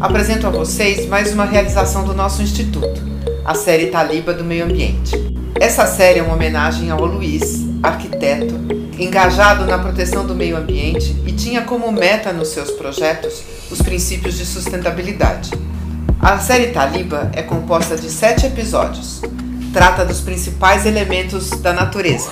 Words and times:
Apresento 0.00 0.46
a 0.46 0.50
vocês 0.50 1.08
mais 1.08 1.32
uma 1.32 1.44
realização 1.44 2.04
do 2.04 2.14
nosso 2.14 2.42
instituto, 2.42 3.02
a 3.44 3.54
série 3.54 3.86
Taliba 3.86 4.32
do 4.32 4.44
Meio 4.44 4.64
Ambiente. 4.64 5.16
Essa 5.60 5.86
série 5.86 6.20
é 6.20 6.22
uma 6.22 6.34
homenagem 6.34 6.90
ao 6.90 7.04
Luiz, 7.04 7.64
arquiteto, 7.82 8.54
engajado 8.98 9.64
na 9.64 9.78
proteção 9.78 10.24
do 10.26 10.34
meio 10.34 10.56
ambiente 10.56 11.16
e 11.26 11.32
tinha 11.32 11.62
como 11.62 11.90
meta 11.90 12.32
nos 12.32 12.48
seus 12.48 12.70
projetos 12.70 13.42
os 13.70 13.82
princípios 13.82 14.36
de 14.36 14.46
sustentabilidade. 14.46 15.50
A 16.20 16.38
série 16.38 16.68
Taliba 16.68 17.30
é 17.32 17.42
composta 17.42 17.96
de 17.96 18.10
sete 18.10 18.46
episódios. 18.46 19.20
Trata 19.72 20.04
dos 20.04 20.20
principais 20.20 20.86
elementos 20.86 21.50
da 21.50 21.72
natureza: 21.72 22.30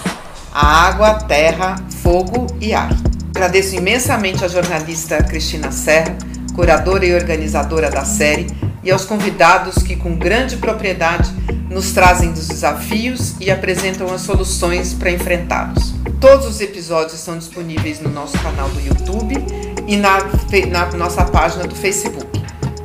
a 0.53 0.87
água, 0.89 1.15
terra, 1.15 1.77
fogo 2.03 2.47
e 2.61 2.75
ar. 2.75 2.91
Agradeço 3.31 3.77
imensamente 3.77 4.45
a 4.45 4.49
jornalista 4.49 5.23
Cristina 5.23 5.71
Serra, 5.71 6.17
curadora 6.55 7.07
e 7.07 7.15
organizadora 7.15 7.91
da 7.91 8.05
série, 8.05 8.47
e 8.83 8.91
aos 8.91 9.05
convidados 9.05 9.83
que, 9.83 9.97
com 9.97 10.17
grande 10.17 10.57
propriedade, 10.57 11.31
nos 11.69 11.93
trazem 11.93 12.33
dos 12.33 12.49
desafios 12.49 13.35
e 13.41 13.51
apresentam 13.51 14.13
as 14.13 14.23
soluções 14.23 14.93
para 14.93 15.11
enfrentá-los. 15.11 15.95
Todos 16.21 16.47
os 16.47 16.61
episódios 16.61 17.15
estão 17.15 17.39
disponíveis 17.39 18.01
no 18.01 18.11
nosso 18.11 18.39
canal 18.41 18.69
do 18.69 18.81
YouTube 18.81 19.35
e 19.87 19.97
na, 19.97 20.19
na 20.69 20.87
nossa 20.97 21.25
página 21.25 21.67
do 21.67 21.75
Facebook. 21.75 22.27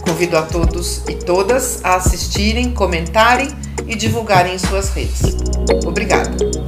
Convido 0.02 0.38
a 0.38 0.44
todos 0.44 1.04
e 1.10 1.16
todas 1.16 1.84
a 1.84 1.96
assistirem, 1.96 2.72
comentarem 2.72 3.50
e 3.88 3.96
divulgarem 3.96 4.54
em 4.54 4.60
suas 4.60 4.90
redes. 4.92 5.36
Obrigada! 5.86 6.65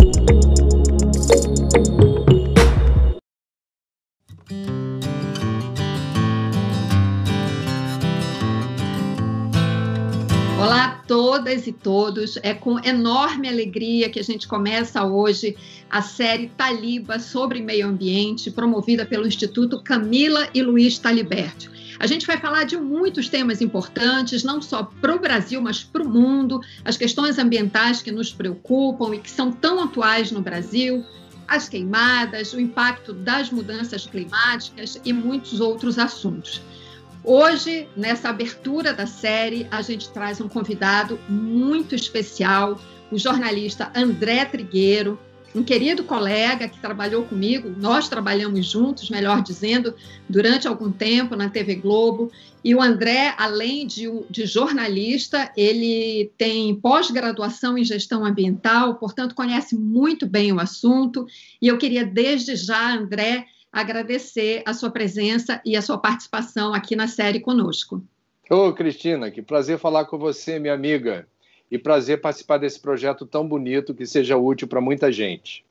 Todas 11.47 11.67
e 11.67 11.71
todos. 11.71 12.37
É 12.43 12.53
com 12.53 12.77
enorme 12.79 13.47
alegria 13.47 14.09
que 14.09 14.19
a 14.19 14.23
gente 14.23 14.47
começa 14.47 15.05
hoje 15.05 15.55
a 15.89 16.01
série 16.01 16.49
Taliba 16.49 17.19
sobre 17.19 17.61
meio 17.61 17.87
ambiente, 17.87 18.51
promovida 18.51 19.05
pelo 19.05 19.25
Instituto 19.25 19.81
Camila 19.81 20.49
e 20.53 20.61
Luiz 20.61 20.99
Taliberti. 20.99 21.69
A 21.99 22.05
gente 22.05 22.27
vai 22.27 22.37
falar 22.37 22.65
de 22.65 22.75
muitos 22.77 23.29
temas 23.29 23.61
importantes, 23.61 24.43
não 24.43 24.61
só 24.61 24.83
para 24.83 25.15
o 25.15 25.19
Brasil, 25.19 25.61
mas 25.61 25.83
para 25.83 26.03
o 26.03 26.09
mundo, 26.09 26.59
as 26.83 26.97
questões 26.97 27.39
ambientais 27.39 28.01
que 28.01 28.11
nos 28.11 28.31
preocupam 28.31 29.15
e 29.15 29.19
que 29.19 29.31
são 29.31 29.51
tão 29.51 29.81
atuais 29.81 30.31
no 30.31 30.41
Brasil, 30.41 31.03
as 31.47 31.69
queimadas, 31.69 32.51
o 32.53 32.59
impacto 32.59 33.13
das 33.13 33.49
mudanças 33.49 34.05
climáticas 34.05 34.99
e 35.03 35.13
muitos 35.13 35.61
outros 35.61 35.97
assuntos. 35.97 36.61
Hoje, 37.29 37.89
nessa 37.93 38.29
abertura 38.29 38.93
da 38.93 39.05
série, 39.05 39.67
a 39.69 39.81
gente 39.81 40.07
traz 40.11 40.39
um 40.39 40.47
convidado 40.47 41.19
muito 41.27 41.93
especial, 41.93 42.79
o 43.11 43.17
jornalista 43.17 43.91
André 43.93 44.45
Trigueiro, 44.45 45.19
um 45.53 45.61
querido 45.61 46.05
colega 46.05 46.69
que 46.69 46.79
trabalhou 46.79 47.23
comigo, 47.23 47.75
nós 47.77 48.07
trabalhamos 48.07 48.65
juntos, 48.65 49.09
melhor 49.09 49.43
dizendo, 49.43 49.93
durante 50.29 50.69
algum 50.69 50.89
tempo 50.89 51.35
na 51.35 51.49
TV 51.49 51.75
Globo. 51.75 52.31
E 52.63 52.73
o 52.73 52.81
André, 52.81 53.35
além 53.37 53.85
de, 53.85 54.07
de 54.29 54.45
jornalista, 54.45 55.51
ele 55.57 56.31
tem 56.37 56.73
pós-graduação 56.75 57.77
em 57.77 57.83
gestão 57.83 58.23
ambiental, 58.23 58.95
portanto, 58.95 59.35
conhece 59.35 59.75
muito 59.75 60.25
bem 60.25 60.53
o 60.53 60.61
assunto. 60.61 61.25
E 61.61 61.67
eu 61.67 61.77
queria, 61.77 62.05
desde 62.05 62.55
já, 62.55 62.95
André, 62.95 63.47
agradecer 63.79 64.63
a 64.65 64.73
sua 64.73 64.89
presença 64.89 65.61
e 65.63 65.75
a 65.75 65.81
sua 65.81 65.99
participação 65.99 66.73
aqui 66.73 66.95
na 66.95 67.07
série 67.07 67.39
conosco. 67.39 68.03
Ô, 68.49 68.73
Cristina, 68.73 69.29
que 69.29 69.41
prazer 69.41 69.77
falar 69.77 70.05
com 70.05 70.17
você, 70.17 70.57
minha 70.57 70.73
amiga. 70.73 71.27
E 71.69 71.77
prazer 71.77 72.19
participar 72.19 72.57
desse 72.57 72.79
projeto 72.79 73.25
tão 73.25 73.47
bonito 73.47 73.93
que 73.93 74.05
seja 74.05 74.37
útil 74.37 74.67
para 74.67 74.81
muita 74.81 75.11
gente. 75.11 75.63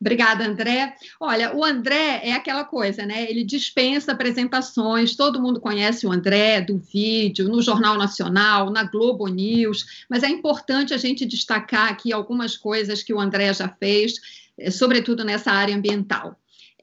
Obrigada, 0.00 0.44
André. 0.44 0.94
Olha, 1.20 1.54
o 1.54 1.64
André 1.64 2.20
é 2.24 2.32
aquela 2.32 2.64
coisa, 2.64 3.06
né? 3.06 3.30
Ele 3.30 3.44
dispensa 3.44 4.12
apresentações, 4.12 5.14
todo 5.14 5.40
mundo 5.40 5.60
conhece 5.60 6.06
o 6.06 6.12
André 6.12 6.60
do 6.60 6.76
vídeo, 6.78 7.48
no 7.48 7.62
Jornal 7.62 7.96
Nacional, 7.96 8.70
na 8.70 8.84
Globo 8.84 9.26
News, 9.28 10.04
mas 10.08 10.22
é 10.22 10.28
importante 10.28 10.92
a 10.92 10.98
gente 10.98 11.24
destacar 11.24 11.90
aqui 11.90 12.12
algumas 12.12 12.56
coisas 12.56 13.02
que 13.02 13.14
o 13.14 13.20
André 13.20 13.54
já 13.54 13.68
fez, 13.68 14.14
eh, 14.58 14.70
sobretudo 14.70 15.24
nessa 15.24 15.52
área 15.52 15.74
ambiental. 15.74 16.36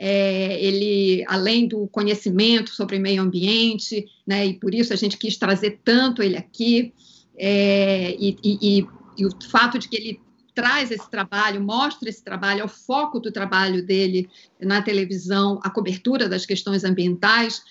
É, 0.05 0.61
ele, 0.61 1.23
além 1.29 1.65
do 1.65 1.87
conhecimento 1.87 2.71
sobre 2.71 2.99
meio 2.99 3.21
ambiente, 3.21 4.05
né, 4.27 4.45
e 4.45 4.53
por 4.53 4.75
isso 4.75 4.91
a 4.91 4.97
gente 4.97 5.17
quis 5.17 5.37
trazer 5.37 5.79
tanto 5.81 6.21
ele 6.21 6.35
aqui, 6.35 6.93
é, 7.37 8.13
e, 8.19 8.37
e, 8.43 8.85
e, 9.17 9.25
o 9.25 9.29
fato 9.49 9.79
de 9.79 9.87
que 9.87 9.95
ele 9.95 10.19
traz 10.53 10.91
esse 10.91 11.09
trabalho, 11.09 11.63
mostra 11.63 12.09
esse 12.09 12.21
trabalho, 12.21 12.59
é 12.59 12.65
o 12.65 12.67
foco 12.67 13.17
do 13.17 13.31
trabalho 13.31 13.81
dele 13.85 14.29
na 14.59 14.81
televisão, 14.81 15.61
a 15.63 15.69
cobertura 15.69 16.27
das 16.27 16.45
questões 16.45 16.83
ambientais, 16.83 17.63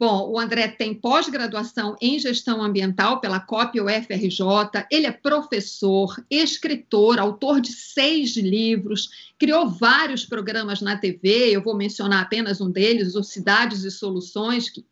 Bom, 0.00 0.30
o 0.30 0.38
André 0.38 0.68
tem 0.68 0.94
pós-graduação 0.94 1.96
em 2.00 2.20
gestão 2.20 2.62
ambiental 2.62 3.20
pela 3.20 3.40
COP 3.40 3.80
UFRJ, 3.80 4.86
ele 4.92 5.06
é 5.06 5.10
professor, 5.10 6.24
escritor, 6.30 7.18
autor 7.18 7.60
de 7.60 7.72
seis 7.72 8.36
livros, 8.36 9.08
criou 9.36 9.68
vários 9.68 10.24
programas 10.24 10.80
na 10.80 10.96
TV, 10.96 11.50
eu 11.50 11.60
vou 11.60 11.76
mencionar 11.76 12.22
apenas 12.22 12.60
um 12.60 12.70
deles, 12.70 13.16
o 13.16 13.24
Cidades 13.24 13.82
e 13.82 13.90
Soluções, 13.90 14.70
que 14.70 14.86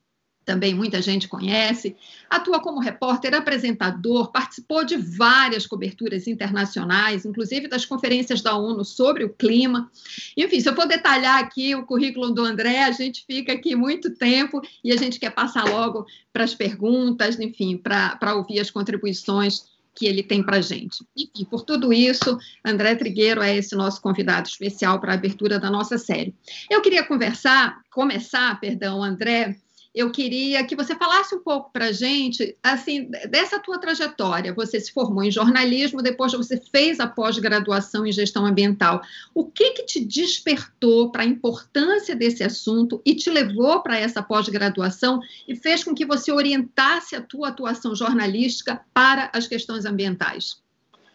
também 0.47 0.73
muita 0.73 1.03
gente 1.03 1.27
conhece, 1.27 1.97
atua 2.31 2.61
como 2.61 2.81
repórter, 2.81 3.34
apresentador, 3.34 4.31
participou 4.31 4.84
de 4.84 4.97
várias 4.97 5.67
coberturas 5.67 6.29
internacionais, 6.29 7.27
inclusive 7.27 7.67
das 7.67 7.84
conferências 7.84 8.41
da 8.41 8.57
ONU 8.57 8.84
sobre 8.84 9.25
o 9.25 9.34
clima. 9.34 9.91
Enfim, 10.37 10.61
se 10.61 10.69
eu 10.69 10.75
for 10.77 10.87
detalhar 10.87 11.43
aqui 11.43 11.75
o 11.75 11.84
currículo 11.84 12.31
do 12.31 12.45
André, 12.45 12.84
a 12.84 12.93
gente 12.93 13.25
fica 13.27 13.53
aqui 13.53 13.75
muito 13.75 14.15
tempo 14.15 14.62
e 14.84 14.93
a 14.93 14.97
gente 14.97 15.19
quer 15.19 15.31
passar 15.31 15.69
logo 15.69 16.07
para 16.33 16.45
as 16.45 16.55
perguntas, 16.55 17.41
enfim, 17.41 17.77
para 17.77 18.34
ouvir 18.37 18.61
as 18.61 18.71
contribuições 18.71 19.65
que 19.97 20.07
ele 20.07 20.23
tem 20.23 20.45
para 20.45 20.59
a 20.59 20.61
gente. 20.61 21.05
Enfim, 21.17 21.45
por 21.45 21.63
tudo 21.63 21.93
isso, 21.93 22.39
André 22.65 22.95
Trigueiro 22.95 23.43
é 23.43 23.57
esse 23.57 23.75
nosso 23.75 24.01
convidado 24.01 24.47
especial 24.47 25.01
para 25.01 25.13
a 25.13 25.15
abertura 25.15 25.59
da 25.59 25.71
nossa 25.71 25.99
série. 25.99 26.34
Eu 26.71 26.83
queria 26.83 27.03
conversar, 27.03 27.81
começar, 27.91 28.61
perdão, 28.61 29.03
André, 29.03 29.57
eu 29.97 30.11
queria 30.11 30.62
que 30.62 30.77
você 30.77 30.95
falasse 30.95 31.34
um 31.34 31.39
pouco 31.39 31.73
para 31.73 31.87
a 31.87 31.93
gente, 31.93 32.55
assim, 32.62 33.11
dessa 33.31 33.59
tua 33.59 33.79
trajetória. 33.79 34.53
Você 34.53 34.79
se 34.79 34.93
formou 34.93 35.25
em 35.25 35.31
jornalismo, 35.31 36.03
depois 36.03 36.33
você 36.34 36.61
fez 36.61 37.01
a 37.01 37.07
pós-graduação 37.07 38.07
em 38.07 38.12
gestão 38.12 38.45
ambiental. 38.45 39.01
O 39.34 39.47
que 39.47 39.71
que 39.71 39.84
te 39.84 40.05
despertou 40.05 41.11
para 41.11 41.23
a 41.23 41.27
importância 41.27 42.15
desse 42.15 42.45
assunto 42.45 43.01
e 43.07 43.15
te 43.15 43.31
levou 43.31 43.83
para 43.83 43.99
essa 43.99 44.23
pós-graduação 44.23 45.19
e 45.49 45.57
fez 45.57 45.83
com 45.83 45.95
que 45.95 46.05
você 46.05 46.31
orientasse 46.31 47.17
a 47.17 47.23
tua 47.23 47.49
atuação 47.49 47.97
jornalística 47.97 48.83
para 48.93 49.31
as 49.33 49.49
questões 49.49 49.87
ambientais? 49.87 50.61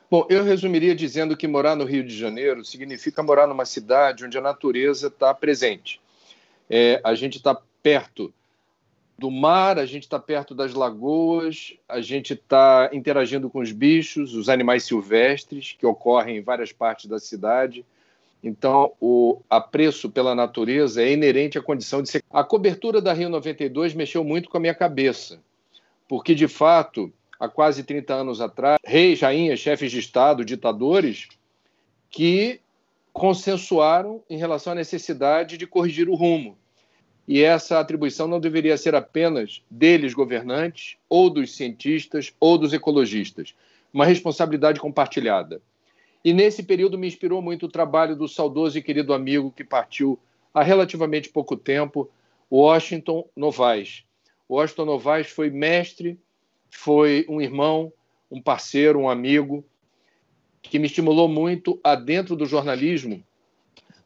Bom, 0.09 0.25
eu 0.27 0.43
resumiria 0.43 0.95
dizendo 0.95 1.37
que 1.37 1.47
morar 1.47 1.75
no 1.75 1.85
Rio 1.85 2.03
de 2.03 2.17
Janeiro 2.17 2.65
significa 2.65 3.21
morar 3.21 3.45
numa 3.45 3.63
cidade 3.63 4.25
onde 4.25 4.39
a 4.39 4.41
natureza 4.41 5.05
está 5.05 5.35
presente. 5.35 6.01
É, 6.67 6.99
a 7.03 7.13
gente 7.13 7.37
está 7.37 7.55
perto 7.83 8.33
do 9.21 9.29
mar, 9.29 9.77
a 9.77 9.85
gente 9.85 10.01
está 10.01 10.17
perto 10.17 10.55
das 10.55 10.73
lagoas, 10.73 11.75
a 11.87 12.01
gente 12.01 12.33
está 12.33 12.89
interagindo 12.91 13.51
com 13.51 13.59
os 13.59 13.71
bichos, 13.71 14.33
os 14.33 14.49
animais 14.49 14.83
silvestres 14.83 15.75
que 15.77 15.85
ocorrem 15.85 16.37
em 16.37 16.41
várias 16.41 16.71
partes 16.71 17.05
da 17.05 17.19
cidade. 17.19 17.85
Então, 18.43 18.93
o 18.99 19.39
apreço 19.47 20.09
pela 20.09 20.33
natureza 20.33 21.03
é 21.03 21.13
inerente 21.13 21.55
à 21.55 21.61
condição 21.61 22.01
de 22.01 22.09
ser. 22.09 22.23
A 22.31 22.43
cobertura 22.43 22.99
da 22.99 23.13
Rio 23.13 23.29
92 23.29 23.93
mexeu 23.93 24.23
muito 24.23 24.49
com 24.49 24.57
a 24.57 24.59
minha 24.59 24.73
cabeça, 24.73 25.39
porque, 26.07 26.33
de 26.33 26.47
fato, 26.47 27.13
há 27.39 27.47
quase 27.47 27.83
30 27.83 28.15
anos 28.15 28.41
atrás, 28.41 28.79
reis, 28.83 29.21
rainhas, 29.21 29.59
chefes 29.59 29.91
de 29.91 29.99
Estado, 29.99 30.43
ditadores, 30.43 31.27
que 32.09 32.59
consensuaram 33.13 34.23
em 34.27 34.37
relação 34.37 34.73
à 34.73 34.75
necessidade 34.75 35.59
de 35.59 35.67
corrigir 35.67 36.09
o 36.09 36.15
rumo 36.15 36.57
e 37.27 37.41
essa 37.41 37.79
atribuição 37.79 38.27
não 38.27 38.39
deveria 38.39 38.77
ser 38.77 38.95
apenas 38.95 39.63
deles, 39.69 40.13
governantes, 40.13 40.97
ou 41.09 41.29
dos 41.29 41.55
cientistas, 41.55 42.33
ou 42.39 42.57
dos 42.57 42.73
ecologistas, 42.73 43.55
uma 43.93 44.05
responsabilidade 44.05 44.79
compartilhada. 44.79 45.61
E 46.23 46.33
nesse 46.33 46.63
período 46.63 46.97
me 46.97 47.07
inspirou 47.07 47.41
muito 47.41 47.65
o 47.65 47.71
trabalho 47.71 48.15
do 48.15 48.27
saudoso 48.27 48.77
e 48.77 48.81
querido 48.81 49.13
amigo 49.13 49.51
que 49.51 49.63
partiu 49.63 50.19
há 50.53 50.61
relativamente 50.61 51.29
pouco 51.29 51.55
tempo, 51.55 52.09
Washington 52.51 53.27
Novaes. 53.35 54.03
Washington 54.49 54.85
Novaes 54.85 55.27
foi 55.27 55.49
mestre, 55.49 56.19
foi 56.69 57.25
um 57.29 57.41
irmão, 57.41 57.91
um 58.29 58.41
parceiro, 58.41 58.99
um 58.99 59.09
amigo, 59.09 59.63
que 60.61 60.77
me 60.77 60.87
estimulou 60.87 61.27
muito 61.27 61.79
a, 61.83 61.95
dentro 61.95 62.35
do 62.35 62.45
jornalismo, 62.45 63.23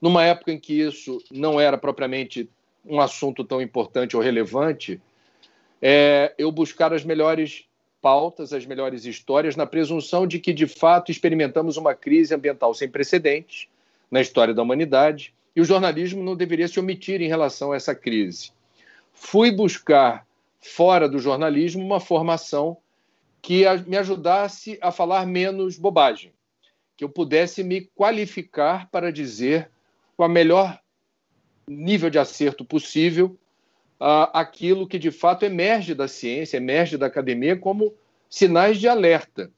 numa 0.02 0.24
época 0.24 0.52
em 0.52 0.60
que 0.60 0.80
isso 0.80 1.18
não 1.32 1.60
era 1.60 1.78
propriamente 1.78 2.50
um 2.86 3.00
assunto 3.00 3.44
tão 3.44 3.62
importante 3.62 4.16
ou 4.16 4.22
relevante, 4.22 5.02
é, 5.82 6.34
eu 6.38 6.52
buscar 6.52 6.94
as 6.94 7.04
melhores 7.04 7.66
pautas, 8.02 8.54
as 8.54 8.66
melhores 8.66 9.06
histórias, 9.06 9.56
na 9.56 9.66
presunção 9.66 10.28
de 10.28 10.40
que, 10.40 10.54
de 10.54 10.68
fato, 10.68 11.12
experimentamos 11.12 11.78
uma 11.78 11.96
crise 11.96 12.34
ambiental 12.34 12.74
sem 12.74 12.88
precedentes 12.88 13.68
na 14.12 14.22
história 14.22 14.54
da 14.54 14.62
humanidade 14.62 15.34
e 15.56 15.62
o 15.62 15.66
jornalismo 15.66 16.24
não 16.24 16.36
deveria 16.36 16.68
se 16.68 16.80
omitir 16.80 17.22
em 17.22 17.28
relação 17.28 17.72
a 17.72 17.76
essa 17.76 17.96
crise. 17.96 18.52
Fui 19.14 19.52
buscar, 19.52 20.28
fora 20.60 21.08
do 21.08 21.18
jornalismo, 21.18 21.84
uma 21.84 22.00
formação 22.00 22.78
que 23.42 23.64
me 23.88 23.98
ajudasse 23.98 24.78
a 24.82 24.92
falar 24.92 25.26
menos 25.26 25.78
bobagem, 25.78 26.34
que 26.98 27.04
eu 27.04 27.10
pudesse 27.10 27.64
me 27.64 27.82
qualificar 27.96 28.90
para 28.90 29.12
dizer 29.12 29.70
com 30.18 30.24
a 30.24 30.30
melhor 30.30 30.80
nível 31.68 32.10
de 32.10 32.20
acerto 32.20 32.64
possível 32.64 33.38
uh, 34.00 34.30
aquilo 34.34 34.88
que 34.88 35.00
de 35.00 35.12
fato 35.12 35.44
emerge 35.44 35.94
da 35.94 36.08
ciência, 36.08 36.58
emerge 36.58 36.98
da 36.98 37.08
academia 37.08 37.58
como 37.58 37.94
sinais 38.30 38.80
de 38.80 38.88
alerta. 38.88 39.52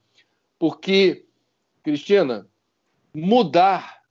Porque, 0.60 1.26
Cristina, 1.84 2.48
mudar 3.14 4.02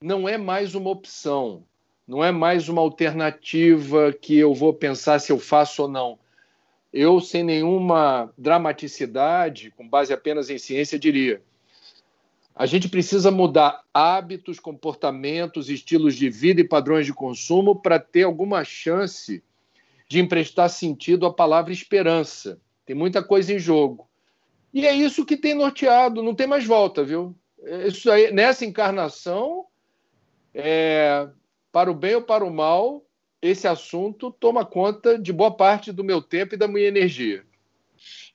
não 0.00 0.28
é 0.28 0.36
mais 0.36 0.74
uma 0.74 0.90
opção, 0.90 1.64
não 2.06 2.22
é 2.22 2.30
mais 2.30 2.68
uma 2.68 2.82
alternativa 2.82 4.12
que 4.12 4.36
eu 4.36 4.52
vou 4.52 4.74
pensar 4.74 5.18
se 5.18 5.32
eu 5.32 5.38
faço 5.38 5.82
ou 5.82 5.88
não. 5.88 6.18
Eu, 6.92 7.20
sem 7.20 7.42
nenhuma 7.42 8.32
dramaticidade, 8.36 9.70
com 9.72 9.88
base 9.88 10.12
apenas 10.12 10.50
em 10.50 10.58
ciência, 10.58 10.98
diria: 10.98 11.42
a 12.54 12.66
gente 12.66 12.88
precisa 12.88 13.30
mudar 13.30 13.82
hábitos, 13.92 14.60
comportamentos, 14.60 15.68
estilos 15.68 16.14
de 16.14 16.30
vida 16.30 16.60
e 16.60 16.68
padrões 16.68 17.04
de 17.04 17.12
consumo 17.12 17.74
para 17.74 17.98
ter 17.98 18.22
alguma 18.22 18.62
chance 18.62 19.42
de 20.08 20.20
emprestar 20.20 20.70
sentido 20.70 21.26
à 21.26 21.32
palavra 21.32 21.72
esperança. 21.72 22.60
Tem 22.86 22.94
muita 22.94 23.22
coisa 23.22 23.52
em 23.52 23.58
jogo. 23.58 24.08
E 24.72 24.86
é 24.86 24.94
isso 24.94 25.26
que 25.26 25.36
tem 25.36 25.54
norteado, 25.54 26.22
não 26.22 26.34
tem 26.34 26.46
mais 26.46 26.64
volta, 26.64 27.02
viu? 27.02 27.34
Isso 27.86 28.10
aí, 28.10 28.32
nessa 28.32 28.64
encarnação, 28.64 29.66
é, 30.52 31.28
para 31.72 31.90
o 31.90 31.94
bem 31.94 32.14
ou 32.14 32.22
para 32.22 32.44
o 32.44 32.52
mal, 32.52 33.04
esse 33.42 33.66
assunto 33.66 34.30
toma 34.30 34.64
conta 34.64 35.18
de 35.18 35.32
boa 35.32 35.50
parte 35.50 35.90
do 35.90 36.04
meu 36.04 36.22
tempo 36.22 36.54
e 36.54 36.58
da 36.58 36.68
minha 36.68 36.86
energia. 36.86 37.44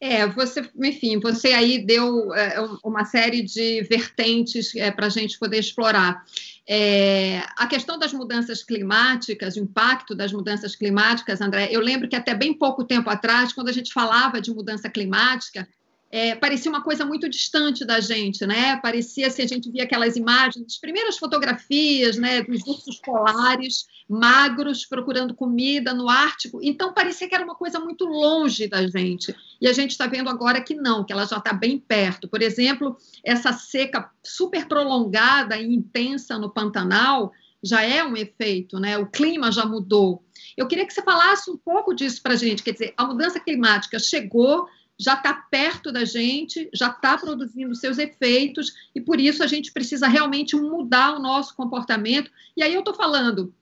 É, 0.01 0.25
você, 0.27 0.69
enfim, 0.81 1.19
você 1.19 1.49
aí 1.49 1.85
deu 1.85 2.33
é, 2.33 2.55
uma 2.83 3.03
série 3.03 3.41
de 3.41 3.81
vertentes 3.83 4.73
é, 4.75 4.89
para 4.91 5.07
a 5.07 5.09
gente 5.09 5.37
poder 5.37 5.59
explorar. 5.59 6.23
É, 6.67 7.43
a 7.57 7.67
questão 7.67 7.97
das 7.97 8.13
mudanças 8.13 8.63
climáticas, 8.63 9.55
o 9.55 9.59
impacto 9.59 10.15
das 10.15 10.31
mudanças 10.31 10.75
climáticas, 10.75 11.41
André, 11.41 11.67
eu 11.71 11.81
lembro 11.81 12.07
que 12.07 12.15
até 12.15 12.33
bem 12.33 12.53
pouco 12.53 12.83
tempo 12.83 13.09
atrás, 13.09 13.51
quando 13.51 13.69
a 13.69 13.73
gente 13.73 13.91
falava 13.91 14.39
de 14.39 14.53
mudança 14.53 14.89
climática, 14.89 15.67
é, 16.11 16.33
parecia 16.35 16.71
uma 16.71 16.81
coisa 16.81 17.05
muito 17.05 17.29
distante 17.29 17.85
da 17.85 17.99
gente, 17.99 18.45
né? 18.45 18.77
Parecia 18.77 19.29
se 19.29 19.41
a 19.41 19.47
gente 19.47 19.69
via 19.69 19.83
aquelas 19.83 20.15
imagens, 20.15 20.65
as 20.65 20.77
primeiras 20.77 21.17
fotografias, 21.17 22.17
né, 22.17 22.41
dos 22.41 22.65
ursos 22.65 22.99
polares 22.99 23.85
magros 24.09 24.85
procurando 24.85 25.35
comida 25.35 25.93
no 25.93 26.09
Ártico. 26.09 26.59
Então 26.63 26.93
parecia 26.93 27.29
que 27.29 27.35
era 27.35 27.43
uma 27.43 27.53
coisa 27.53 27.79
muito 27.79 28.05
longe 28.05 28.67
da 28.67 28.87
gente. 28.87 29.35
E 29.61 29.67
a 29.67 29.73
gente 29.73 29.91
está 29.91 30.07
vendo 30.07 30.29
agora 30.29 30.61
que 30.61 30.73
não, 30.73 31.05
que 31.05 31.13
ela 31.13 31.25
já 31.25 31.37
está 31.37 31.53
bem 31.53 31.77
perto. 31.77 32.27
Por 32.27 32.41
exemplo, 32.41 32.97
essa 33.23 33.53
seca 33.53 34.09
super 34.23 34.67
prolongada 34.67 35.57
e 35.57 35.71
intensa 35.71 36.39
no 36.39 36.49
Pantanal 36.49 37.31
já 37.61 37.83
é 37.83 38.03
um 38.03 38.15
efeito, 38.15 38.79
né? 38.79 38.97
O 38.97 39.05
clima 39.05 39.51
já 39.51 39.65
mudou. 39.65 40.23
Eu 40.57 40.65
queria 40.65 40.87
que 40.87 40.93
você 40.93 41.03
falasse 41.03 41.51
um 41.51 41.57
pouco 41.57 41.93
disso 41.93 42.23
para 42.23 42.33
a 42.33 42.37
gente. 42.37 42.63
Quer 42.63 42.71
dizer, 42.71 42.93
a 42.97 43.05
mudança 43.05 43.39
climática 43.39 43.99
chegou 43.99 44.67
já 44.99 45.13
está 45.13 45.33
perto 45.33 45.91
da 45.93 46.03
gente, 46.03 46.69
já 46.73 46.89
está 46.89 47.17
produzindo 47.17 47.73
seus 47.73 47.97
efeitos, 47.97 48.73
e 48.93 48.99
por 48.99 49.19
isso 49.19 49.41
a 49.41 49.47
gente 49.47 49.71
precisa 49.71 50.07
realmente 50.07 50.57
mudar 50.57 51.15
o 51.15 51.21
nosso 51.21 51.55
comportamento. 51.55 52.29
E 52.57 52.61
aí 52.61 52.73
eu 52.73 52.79
estou 52.79 52.93
falando 52.93 53.53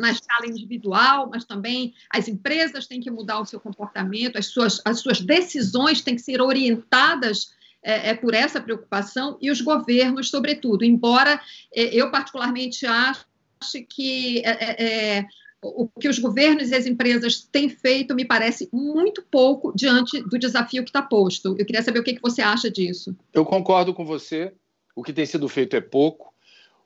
na 0.00 0.10
escala 0.10 0.46
individual, 0.46 1.30
mas 1.30 1.44
também 1.44 1.94
as 2.10 2.26
empresas 2.26 2.88
têm 2.88 3.00
que 3.00 3.10
mudar 3.10 3.38
o 3.38 3.46
seu 3.46 3.60
comportamento, 3.60 4.36
as 4.36 4.46
suas, 4.46 4.82
as 4.84 4.98
suas 4.98 5.20
decisões 5.20 6.00
têm 6.00 6.16
que 6.16 6.22
ser 6.22 6.40
orientadas 6.40 7.54
é, 7.80 8.10
é 8.10 8.14
por 8.14 8.34
essa 8.34 8.60
preocupação, 8.60 9.38
e 9.40 9.50
os 9.50 9.60
governos, 9.60 10.30
sobretudo. 10.30 10.84
Embora 10.84 11.40
é, 11.72 11.94
eu, 11.94 12.10
particularmente, 12.10 12.84
ache 12.86 13.82
que 13.88 14.40
é, 14.44 14.50
é, 14.50 15.18
é 15.18 15.26
o 15.64 15.88
que 16.00 16.08
os 16.08 16.18
governos 16.18 16.70
e 16.70 16.74
as 16.74 16.86
empresas 16.86 17.40
têm 17.40 17.68
feito 17.68 18.14
me 18.14 18.24
parece 18.24 18.68
muito 18.72 19.22
pouco 19.22 19.72
diante 19.74 20.20
do 20.22 20.38
desafio 20.38 20.84
que 20.84 20.90
está 20.90 21.00
posto. 21.00 21.56
Eu 21.58 21.64
queria 21.64 21.82
saber 21.82 22.00
o 22.00 22.04
que, 22.04 22.14
que 22.14 22.22
você 22.22 22.42
acha 22.42 22.70
disso. 22.70 23.16
Eu 23.32 23.44
concordo 23.44 23.94
com 23.94 24.04
você. 24.04 24.52
O 24.94 25.02
que 25.02 25.12
tem 25.12 25.26
sido 25.26 25.48
feito 25.48 25.74
é 25.74 25.80
pouco. 25.80 26.32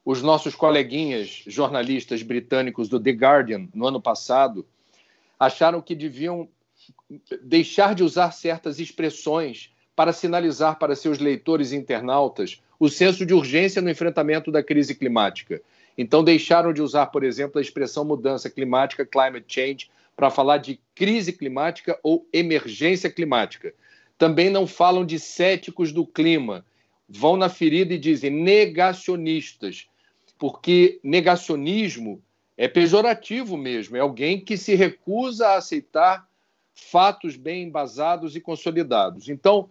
Os 0.04 0.22
nossos 0.22 0.54
coleguinhas 0.54 1.42
jornalistas 1.46 2.22
britânicos 2.22 2.88
do 2.88 2.98
The 2.98 3.10
Guardian, 3.10 3.68
no 3.74 3.86
ano 3.86 4.00
passado, 4.00 4.66
acharam 5.38 5.82
que 5.82 5.94
deviam 5.94 6.48
deixar 7.42 7.94
de 7.94 8.02
usar 8.02 8.30
certas 8.30 8.78
expressões 8.78 9.70
para 9.94 10.12
sinalizar 10.12 10.78
para 10.78 10.94
seus 10.94 11.18
leitores 11.18 11.72
e 11.72 11.76
internautas 11.76 12.62
o 12.78 12.88
senso 12.88 13.26
de 13.26 13.34
urgência 13.34 13.82
no 13.82 13.90
enfrentamento 13.90 14.50
da 14.50 14.62
crise 14.62 14.94
climática. 14.94 15.60
Então, 15.98 16.22
deixaram 16.22 16.72
de 16.72 16.80
usar, 16.80 17.06
por 17.06 17.24
exemplo, 17.24 17.58
a 17.58 17.62
expressão 17.62 18.04
mudança 18.04 18.48
climática, 18.48 19.04
climate 19.04 19.46
change, 19.52 19.90
para 20.14 20.30
falar 20.30 20.58
de 20.58 20.80
crise 20.94 21.32
climática 21.32 21.98
ou 22.02 22.24
emergência 22.32 23.10
climática. 23.10 23.74
Também 24.16 24.48
não 24.48 24.64
falam 24.64 25.04
de 25.04 25.18
céticos 25.18 25.92
do 25.92 26.06
clima. 26.06 26.64
Vão 27.08 27.36
na 27.36 27.48
ferida 27.48 27.94
e 27.94 27.98
dizem 27.98 28.30
negacionistas, 28.30 29.88
porque 30.38 31.00
negacionismo 31.02 32.22
é 32.56 32.68
pejorativo 32.68 33.56
mesmo, 33.56 33.96
é 33.96 34.00
alguém 34.00 34.40
que 34.40 34.56
se 34.56 34.74
recusa 34.74 35.48
a 35.48 35.56
aceitar 35.56 36.28
fatos 36.74 37.36
bem 37.36 37.64
embasados 37.64 38.36
e 38.36 38.40
consolidados. 38.40 39.28
Então, 39.28 39.70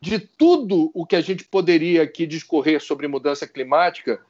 de 0.00 0.18
tudo 0.18 0.90
o 0.94 1.04
que 1.04 1.16
a 1.16 1.20
gente 1.20 1.44
poderia 1.44 2.02
aqui 2.02 2.26
discorrer 2.26 2.80
sobre 2.80 3.08
mudança 3.08 3.46
climática, 3.46 4.20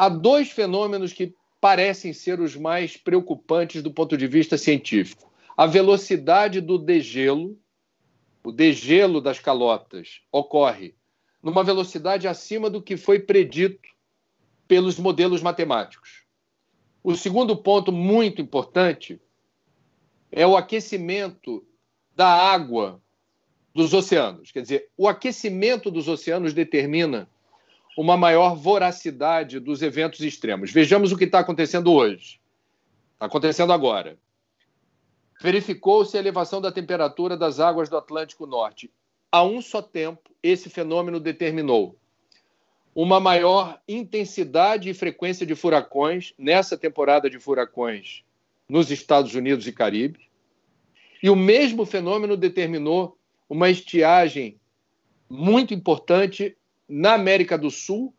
há 0.00 0.08
dois 0.08 0.50
fenômenos 0.50 1.12
que 1.12 1.34
parecem 1.60 2.14
ser 2.14 2.40
os 2.40 2.56
mais 2.56 2.96
preocupantes 2.96 3.82
do 3.82 3.92
ponto 3.92 4.16
de 4.16 4.26
vista 4.26 4.56
científico. 4.56 5.30
A 5.54 5.66
velocidade 5.66 6.58
do 6.58 6.78
degelo, 6.78 7.58
o 8.42 8.50
degelo 8.50 9.20
das 9.20 9.38
calotas, 9.38 10.22
ocorre 10.32 10.94
numa 11.42 11.62
velocidade 11.62 12.26
acima 12.26 12.70
do 12.70 12.80
que 12.80 12.96
foi 12.96 13.18
predito 13.18 13.90
pelos 14.66 14.98
modelos 14.98 15.42
matemáticos. 15.42 16.24
O 17.04 17.14
segundo 17.14 17.54
ponto 17.54 17.92
muito 17.92 18.40
importante 18.40 19.20
é 20.32 20.46
o 20.46 20.56
aquecimento 20.56 21.62
da 22.16 22.26
água 22.26 23.02
dos 23.74 23.92
oceanos. 23.92 24.50
Quer 24.50 24.62
dizer, 24.62 24.88
o 24.96 25.06
aquecimento 25.06 25.90
dos 25.90 26.08
oceanos 26.08 26.54
determina 26.54 27.28
uma 27.96 28.16
maior 28.16 28.54
voracidade 28.54 29.58
dos 29.58 29.82
eventos 29.82 30.20
extremos. 30.20 30.70
Vejamos 30.70 31.12
o 31.12 31.16
que 31.16 31.24
está 31.24 31.40
acontecendo 31.40 31.92
hoje. 31.92 32.40
Está 33.14 33.26
acontecendo 33.26 33.72
agora. 33.72 34.18
Verificou-se 35.40 36.16
a 36.16 36.20
elevação 36.20 36.60
da 36.60 36.70
temperatura 36.70 37.36
das 37.36 37.60
águas 37.60 37.88
do 37.88 37.96
Atlântico 37.96 38.46
Norte. 38.46 38.90
A 39.32 39.42
um 39.42 39.60
só 39.60 39.80
tempo, 39.80 40.30
esse 40.42 40.68
fenômeno 40.68 41.20
determinou 41.20 41.96
uma 42.94 43.20
maior 43.20 43.80
intensidade 43.88 44.90
e 44.90 44.94
frequência 44.94 45.46
de 45.46 45.54
furacões 45.54 46.34
nessa 46.36 46.76
temporada 46.76 47.30
de 47.30 47.38
furacões 47.38 48.22
nos 48.68 48.90
Estados 48.90 49.34
Unidos 49.34 49.66
e 49.66 49.72
Caribe. 49.72 50.28
E 51.22 51.30
o 51.30 51.36
mesmo 51.36 51.84
fenômeno 51.84 52.36
determinou 52.36 53.16
uma 53.48 53.68
estiagem 53.70 54.58
muito 55.28 55.72
importante 55.72 56.56
na 56.90 57.14
América 57.14 57.56
do 57.56 57.70
Sul, 57.70 58.12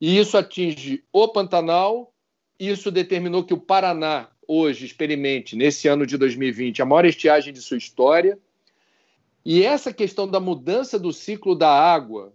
e 0.00 0.18
isso 0.18 0.36
atinge 0.36 1.04
o 1.12 1.28
Pantanal. 1.28 2.12
Isso 2.58 2.90
determinou 2.90 3.44
que 3.44 3.54
o 3.54 3.60
Paraná 3.60 4.28
hoje 4.46 4.84
experimente, 4.84 5.54
nesse 5.54 5.86
ano 5.86 6.04
de 6.04 6.18
2020, 6.18 6.82
a 6.82 6.84
maior 6.84 7.04
estiagem 7.04 7.52
de 7.52 7.62
sua 7.62 7.78
história. 7.78 8.38
E 9.44 9.62
essa 9.62 9.92
questão 9.92 10.28
da 10.28 10.40
mudança 10.40 10.98
do 10.98 11.12
ciclo 11.12 11.54
da 11.54 11.70
água, 11.70 12.32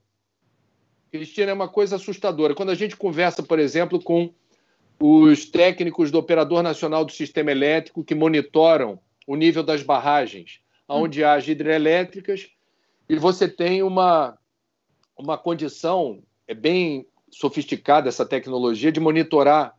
Cristina, 1.12 1.52
é 1.52 1.54
uma 1.54 1.68
coisa 1.68 1.98
assustadora. 1.98 2.56
Quando 2.56 2.70
a 2.70 2.76
gente 2.76 2.96
conversa, 2.96 3.44
por 3.44 3.60
exemplo, 3.60 4.02
com 4.02 4.34
os 5.00 5.46
técnicos 5.46 6.10
do 6.10 6.18
Operador 6.18 6.64
Nacional 6.64 7.04
do 7.04 7.12
Sistema 7.12 7.52
Elétrico 7.52 8.04
que 8.04 8.16
monitoram 8.16 9.00
o 9.28 9.36
nível 9.36 9.62
das 9.62 9.84
barragens, 9.84 10.62
onde 10.88 11.24
há 11.24 11.34
as 11.34 11.48
hidrelétricas, 11.48 12.50
e 13.10 13.18
você 13.18 13.48
tem 13.48 13.84
uma 13.84 14.38
uma 15.18 15.38
condição 15.38 16.22
é 16.48 16.54
bem 16.54 17.08
sofisticada 17.32 18.10
essa 18.10 18.26
tecnologia 18.26 18.92
de 18.92 19.00
monitorar 19.00 19.76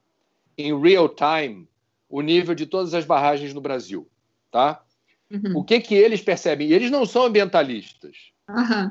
em 0.57 0.78
real 0.78 1.09
time 1.09 1.69
o 2.09 2.21
nível 2.21 2.55
de 2.55 2.66
todas 2.66 2.95
as 2.95 3.05
barragens 3.05 3.52
no 3.52 3.61
Brasil, 3.61 4.09
tá? 4.50 4.83
Uhum. 5.31 5.59
O 5.59 5.64
que 5.64 5.81
que 5.81 5.95
eles 5.95 6.21
percebem? 6.21 6.69
E 6.69 6.73
eles 6.73 6.90
não 6.90 7.05
são 7.05 7.25
ambientalistas, 7.25 8.33
uhum. 8.49 8.90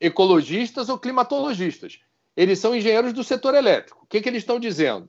ecologistas 0.00 0.88
ou 0.88 0.98
climatologistas. 0.98 2.00
Eles 2.36 2.58
são 2.58 2.74
engenheiros 2.74 3.12
do 3.12 3.22
setor 3.22 3.54
elétrico. 3.54 4.00
O 4.04 4.06
que 4.06 4.20
que 4.20 4.28
eles 4.28 4.42
estão 4.42 4.58
dizendo? 4.58 5.08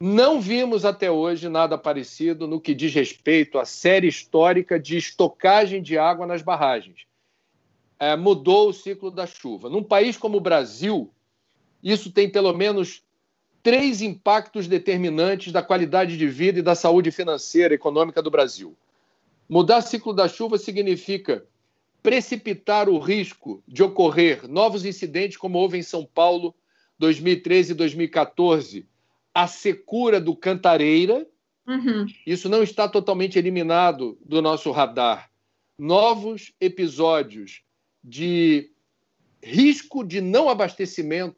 Não 0.00 0.40
vimos 0.40 0.84
até 0.84 1.10
hoje 1.10 1.48
nada 1.48 1.76
parecido 1.76 2.46
no 2.46 2.60
que 2.60 2.74
diz 2.74 2.94
respeito 2.94 3.58
à 3.58 3.64
série 3.64 4.08
histórica 4.08 4.78
de 4.78 4.96
estocagem 4.96 5.82
de 5.82 5.98
água 5.98 6.26
nas 6.26 6.42
barragens. 6.42 7.06
É, 8.04 8.16
mudou 8.16 8.68
o 8.68 8.72
ciclo 8.72 9.10
da 9.10 9.26
chuva. 9.26 9.70
Num 9.70 9.82
país 9.82 10.14
como 10.14 10.36
o 10.36 10.40
Brasil, 10.40 11.10
isso 11.82 12.12
tem 12.12 12.28
pelo 12.28 12.52
menos 12.52 13.02
três 13.62 14.02
impactos 14.02 14.68
determinantes 14.68 15.50
da 15.50 15.62
qualidade 15.62 16.18
de 16.18 16.28
vida 16.28 16.58
e 16.58 16.62
da 16.62 16.74
saúde 16.74 17.10
financeira 17.10 17.72
e 17.72 17.76
econômica 17.76 18.20
do 18.20 18.30
Brasil. 18.30 18.76
Mudar 19.48 19.78
o 19.78 19.82
ciclo 19.82 20.12
da 20.12 20.28
chuva 20.28 20.58
significa 20.58 21.46
precipitar 22.02 22.90
o 22.90 22.98
risco 22.98 23.62
de 23.66 23.82
ocorrer 23.82 24.46
novos 24.46 24.84
incidentes 24.84 25.38
como 25.38 25.58
houve 25.58 25.78
em 25.78 25.82
São 25.82 26.04
Paulo 26.04 26.54
2013 26.98 27.72
e 27.72 27.74
2014, 27.74 28.86
a 29.32 29.46
secura 29.46 30.20
do 30.20 30.36
Cantareira. 30.36 31.26
Uhum. 31.66 32.04
Isso 32.26 32.50
não 32.50 32.62
está 32.62 32.86
totalmente 32.86 33.38
eliminado 33.38 34.18
do 34.22 34.42
nosso 34.42 34.70
radar. 34.70 35.30
Novos 35.78 36.52
episódios 36.60 37.64
de 38.04 38.70
risco 39.42 40.04
de 40.04 40.20
não 40.20 40.48
abastecimento 40.48 41.36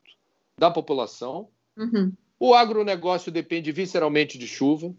da 0.58 0.70
população. 0.70 1.48
Uhum. 1.76 2.12
O 2.38 2.54
agronegócio 2.54 3.30
depende 3.30 3.70
visceralmente 3.70 4.36
de 4.36 4.48
chuva. 4.48 4.92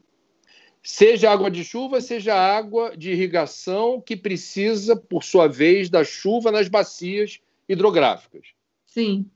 Seja 0.82 1.32
água 1.32 1.52
de 1.52 1.64
chuva, 1.64 2.00
seja 2.00 2.34
água 2.34 2.96
de 2.96 3.12
irrigação 3.12 4.00
que 4.00 4.16
precisa, 4.16 4.96
por 4.96 5.24
sua 5.24 5.48
vez, 5.48 5.90
da 5.90 6.04
chuva 6.04 6.52
nas 6.52 6.70
bacias 6.70 7.42
hidrográficas. 7.68 8.48
Sim. 8.86 9.30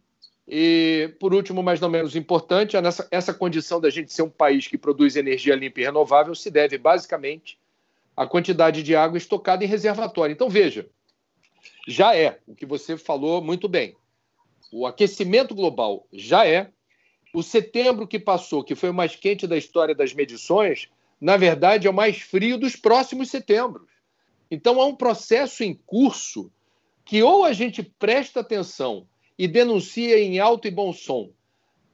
E, 0.48 1.14
por 1.20 1.34
último, 1.34 1.62
mas 1.62 1.80
não 1.80 1.90
menos 1.90 2.16
importante, 2.16 2.78
essa, 2.78 3.08
essa 3.12 3.34
condição 3.34 3.80
da 3.80 3.90
gente 3.90 4.14
ser 4.14 4.22
um 4.22 4.30
país 4.30 4.68
que 4.68 4.78
produz 4.78 5.16
energia 5.16 5.56
limpa 5.56 5.82
e 5.82 5.84
renovável 5.84 6.34
se 6.34 6.50
deve 6.50 6.78
basicamente 6.78 7.60
à 8.16 8.26
quantidade 8.26 8.84
de 8.84 8.96
água 8.96 9.18
estocada 9.18 9.64
em 9.64 9.68
reservatório. 9.68 10.34
Então, 10.34 10.50
veja, 10.50 10.88
já 11.88 12.16
é 12.16 12.40
o 12.48 12.56
que 12.56 12.66
você 12.66 12.98
falou 12.98 13.42
muito 13.42 13.68
bem. 13.68 13.96
O 14.72 14.86
aquecimento 14.86 15.54
global 15.54 16.08
já 16.14 16.48
é. 16.48 16.70
O 17.34 17.42
setembro 17.42 18.08
que 18.08 18.20
passou, 18.20 18.64
que 18.64 18.76
foi 18.76 18.90
o 18.90 18.94
mais 18.94 19.16
quente 19.16 19.48
da 19.48 19.58
história 19.58 19.96
das 19.96 20.14
medições, 20.14 20.90
na 21.20 21.38
verdade 21.38 21.88
é 21.88 21.90
o 21.90 21.94
mais 21.94 22.18
frio 22.18 22.58
dos 22.58 22.76
próximos 22.76 23.30
setembros. 23.30 23.88
Então 24.50 24.82
há 24.82 24.86
um 24.86 24.96
processo 24.96 25.64
em 25.64 25.74
curso 25.74 26.52
que 27.06 27.24
ou 27.24 27.44
a 27.44 27.54
gente 27.54 27.82
presta 27.82 28.42
atenção 28.42 29.08
e 29.38 29.48
denuncia 29.48 30.20
em 30.20 30.40
alto 30.40 30.68
e 30.68 30.72
bom 30.72 30.94
som. 30.94 31.32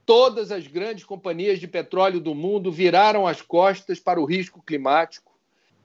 Todas 0.06 0.52
as 0.52 0.66
grandes 0.68 1.04
companhias 1.04 1.60
de 1.60 1.68
petróleo 1.68 2.20
do 2.20 2.34
mundo 2.34 2.72
viraram 2.72 3.28
as 3.28 3.42
costas 3.42 4.00
para 4.00 4.20
o 4.20 4.26
risco 4.26 4.62
climático, 4.62 5.27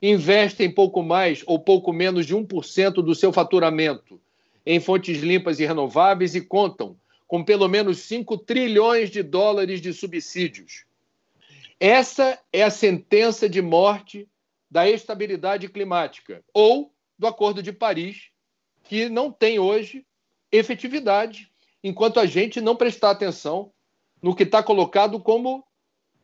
investem 0.02 0.68
pouco 0.68 1.00
mais 1.00 1.44
ou 1.46 1.60
pouco 1.60 1.92
menos 1.92 2.26
de 2.26 2.34
1% 2.34 2.94
do 2.94 3.14
seu 3.14 3.32
faturamento 3.32 4.20
em 4.66 4.80
fontes 4.80 5.22
limpas 5.22 5.60
e 5.60 5.64
renováveis 5.64 6.34
e 6.34 6.40
contam 6.40 6.96
com 7.28 7.44
pelo 7.44 7.68
menos 7.68 7.98
5 8.00 8.36
trilhões 8.38 9.10
de 9.10 9.22
dólares 9.22 9.80
de 9.80 9.92
subsídios. 9.92 10.84
Essa 11.78 12.38
é 12.52 12.62
a 12.62 12.70
sentença 12.70 13.48
de 13.48 13.62
morte 13.62 14.28
da 14.70 14.88
estabilidade 14.88 15.68
climática 15.68 16.44
ou 16.52 16.92
do 17.18 17.26
Acordo 17.26 17.62
de 17.62 17.72
Paris, 17.72 18.30
que 18.84 19.08
não 19.08 19.30
tem 19.30 19.58
hoje 19.58 20.04
efetividade 20.50 21.50
enquanto 21.82 22.20
a 22.20 22.26
gente 22.26 22.60
não 22.60 22.76
prestar 22.76 23.10
atenção 23.10 23.72
no 24.20 24.34
que 24.34 24.44
está 24.44 24.62
colocado 24.62 25.18
como 25.18 25.64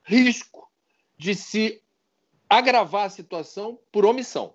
risco 0.05 0.71
de 1.17 1.35
se 1.35 1.83
agravar 2.49 3.07
a 3.07 3.11
situação 3.11 3.79
por 3.93 4.05
omissão. 4.05 4.55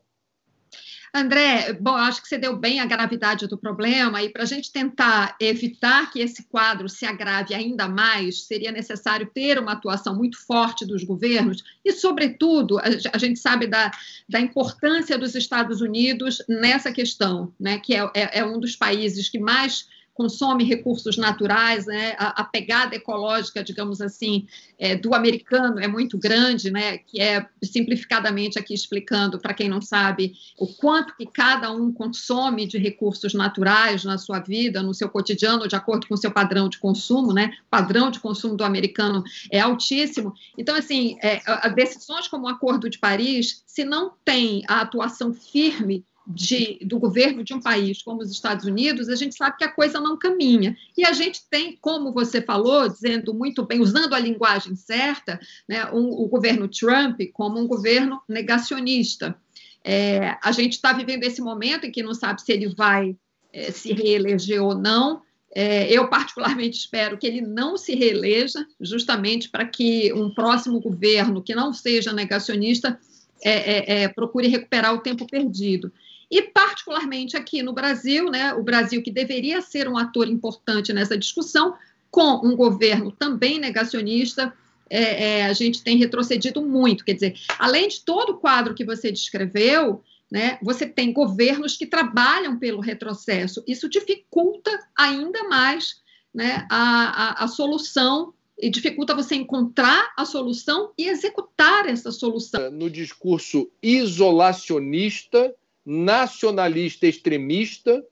André, 1.15 1.73
bom, 1.73 1.91
acho 1.91 2.23
que 2.23 2.27
você 2.27 2.39
deu 2.39 2.57
bem 2.57 2.79
a 2.79 2.87
gravidade 2.87 3.45
do 3.45 3.55
problema, 3.55 4.23
e 4.23 4.29
para 4.29 4.41
a 4.41 4.47
gente 4.47 4.71
tentar 4.71 5.35
evitar 5.39 6.11
que 6.11 6.19
esse 6.19 6.43
quadro 6.45 6.89
se 6.89 7.05
agrave 7.05 7.53
ainda 7.53 7.87
mais, 7.87 8.45
seria 8.45 8.71
necessário 8.71 9.29
ter 9.31 9.59
uma 9.59 9.73
atuação 9.73 10.15
muito 10.15 10.43
forte 10.43 10.87
dos 10.87 11.03
governos, 11.03 11.63
e, 11.85 11.91
sobretudo, 11.91 12.79
a, 12.79 13.17
gente 13.19 13.37
sabe 13.37 13.67
da, 13.67 13.91
da 14.27 14.39
importância 14.39 15.15
dos 15.15 15.35
Estados 15.35 15.81
Unidos 15.81 16.43
nessa 16.49 16.91
questão, 16.91 17.53
né, 17.59 17.77
que 17.77 17.93
é, 17.93 18.09
é, 18.15 18.39
é 18.39 18.45
um 18.45 18.59
dos 18.59 18.75
países 18.75 19.29
que 19.29 19.37
mais 19.37 19.87
consome 20.13 20.63
recursos 20.63 21.17
naturais, 21.17 21.85
né? 21.85 22.15
a, 22.17 22.41
a 22.41 22.43
pegada 22.43 22.95
ecológica, 22.95 23.63
digamos 23.63 23.99
assim, 23.99 24.47
é, 24.77 24.95
do 24.95 25.13
americano 25.13 25.79
é 25.79 25.87
muito 25.87 26.17
grande, 26.17 26.71
né? 26.71 26.99
que 26.99 27.19
é 27.21 27.45
simplificadamente 27.63 28.59
aqui 28.59 28.73
explicando 28.73 29.39
para 29.39 29.53
quem 29.53 29.67
não 29.67 29.81
sabe 29.81 30.33
o 30.57 30.67
quanto 30.67 31.15
que 31.15 31.25
cada 31.25 31.71
um 31.71 31.91
consome 31.91 32.67
de 32.67 32.77
recursos 32.77 33.33
naturais 33.33 34.03
na 34.03 34.17
sua 34.17 34.39
vida, 34.39 34.83
no 34.83 34.93
seu 34.93 35.09
cotidiano, 35.09 35.67
de 35.67 35.75
acordo 35.75 36.07
com 36.07 36.13
o 36.13 36.17
seu 36.17 36.31
padrão 36.31 36.69
de 36.69 36.77
consumo, 36.77 37.33
né? 37.33 37.51
O 37.65 37.69
padrão 37.69 38.11
de 38.11 38.19
consumo 38.19 38.55
do 38.55 38.63
americano 38.63 39.23
é 39.51 39.59
altíssimo. 39.59 40.33
Então, 40.57 40.75
assim, 40.75 41.17
é, 41.21 41.41
decisões 41.69 42.27
como 42.27 42.45
o 42.45 42.49
Acordo 42.49 42.89
de 42.89 42.99
Paris, 42.99 43.63
se 43.65 43.83
não 43.83 44.13
tem 44.23 44.63
a 44.67 44.81
atuação 44.81 45.33
firme 45.33 46.05
de, 46.25 46.79
do 46.85 46.99
governo 46.99 47.43
de 47.43 47.53
um 47.53 47.59
país 47.59 48.01
como 48.01 48.21
os 48.21 48.31
Estados 48.31 48.65
Unidos, 48.65 49.09
a 49.09 49.15
gente 49.15 49.35
sabe 49.35 49.57
que 49.57 49.63
a 49.63 49.71
coisa 49.71 49.99
não 49.99 50.17
caminha. 50.17 50.75
E 50.97 51.05
a 51.05 51.11
gente 51.11 51.41
tem, 51.49 51.77
como 51.79 52.13
você 52.13 52.41
falou, 52.41 52.87
dizendo 52.87 53.33
muito 53.33 53.65
bem, 53.65 53.81
usando 53.81 54.13
a 54.13 54.19
linguagem 54.19 54.75
certa, 54.75 55.39
né, 55.67 55.85
um, 55.91 56.09
o 56.09 56.27
governo 56.27 56.67
Trump 56.67 57.19
como 57.33 57.59
um 57.59 57.67
governo 57.67 58.21
negacionista. 58.27 59.35
É, 59.83 60.37
a 60.41 60.51
gente 60.51 60.73
está 60.73 60.93
vivendo 60.93 61.23
esse 61.23 61.41
momento 61.41 61.85
em 61.85 61.91
que 61.91 62.01
não 62.01 62.13
sabe 62.13 62.41
se 62.41 62.51
ele 62.51 62.73
vai 62.73 63.15
é, 63.51 63.71
se 63.71 63.91
reeleger 63.91 64.63
ou 64.63 64.75
não. 64.75 65.21
É, 65.55 65.91
eu, 65.91 66.09
particularmente, 66.09 66.77
espero 66.77 67.17
que 67.17 67.27
ele 67.27 67.41
não 67.41 67.77
se 67.77 67.93
reeleja, 67.93 68.65
justamente 68.79 69.49
para 69.49 69.65
que 69.65 70.11
um 70.13 70.33
próximo 70.33 70.79
governo 70.79 71.43
que 71.43 71.53
não 71.53 71.71
seja 71.71 72.11
negacionista 72.11 72.97
é, 73.43 73.51
é, 73.51 74.03
é, 74.03 74.07
procure 74.07 74.47
recuperar 74.47 74.93
o 74.93 75.01
tempo 75.01 75.27
perdido. 75.27 75.91
E, 76.33 76.41
particularmente 76.41 77.37
aqui 77.37 77.61
no 77.61 77.73
Brasil, 77.73 78.31
né, 78.31 78.55
o 78.55 78.63
Brasil 78.63 79.03
que 79.03 79.11
deveria 79.11 79.61
ser 79.61 79.87
um 79.87 79.95
ator 79.95 80.27
importante 80.27 80.91
nessa 80.91 81.15
discussão, 81.15 81.75
com 82.09 82.41
um 82.43 82.55
governo 82.55 83.11
também 83.11 83.59
negacionista, 83.59 84.51
é, 84.89 85.41
é, 85.41 85.45
a 85.45 85.53
gente 85.53 85.83
tem 85.83 85.95
retrocedido 85.95 86.59
muito. 86.59 87.05
Quer 87.05 87.13
dizer, 87.13 87.35
além 87.59 87.87
de 87.87 88.01
todo 88.01 88.31
o 88.31 88.37
quadro 88.37 88.73
que 88.73 88.83
você 88.83 89.11
descreveu, 89.11 90.01
né, 90.31 90.57
você 90.59 90.87
tem 90.87 91.13
governos 91.13 91.77
que 91.77 91.85
trabalham 91.85 92.57
pelo 92.57 92.81
retrocesso. 92.81 93.63
Isso 93.67 93.87
dificulta 93.87 94.71
ainda 94.97 95.43
mais 95.43 96.01
né, 96.33 96.65
a, 96.67 97.41
a, 97.41 97.43
a 97.43 97.47
solução 97.47 98.33
e 98.57 98.71
dificulta 98.71 99.13
você 99.13 99.35
encontrar 99.35 100.11
a 100.17 100.25
solução 100.25 100.93
e 100.97 101.07
executar 101.07 101.87
essa 101.87 102.11
solução. 102.11 102.71
No 102.71 102.89
discurso 102.89 103.69
isolacionista 103.83 105.53
nacionalista 105.85 107.07
extremista 107.07 108.03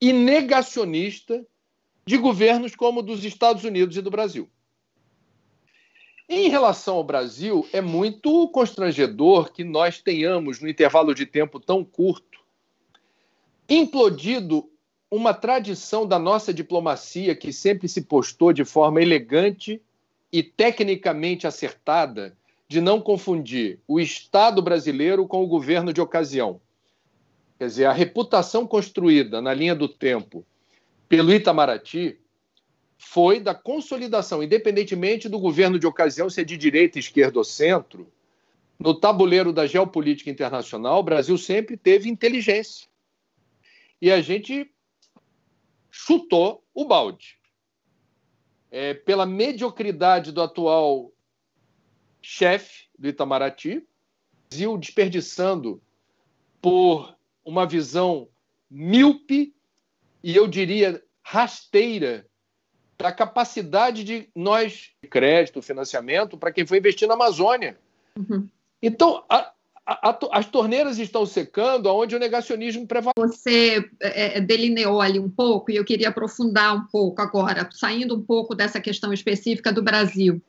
e 0.00 0.12
negacionista 0.12 1.44
de 2.04 2.16
governos 2.16 2.76
como 2.76 3.02
dos 3.02 3.24
Estados 3.24 3.64
Unidos 3.64 3.96
e 3.96 4.00
do 4.00 4.10
Brasil. 4.10 4.48
Em 6.28 6.48
relação 6.48 6.96
ao 6.96 7.04
Brasil, 7.04 7.66
é 7.72 7.80
muito 7.80 8.48
constrangedor 8.48 9.52
que 9.52 9.62
nós 9.62 10.00
tenhamos, 10.00 10.60
no 10.60 10.68
intervalo 10.68 11.14
de 11.14 11.24
tempo 11.24 11.60
tão 11.60 11.84
curto, 11.84 12.40
implodido 13.68 14.68
uma 15.10 15.32
tradição 15.32 16.06
da 16.06 16.18
nossa 16.18 16.52
diplomacia 16.52 17.34
que 17.34 17.52
sempre 17.52 17.88
se 17.88 18.02
postou 18.02 18.52
de 18.52 18.64
forma 18.64 19.00
elegante 19.00 19.80
e 20.32 20.42
tecnicamente 20.42 21.46
acertada 21.46 22.36
de 22.68 22.80
não 22.80 23.00
confundir 23.00 23.78
o 23.86 24.00
Estado 24.00 24.60
brasileiro 24.60 25.26
com 25.26 25.44
o 25.44 25.46
governo 25.46 25.92
de 25.92 26.00
ocasião. 26.00 26.60
Quer 27.58 27.66
dizer, 27.66 27.84
a 27.86 27.92
reputação 27.92 28.66
construída 28.66 29.40
na 29.40 29.54
linha 29.54 29.74
do 29.74 29.88
tempo 29.88 30.44
pelo 31.08 31.32
Itamaraty 31.32 32.18
foi 32.98 33.40
da 33.40 33.54
consolidação, 33.54 34.42
independentemente 34.42 35.28
do 35.28 35.38
governo 35.38 35.78
de 35.78 35.86
ocasião 35.86 36.28
ser 36.28 36.44
de 36.44 36.56
direita, 36.56 36.98
esquerda 36.98 37.38
ou 37.38 37.44
centro, 37.44 38.10
no 38.78 38.92
tabuleiro 38.92 39.52
da 39.52 39.66
geopolítica 39.66 40.30
internacional, 40.30 41.00
o 41.00 41.02
Brasil 41.02 41.38
sempre 41.38 41.76
teve 41.76 42.10
inteligência. 42.10 42.86
E 44.02 44.10
a 44.10 44.20
gente 44.20 44.70
chutou 45.90 46.62
o 46.74 46.84
balde. 46.84 47.38
é, 48.70 48.92
pela 48.92 49.24
mediocridade 49.24 50.32
do 50.32 50.42
atual 50.42 51.10
chefe 52.20 52.88
do 52.98 53.08
Itamaraty, 53.08 53.86
Brasil 54.50 54.76
desperdiçando 54.76 55.80
por 56.60 57.15
uma 57.46 57.64
visão 57.64 58.28
míope 58.68 59.54
e 60.22 60.34
eu 60.34 60.48
diria 60.48 61.00
rasteira 61.22 62.26
da 62.98 63.12
capacidade 63.12 64.02
de 64.02 64.28
nós 64.34 64.90
crédito, 65.08 65.62
financiamento 65.62 66.36
para 66.36 66.50
quem 66.50 66.66
foi 66.66 66.78
investir 66.78 67.06
na 67.06 67.14
Amazônia. 67.14 67.78
Uhum. 68.18 68.48
Então, 68.82 69.22
a, 69.28 69.52
a, 69.86 70.18
as 70.32 70.46
torneiras 70.46 70.98
estão 70.98 71.24
secando 71.24 71.88
aonde 71.88 72.16
o 72.16 72.18
negacionismo 72.18 72.86
prevalece. 72.86 73.14
Você 73.38 73.90
é, 74.00 74.38
é, 74.38 74.40
delineou 74.40 75.00
ali 75.00 75.18
um 75.20 75.30
pouco, 75.30 75.70
e 75.70 75.76
eu 75.76 75.84
queria 75.84 76.08
aprofundar 76.08 76.74
um 76.74 76.86
pouco 76.86 77.22
agora, 77.22 77.68
saindo 77.72 78.16
um 78.16 78.22
pouco 78.22 78.54
dessa 78.54 78.80
questão 78.80 79.12
específica 79.12 79.72
do 79.72 79.82
Brasil. 79.82 80.42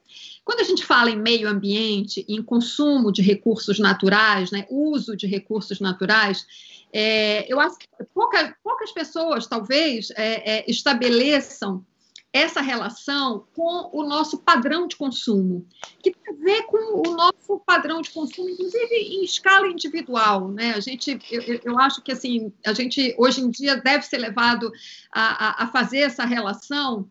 Quando 0.44 0.62
a 0.62 0.64
gente 0.64 0.86
fala 0.86 1.12
em 1.12 1.20
meio 1.20 1.50
ambiente, 1.50 2.26
em 2.28 2.42
consumo 2.42 3.12
de 3.12 3.22
recursos 3.22 3.78
naturais, 3.80 4.50
né, 4.50 4.66
uso 4.70 5.16
de 5.16 5.28
recursos 5.28 5.80
naturais, 5.80 6.48
é, 6.94 7.52
eu 7.52 7.60
acho 7.60 7.78
que 7.78 7.88
pouca, 8.14 8.56
poucas 8.64 8.92
pessoas, 8.92 9.48
talvez, 9.48 10.10
é, 10.12 10.60
é, 10.60 10.66
estabeleçam 10.68 11.86
essa 12.32 12.62
relação 12.62 13.48
com 13.56 13.90
o 13.94 14.04
nosso 14.04 14.40
padrão 14.40 14.88
de 14.88 14.96
consumo, 14.96 15.66
que 16.02 16.12
tem 16.12 16.34
a 16.34 16.38
ver 16.38 16.64
com 16.64 17.02
o 17.08 17.16
nosso 17.16 17.60
padrão 17.66 18.02
de 18.02 18.12
consumo, 18.12 18.50
inclusive 18.50 18.96
em 18.96 19.24
escala 19.24 19.68
individual, 19.68 20.50
né? 20.50 20.74
A 20.76 20.80
gente, 20.80 21.20
eu, 21.32 21.60
eu 21.64 21.80
acho 21.80 22.02
que 22.02 22.12
assim, 22.12 22.52
a 22.66 22.74
gente 22.74 23.16
hoje 23.18 23.42
em 23.42 23.50
dia 23.50 23.78
deve 23.78 24.06
ser 24.06 24.18
levado 24.18 24.72
a, 25.12 25.64
a, 25.64 25.64
a 25.64 25.68
fazer 25.68 26.00
essa 26.00 26.26
relação. 26.26 27.10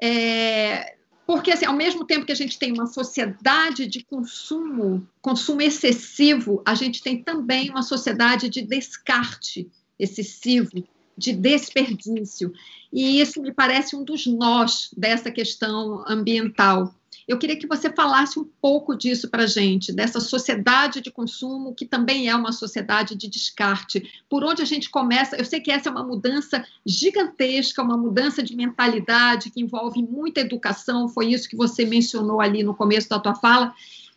É, 0.00 0.97
porque, 1.28 1.50
assim, 1.50 1.66
ao 1.66 1.74
mesmo 1.74 2.06
tempo 2.06 2.24
que 2.24 2.32
a 2.32 2.34
gente 2.34 2.58
tem 2.58 2.72
uma 2.72 2.86
sociedade 2.86 3.86
de 3.86 4.02
consumo, 4.02 5.06
consumo 5.20 5.60
excessivo, 5.60 6.62
a 6.64 6.74
gente 6.74 7.02
tem 7.02 7.22
também 7.22 7.68
uma 7.68 7.82
sociedade 7.82 8.48
de 8.48 8.62
descarte 8.62 9.70
excessivo, 9.98 10.70
de 11.18 11.32
desperdício. 11.32 12.52
E 12.92 13.20
isso 13.20 13.42
me 13.42 13.52
parece 13.52 13.96
um 13.96 14.04
dos 14.04 14.26
nós 14.26 14.90
dessa 14.96 15.30
questão 15.30 16.04
ambiental. 16.06 16.94
Eu 17.26 17.38
queria 17.38 17.58
que 17.58 17.66
você 17.66 17.92
falasse 17.92 18.40
um 18.40 18.48
pouco 18.58 18.96
disso 18.96 19.28
para 19.28 19.42
a 19.42 19.46
gente, 19.46 19.92
dessa 19.92 20.18
sociedade 20.18 21.02
de 21.02 21.10
consumo, 21.10 21.74
que 21.74 21.84
também 21.84 22.26
é 22.26 22.34
uma 22.34 22.52
sociedade 22.52 23.14
de 23.14 23.28
descarte. 23.28 24.10
Por 24.30 24.42
onde 24.42 24.62
a 24.62 24.64
gente 24.64 24.88
começa? 24.88 25.36
Eu 25.36 25.44
sei 25.44 25.60
que 25.60 25.70
essa 25.70 25.90
é 25.90 25.92
uma 25.92 26.02
mudança 26.02 26.64
gigantesca, 26.86 27.82
uma 27.82 27.98
mudança 27.98 28.42
de 28.42 28.56
mentalidade 28.56 29.50
que 29.50 29.60
envolve 29.60 30.02
muita 30.02 30.40
educação, 30.40 31.06
foi 31.06 31.26
isso 31.26 31.50
que 31.50 31.56
você 31.56 31.84
mencionou 31.84 32.40
ali 32.40 32.62
no 32.62 32.74
começo 32.74 33.10
da 33.10 33.18
tua 33.18 33.34
fala. 33.34 33.74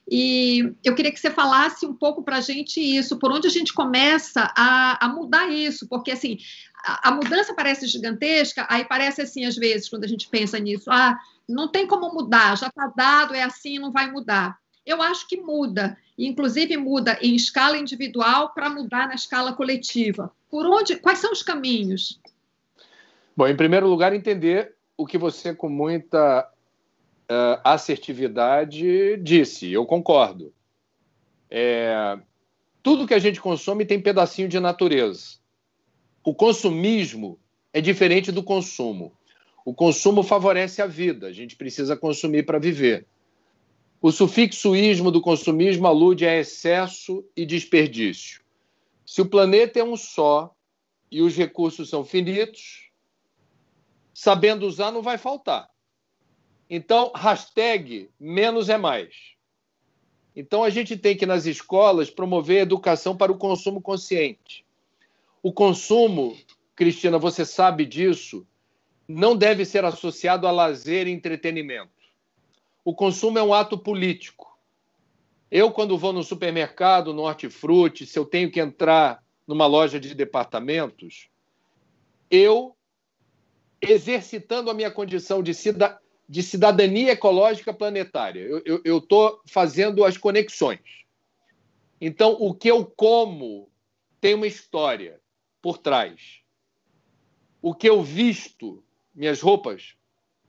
E 0.10 0.74
eu 0.84 0.96
queria 0.96 1.12
que 1.12 1.20
você 1.20 1.29
falasse 1.29 1.86
um 1.86 1.93
pouco 1.93 2.24
para 2.24 2.38
a 2.38 2.41
gente 2.41 2.79
isso, 2.79 3.17
por 3.17 3.31
onde 3.31 3.48
a 3.48 3.51
gente 3.51 3.74
começa 3.74 4.51
a, 4.58 5.05
a 5.05 5.10
mudar 5.10 5.50
isso, 5.50 5.88
porque 5.88 6.12
assim 6.12 6.38
a, 6.84 7.10
a, 7.10 7.12
mudança 7.12 7.53
parece 7.53 7.88
gigantesca, 7.88 8.65
aí 8.70 8.84
parece 8.84 9.22
assim 9.22 9.46
às 9.46 9.55
vezes 9.55 9.89
quando 9.89 10.03
a 10.03 10.08
gente 10.08 10.27
pensa 10.27 10.60
nisso, 10.60 10.89
ah, 10.91 11.17
não 11.48 11.67
tem 11.67 11.88
como 11.88 12.13
mudar, 12.13 12.58
já 12.58 12.67
está 12.67 12.91
dado, 12.96 13.36
é 13.36 13.43
assim, 13.43 13.79
não 13.79 13.91
vai 13.91 14.10
mudar. 14.12 14.58
Eu 14.86 15.01
acho 15.01 15.27
que 15.27 15.38
muda, 15.38 15.98
inclusive 16.17 16.75
muda 16.75 17.17
em 17.22 17.36
escala 17.36 17.77
individual 17.77 18.51
para 18.53 18.70
mudar 18.70 19.08
na 19.08 19.15
escala 19.15 19.53
coletiva. 19.53 20.31
Por 20.50 20.65
onde? 20.65 20.96
Quais 20.96 21.20
são 21.20 21.31
os 21.31 21.43
caminhos? 21.43 22.20
Bom, 23.38 23.48
em 23.48 23.55
primeiro 23.55 23.88
lugar, 23.88 24.13
entender 24.13 24.75
o 24.98 25.05
que 25.05 25.18
você 25.18 25.53
com 25.53 25.70
muita 25.70 26.50
uh, 27.31 27.61
assertividade 27.63 29.17
disse. 29.17 29.72
Eu 29.72 29.85
concordo. 29.85 30.53
É, 31.50 32.20
tudo 32.83 33.07
que 33.07 33.13
a 33.13 33.20
gente 33.20 33.39
consome 33.39 33.85
tem 33.85 34.01
pedacinho 34.01 34.50
de 34.50 34.59
natureza. 34.59 35.39
O 36.24 36.35
consumismo 36.35 37.39
é 37.74 37.79
diferente 37.79 38.31
do 38.31 38.44
consumo. 38.44 39.13
O 39.63 39.74
consumo 39.74 40.24
favorece 40.24 40.81
a 40.81 40.87
vida, 40.87 41.27
a 41.27 41.31
gente 41.31 41.55
precisa 41.55 41.96
consumir 41.96 42.44
para 42.44 42.59
viver. 42.59 43.07
O 44.01 44.11
sufixoísmo 44.11 45.11
do 45.11 45.22
consumismo 45.22 45.85
alude 45.87 46.25
a 46.25 46.35
excesso 46.35 47.24
e 47.35 47.46
desperdício. 47.46 48.41
Se 49.05 49.22
o 49.22 49.29
planeta 49.29 49.79
é 49.79 49.83
um 49.83 49.96
só 49.96 50.55
e 51.11 51.22
os 51.22 51.35
recursos 51.35 51.89
são 51.89 52.03
finitos, 52.03 52.89
sabendo 54.13 54.65
usar 54.65 54.91
não 54.91 55.03
vai 55.03 55.20
faltar. 55.20 55.70
Então, 56.74 57.12
hashtag 57.14 58.10
menos 58.18 58.70
é 58.70 58.77
mais. 58.77 59.34
Então, 60.34 60.64
a 60.64 60.70
gente 60.70 60.96
tem 60.96 61.18
que, 61.18 61.25
nas 61.25 61.46
escolas, 61.46 62.10
promover 62.10 62.60
a 62.60 62.62
educação 62.62 63.14
para 63.14 63.29
o 63.29 63.38
consumo 63.38 63.81
consciente. 63.81 64.66
O 65.44 65.51
consumo, 65.51 66.38
Cristina, 66.74 67.18
você 67.20 67.44
sabe 67.44 67.86
disso, 67.86 68.48
não 69.05 69.36
deve 69.36 69.66
ser 69.66 69.84
associado 69.84 70.48
a 70.48 70.51
lazer 70.51 71.07
e 71.07 71.12
entretenimento. 71.12 71.92
O 72.86 72.96
consumo 72.96 73.38
é 73.38 73.44
um 73.44 73.53
ato 73.53 73.77
político. 73.77 74.57
Eu, 75.51 75.72
quando 75.74 75.98
vou 75.98 76.14
no 76.14 76.24
supermercado, 76.24 77.14
no 77.14 77.24
hortifruti, 77.24 78.05
se 78.05 78.18
eu 78.18 78.24
tenho 78.24 78.50
que 78.50 78.62
entrar 78.62 79.22
numa 79.46 79.66
loja 79.66 80.00
de 80.00 80.16
departamentos, 80.16 81.27
eu, 82.29 82.74
exercitando 83.81 84.72
a 84.72 84.74
minha 84.74 84.90
condição 84.90 85.44
de, 85.44 85.53
cida, 85.53 86.00
de 86.31 86.41
cidadania 86.41 87.11
ecológica 87.11 87.74
planetária, 87.74 88.39
eu 88.85 89.00
estou 89.00 89.41
fazendo 89.46 90.05
as 90.05 90.17
conexões. 90.17 90.79
Então, 92.00 92.37
o 92.39 92.53
que 92.53 92.72
eu 92.72 92.85
como 92.85 93.70
tem 94.22 94.35
uma 94.35 94.48
história 94.48 95.20
por 95.61 95.77
trás. 95.77 96.39
O 97.61 97.75
que 97.75 97.89
eu 97.89 98.01
visto 98.01 98.81
minhas 99.13 99.41
roupas, 99.41 99.98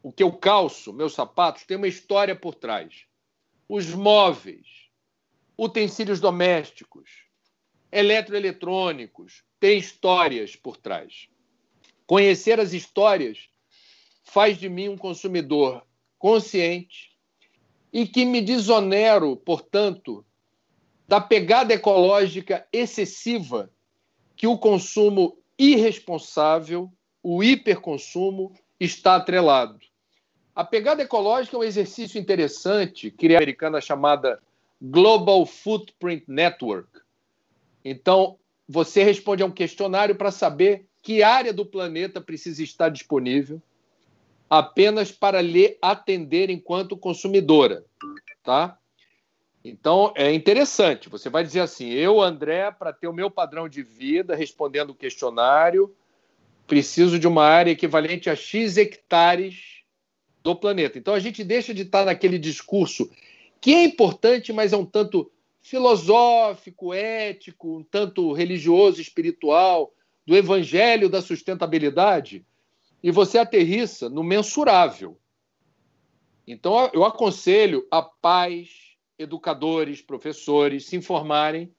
o 0.01 0.12
que 0.12 0.23
eu 0.23 0.31
calço, 0.31 0.92
meus 0.92 1.14
sapatos, 1.14 1.64
tem 1.64 1.77
uma 1.77 1.88
história 1.88 2.37
por 2.37 2.55
trás. 2.55 3.05
Os 3.68 3.92
móveis, 3.92 4.88
utensílios 5.59 6.21
domésticos, 6.21 7.25
eletroeletrônicos, 7.90 9.42
têm 9.59 9.81
histórias 9.81 10.55
por 10.55 10.77
trás. 10.77 11.29
Conhecer 12.07 12.61
as 12.61 12.73
histórias 12.73 13.51
faz 14.23 14.59
de 14.59 14.69
mim 14.69 14.89
um 14.89 14.97
consumidor 14.97 15.83
consciente 16.19 17.13
e 17.93 18.07
que 18.07 18.25
me 18.25 18.41
desonero, 18.41 19.37
portanto, 19.37 20.25
da 21.07 21.21
pegada 21.21 21.75
ecológica 21.75 22.67
excessiva 22.73 23.71
que 24.37 24.47
o 24.47 24.57
consumo 24.57 25.37
irresponsável 25.59 26.91
o 27.23 27.45
hiperconsumo 27.45 28.53
está 28.81 29.17
atrelado. 29.17 29.79
A 30.55 30.65
pegada 30.65 31.03
ecológica 31.03 31.57
é 31.57 31.61
um 31.61 31.65
exercício 31.65 32.19
interessante, 32.19 33.11
criada 33.11 33.43
americana 33.43 33.81
chamada 33.81 34.41
Global 34.81 35.47
Footprint 35.47 36.25
Network. 36.27 37.01
Então, 37.85 38.39
você 38.69 39.03
responde 39.03 39.43
a 39.43 39.47
um 39.47 39.51
questionário 39.51 40.15
para 40.17 40.31
saber 40.31 40.87
que 41.03 41.23
área 41.23 41.53
do 41.53 41.65
planeta 41.65 42.21
precisa 42.21 42.63
estar 42.63 42.89
disponível 42.89 43.63
apenas 44.53 45.11
para 45.11 45.41
lhe 45.41 45.79
atender 45.81 46.51
enquanto 46.51 46.95
consumidora, 46.95 47.87
tá? 48.45 48.77
Então, 49.65 50.12
é 50.15 50.31
interessante. 50.31 51.09
Você 51.09 51.31
vai 51.31 51.43
dizer 51.43 51.61
assim: 51.61 51.88
eu, 51.88 52.21
André, 52.21 52.71
para 52.71 52.93
ter 52.93 53.09
o 53.09 53.15
meu 53.15 53.31
padrão 53.31 53.67
de 53.67 53.83
vida, 53.83 54.37
respondendo 54.37 54.91
o 54.91 54.95
questionário, 54.95 55.97
preciso 56.67 57.19
de 57.19 57.27
uma 57.27 57.47
área 57.47 57.71
equivalente 57.71 58.29
a 58.29 58.37
X 58.37 58.77
hectares 58.77 59.85
do 60.43 60.55
planeta. 60.55 60.99
Então 60.99 61.15
a 61.15 61.19
gente 61.19 61.43
deixa 61.43 61.73
de 61.73 61.83
estar 61.83 62.05
naquele 62.05 62.38
discurso 62.38 63.11
que 63.59 63.73
é 63.73 63.85
importante, 63.85 64.53
mas 64.53 64.75
é 64.75 64.77
um 64.77 64.85
tanto 64.85 65.33
filosófico, 65.62 66.93
ético, 66.93 67.79
um 67.79 67.83
tanto 67.83 68.35
religioso, 68.35 69.01
espiritual, 69.01 69.95
do 70.27 70.37
evangelho 70.37 71.09
da 71.09 71.23
sustentabilidade, 71.23 72.45
e 73.03 73.11
você 73.11 73.38
aterrissa 73.38 74.09
no 74.09 74.23
mensurável. 74.23 75.19
Então 76.47 76.91
eu 76.93 77.05
aconselho 77.05 77.87
a 77.91 78.03
pais, 78.03 78.97
educadores, 79.19 80.01
professores 80.01 80.87
se 80.87 80.97
informarem 80.97 81.73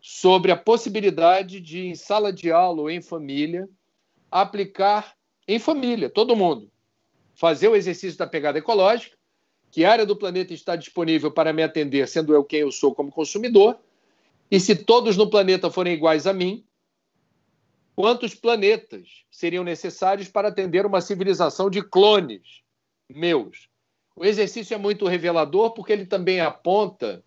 sobre 0.00 0.50
a 0.50 0.56
possibilidade 0.56 1.60
de, 1.60 1.86
em 1.86 1.94
sala 1.94 2.32
de 2.32 2.50
aula 2.50 2.82
ou 2.82 2.90
em 2.90 3.02
família, 3.02 3.68
aplicar 4.30 5.14
em 5.46 5.58
família, 5.58 6.08
todo 6.08 6.36
mundo. 6.36 6.70
Fazer 7.34 7.68
o 7.68 7.76
exercício 7.76 8.18
da 8.18 8.26
pegada 8.26 8.58
ecológica, 8.58 9.16
que 9.70 9.84
área 9.84 10.06
do 10.06 10.16
planeta 10.16 10.52
está 10.52 10.74
disponível 10.74 11.30
para 11.30 11.52
me 11.52 11.62
atender, 11.62 12.06
sendo 12.08 12.34
eu 12.34 12.44
quem 12.44 12.60
eu 12.60 12.72
sou 12.72 12.94
como 12.94 13.10
consumidor, 13.10 13.78
e 14.50 14.58
se 14.58 14.74
todos 14.74 15.16
no 15.16 15.30
planeta 15.30 15.70
forem 15.70 15.94
iguais 15.94 16.26
a 16.26 16.32
mim, 16.32 16.64
quantos 17.94 18.34
planetas 18.34 19.24
seriam 19.30 19.64
necessários 19.64 20.28
para 20.28 20.48
atender 20.48 20.86
uma 20.86 21.00
civilização 21.00 21.68
de 21.68 21.82
clones 21.82 22.62
meus. 23.08 23.68
O 24.14 24.24
exercício 24.24 24.74
é 24.74 24.78
muito 24.78 25.06
revelador 25.06 25.72
porque 25.72 25.92
ele 25.92 26.06
também 26.06 26.40
aponta 26.40 27.24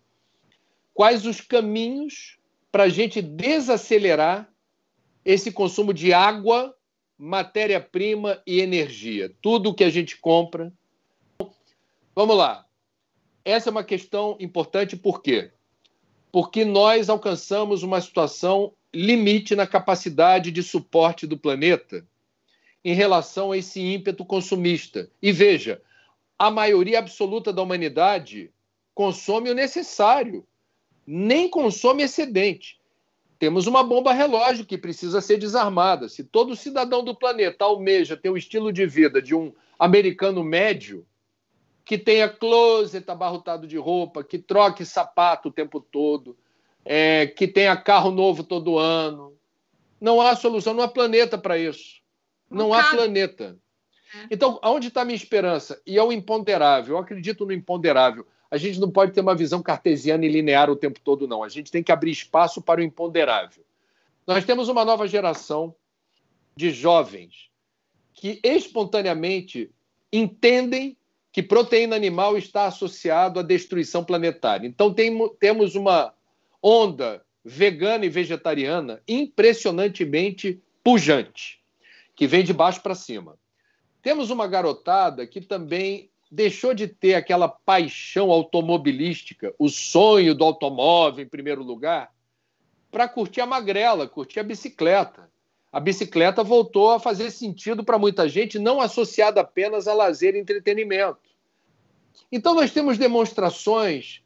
quais 0.92 1.26
os 1.26 1.40
caminhos 1.40 2.38
para 2.70 2.84
a 2.84 2.88
gente 2.88 3.20
desacelerar 3.20 4.48
esse 5.24 5.50
consumo 5.50 5.92
de 5.94 6.12
água, 6.12 6.74
matéria-prima 7.16 8.42
e 8.46 8.60
energia. 8.60 9.32
Tudo 9.40 9.74
que 9.74 9.84
a 9.84 9.90
gente 9.90 10.16
compra. 10.18 10.72
Vamos 12.14 12.36
lá. 12.36 12.66
Essa 13.44 13.70
é 13.70 13.72
uma 13.72 13.84
questão 13.84 14.36
importante 14.40 14.96
por 14.96 15.22
quê? 15.22 15.50
Porque 16.30 16.64
nós 16.64 17.08
alcançamos 17.08 17.82
uma 17.82 18.00
situação 18.00 18.72
limite 18.94 19.56
na 19.56 19.66
capacidade 19.66 20.50
de 20.50 20.62
suporte 20.62 21.26
do 21.26 21.36
planeta 21.36 22.06
em 22.84 22.94
relação 22.94 23.52
a 23.52 23.58
esse 23.58 23.80
ímpeto 23.80 24.24
consumista. 24.24 25.10
E 25.20 25.32
veja, 25.32 25.82
a 26.38 26.50
maioria 26.50 26.98
absoluta 26.98 27.52
da 27.52 27.62
humanidade 27.62 28.52
consome 28.94 29.50
o 29.50 29.54
necessário, 29.54 30.46
nem 31.06 31.48
consome 31.48 32.02
excedente. 32.02 32.78
Temos 33.38 33.66
uma 33.66 33.82
bomba 33.82 34.12
relógio 34.12 34.64
que 34.64 34.78
precisa 34.78 35.20
ser 35.20 35.38
desarmada. 35.38 36.08
Se 36.08 36.22
todo 36.22 36.54
cidadão 36.54 37.02
do 37.02 37.14
planeta 37.14 37.64
almeja 37.64 38.16
ter 38.16 38.30
o 38.30 38.36
estilo 38.36 38.72
de 38.72 38.86
vida 38.86 39.20
de 39.20 39.34
um 39.34 39.52
americano 39.78 40.44
médio, 40.44 41.04
que 41.84 41.98
tenha 41.98 42.28
closet 42.28 43.08
abarrotado 43.10 43.66
de 43.66 43.76
roupa, 43.76 44.24
que 44.24 44.38
troque 44.38 44.84
sapato 44.84 45.48
o 45.48 45.52
tempo 45.52 45.80
todo, 45.80 46.36
é, 46.84 47.26
que 47.26 47.48
tenha 47.48 47.76
carro 47.76 48.10
novo 48.10 48.44
todo 48.44 48.78
ano, 48.78 49.34
não 50.00 50.20
há 50.20 50.36
solução, 50.36 50.74
não 50.74 50.82
há 50.82 50.88
planeta 50.88 51.38
para 51.38 51.58
isso. 51.58 52.02
Não, 52.50 52.74
há 52.74 52.90
planeta. 52.90 53.58
É. 54.14 54.26
Então, 54.30 54.58
aonde 54.62 54.88
está 54.88 55.02
a 55.02 55.04
minha 55.04 55.16
esperança? 55.16 55.80
E 55.86 55.98
é 55.98 56.02
o 56.02 56.12
imponderável. 56.12 56.96
Eu 56.96 57.00
acredito 57.00 57.44
no 57.44 57.52
imponderável. 57.52 58.26
A 58.50 58.56
gente 58.56 58.78
não 58.78 58.90
pode 58.90 59.12
ter 59.12 59.20
uma 59.20 59.34
visão 59.34 59.62
cartesiana 59.62 60.24
e 60.24 60.28
linear 60.28 60.70
o 60.70 60.76
tempo 60.76 61.00
todo, 61.00 61.26
não. 61.26 61.42
A 61.42 61.48
gente 61.48 61.72
tem 61.72 61.82
que 61.82 61.90
abrir 61.90 62.12
espaço 62.12 62.62
para 62.62 62.80
o 62.80 62.84
imponderável. 62.84 63.64
Nós 64.26 64.44
temos 64.44 64.68
uma 64.68 64.84
nova 64.84 65.08
geração 65.08 65.74
de 66.54 66.70
jovens 66.70 67.50
que 68.12 68.40
espontaneamente 68.44 69.70
entendem 70.12 70.96
que 71.32 71.42
proteína 71.42 71.96
animal 71.96 72.38
está 72.38 72.66
associado 72.66 73.40
à 73.40 73.42
destruição 73.42 74.04
planetária. 74.04 74.68
Então 74.68 74.94
tem, 74.94 75.12
temos 75.40 75.74
uma 75.74 76.13
onda 76.64 77.22
vegana 77.44 78.06
e 78.06 78.08
vegetariana 78.08 79.02
impressionantemente 79.06 80.62
pujante 80.82 81.62
que 82.16 82.26
vem 82.26 82.42
de 82.42 82.54
baixo 82.54 82.80
para 82.80 82.94
cima. 82.94 83.36
Temos 84.00 84.30
uma 84.30 84.46
garotada 84.46 85.26
que 85.26 85.42
também 85.42 86.10
deixou 86.30 86.72
de 86.72 86.88
ter 86.88 87.14
aquela 87.14 87.48
paixão 87.48 88.30
automobilística, 88.30 89.54
o 89.58 89.68
sonho 89.68 90.34
do 90.34 90.42
automóvel 90.42 91.24
em 91.24 91.28
primeiro 91.28 91.62
lugar, 91.62 92.10
para 92.90 93.08
curtir 93.08 93.42
a 93.42 93.46
magrela, 93.46 94.08
curtir 94.08 94.40
a 94.40 94.44
bicicleta. 94.44 95.30
A 95.70 95.80
bicicleta 95.80 96.42
voltou 96.42 96.92
a 96.92 97.00
fazer 97.00 97.30
sentido 97.30 97.84
para 97.84 97.98
muita 97.98 98.28
gente, 98.28 98.58
não 98.58 98.80
associada 98.80 99.40
apenas 99.40 99.86
a 99.86 99.92
lazer 99.92 100.34
e 100.34 100.38
entretenimento. 100.38 101.18
Então, 102.30 102.54
nós 102.54 102.70
temos 102.70 102.96
demonstrações 102.96 104.23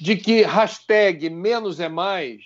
de 0.00 0.16
que 0.16 0.42
hashtag 0.42 1.28
menos 1.28 1.80
é 1.80 1.88
mais 1.88 2.44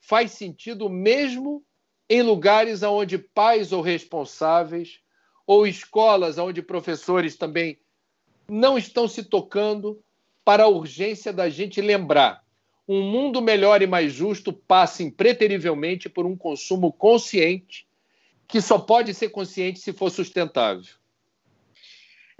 faz 0.00 0.32
sentido 0.32 0.88
mesmo 0.88 1.62
em 2.08 2.22
lugares 2.22 2.82
onde 2.82 3.18
pais 3.18 3.72
ou 3.72 3.82
responsáveis, 3.82 5.00
ou 5.46 5.66
escolas 5.66 6.38
onde 6.38 6.62
professores 6.62 7.36
também 7.36 7.78
não 8.48 8.78
estão 8.78 9.06
se 9.06 9.22
tocando 9.22 10.02
para 10.44 10.64
a 10.64 10.68
urgência 10.68 11.32
da 11.32 11.48
gente 11.50 11.80
lembrar. 11.80 12.42
Um 12.88 13.02
mundo 13.02 13.42
melhor 13.42 13.82
e 13.82 13.86
mais 13.86 14.12
justo 14.12 14.50
passa 14.50 15.02
impreterivelmente 15.02 16.08
por 16.08 16.24
um 16.24 16.34
consumo 16.34 16.90
consciente, 16.90 17.86
que 18.46 18.62
só 18.62 18.78
pode 18.78 19.12
ser 19.12 19.28
consciente 19.28 19.78
se 19.78 19.92
for 19.92 20.10
sustentável. 20.10 20.94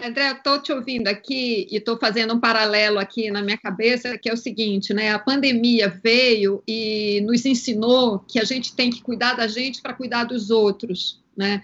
André, 0.00 0.30
estou 0.30 0.62
te 0.62 0.72
ouvindo 0.72 1.08
aqui 1.08 1.66
e 1.68 1.76
estou 1.76 1.98
fazendo 1.98 2.32
um 2.32 2.38
paralelo 2.38 3.00
aqui 3.00 3.32
na 3.32 3.42
minha 3.42 3.58
cabeça, 3.58 4.16
que 4.16 4.30
é 4.30 4.32
o 4.32 4.36
seguinte, 4.36 4.94
né? 4.94 5.10
A 5.10 5.18
pandemia 5.18 5.88
veio 5.88 6.62
e 6.68 7.20
nos 7.22 7.44
ensinou 7.44 8.20
que 8.20 8.38
a 8.38 8.44
gente 8.44 8.76
tem 8.76 8.90
que 8.90 9.02
cuidar 9.02 9.34
da 9.34 9.48
gente 9.48 9.82
para 9.82 9.92
cuidar 9.92 10.22
dos 10.22 10.50
outros, 10.50 11.20
né? 11.36 11.62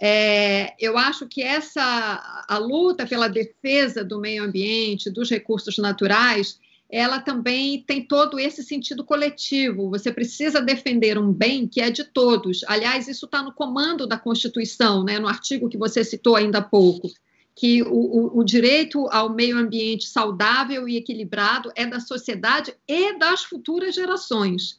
É, 0.00 0.74
eu 0.80 0.98
acho 0.98 1.28
que 1.28 1.40
essa 1.40 2.44
a 2.48 2.58
luta 2.58 3.06
pela 3.06 3.28
defesa 3.28 4.02
do 4.02 4.20
meio 4.20 4.42
ambiente, 4.42 5.08
dos 5.08 5.30
recursos 5.30 5.78
naturais, 5.78 6.58
ela 6.90 7.20
também 7.20 7.84
tem 7.86 8.04
todo 8.04 8.36
esse 8.36 8.64
sentido 8.64 9.04
coletivo. 9.04 9.90
Você 9.90 10.10
precisa 10.12 10.60
defender 10.60 11.16
um 11.18 11.32
bem 11.32 11.68
que 11.68 11.80
é 11.80 11.88
de 11.88 12.02
todos. 12.02 12.64
Aliás, 12.66 13.06
isso 13.06 13.26
está 13.26 13.44
no 13.44 13.52
comando 13.52 14.08
da 14.08 14.18
Constituição, 14.18 15.04
né, 15.04 15.20
no 15.20 15.28
artigo 15.28 15.68
que 15.68 15.78
você 15.78 16.02
citou 16.02 16.34
ainda 16.34 16.58
há 16.58 16.62
pouco 16.62 17.08
que 17.56 17.82
o, 17.82 17.88
o, 17.88 18.38
o, 18.40 18.44
direito 18.44 19.08
ao 19.08 19.30
meio 19.30 19.56
ambiente 19.56 20.06
saudável 20.06 20.86
e 20.86 20.98
equilibrado 20.98 21.72
é 21.74 21.86
da 21.86 21.98
sociedade 21.98 22.74
e 22.86 23.18
das 23.18 23.44
futuras 23.44 23.94
gerações. 23.94 24.78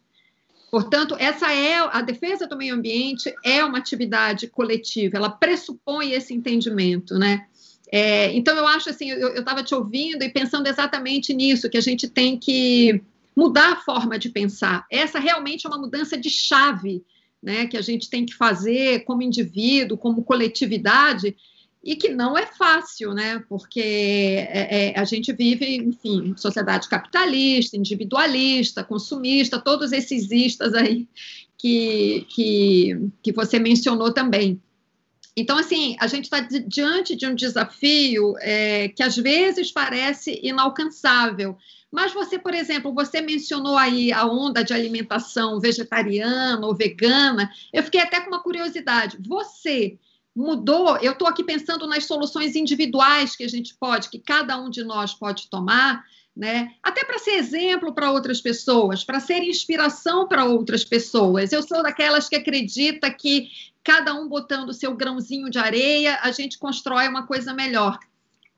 Portanto, 0.69 1.15
essa 1.17 1.51
é 1.51 1.75
a 1.75 2.01
defesa 2.01 2.45
do 2.45 2.55
meio 2.55 2.75
ambiente 2.75 3.33
é 3.43 3.65
uma 3.65 3.79
atividade 3.79 4.47
coletiva, 4.47 5.17
ela 5.17 5.29
pressupõe 5.29 6.11
esse 6.11 6.35
entendimento, 6.35 7.17
né? 7.17 7.47
É, 7.91 8.31
então, 8.33 8.55
eu 8.55 8.67
acho 8.67 8.89
assim, 8.89 9.09
eu 9.09 9.39
estava 9.39 9.63
te 9.63 9.73
ouvindo 9.73 10.21
e 10.21 10.29
pensando 10.29 10.67
exatamente 10.67 11.33
nisso, 11.33 11.69
que 11.69 11.77
a 11.77 11.81
gente 11.81 12.07
tem 12.07 12.37
que 12.37 13.01
mudar 13.35 13.73
a 13.73 13.77
forma 13.77 14.19
de 14.19 14.29
pensar. 14.29 14.85
Essa 14.91 15.19
realmente 15.19 15.65
é 15.65 15.69
uma 15.69 15.79
mudança 15.79 16.17
de 16.17 16.29
chave, 16.29 17.03
né? 17.41 17.65
Que 17.65 17.77
a 17.77 17.81
gente 17.81 18.09
tem 18.09 18.25
que 18.25 18.35
fazer 18.35 19.03
como 19.05 19.23
indivíduo, 19.23 19.97
como 19.97 20.23
coletividade, 20.23 21.35
e 21.87 21.95
que 21.95 22.09
não 22.09 22.37
é 22.37 22.45
fácil, 22.45 23.13
né? 23.13 23.41
Porque 23.47 23.79
é, 23.79 24.89
é, 24.89 24.99
a 24.99 25.05
gente 25.05 25.31
vive, 25.31 25.77
enfim, 25.77 26.33
sociedade 26.35 26.89
capitalista, 26.89 27.77
individualista, 27.77 28.83
consumista, 28.83 29.57
todos 29.57 29.93
esses 29.93 30.29
istas 30.29 30.73
aí 30.73 31.07
que, 31.57 32.25
que, 32.27 33.09
que 33.23 33.31
você 33.31 33.57
mencionou 33.57 34.11
também. 34.11 34.61
Então, 35.33 35.57
assim, 35.57 35.95
a 36.01 36.07
gente 36.07 36.25
está 36.25 36.41
diante 36.41 37.15
de 37.15 37.25
um 37.25 37.33
desafio 37.33 38.33
é, 38.41 38.89
que 38.89 39.01
às 39.01 39.15
vezes 39.15 39.71
parece 39.71 40.41
inalcançável. 40.43 41.55
Mas 41.89 42.11
você, 42.11 42.37
por 42.37 42.53
exemplo, 42.53 42.93
você 42.93 43.21
mencionou 43.21 43.77
aí 43.77 44.11
a 44.11 44.25
onda 44.25 44.61
de 44.61 44.73
alimentação 44.73 45.57
vegetariana 45.57 46.67
ou 46.67 46.75
vegana. 46.75 47.49
Eu 47.71 47.81
fiquei 47.81 48.01
até 48.01 48.19
com 48.19 48.27
uma 48.27 48.43
curiosidade. 48.43 49.17
Você 49.25 49.97
mudou. 50.37 50.97
Eu 50.97 51.13
estou 51.13 51.27
aqui 51.27 51.43
pensando 51.43 51.87
nas 51.87 52.05
soluções 52.05 52.55
individuais 52.55 53.35
que 53.35 53.43
a 53.43 53.49
gente 53.49 53.75
pode, 53.75 54.07
que 54.07 54.19
cada 54.19 54.55
um 54.55 54.69
de 54.69 54.83
nós 54.83 55.11
pode 55.11 55.49
tomar, 55.49 56.05
né? 56.35 56.73
Até 56.83 57.03
para 57.03 57.17
ser 57.17 57.31
exemplo 57.31 57.91
para 57.91 58.11
outras 58.11 58.39
pessoas, 58.39 59.03
para 59.03 59.19
ser 59.19 59.41
inspiração 59.41 60.27
para 60.27 60.45
outras 60.45 60.85
pessoas. 60.85 61.51
Eu 61.51 61.63
sou 61.63 61.81
daquelas 61.81 62.29
que 62.29 62.35
acredita 62.35 63.09
que 63.09 63.49
cada 63.83 64.13
um 64.13 64.27
botando 64.27 64.73
seu 64.73 64.95
grãozinho 64.95 65.49
de 65.49 65.57
areia, 65.57 66.19
a 66.21 66.31
gente 66.31 66.59
constrói 66.59 67.07
uma 67.07 67.25
coisa 67.25 67.51
melhor. 67.51 67.97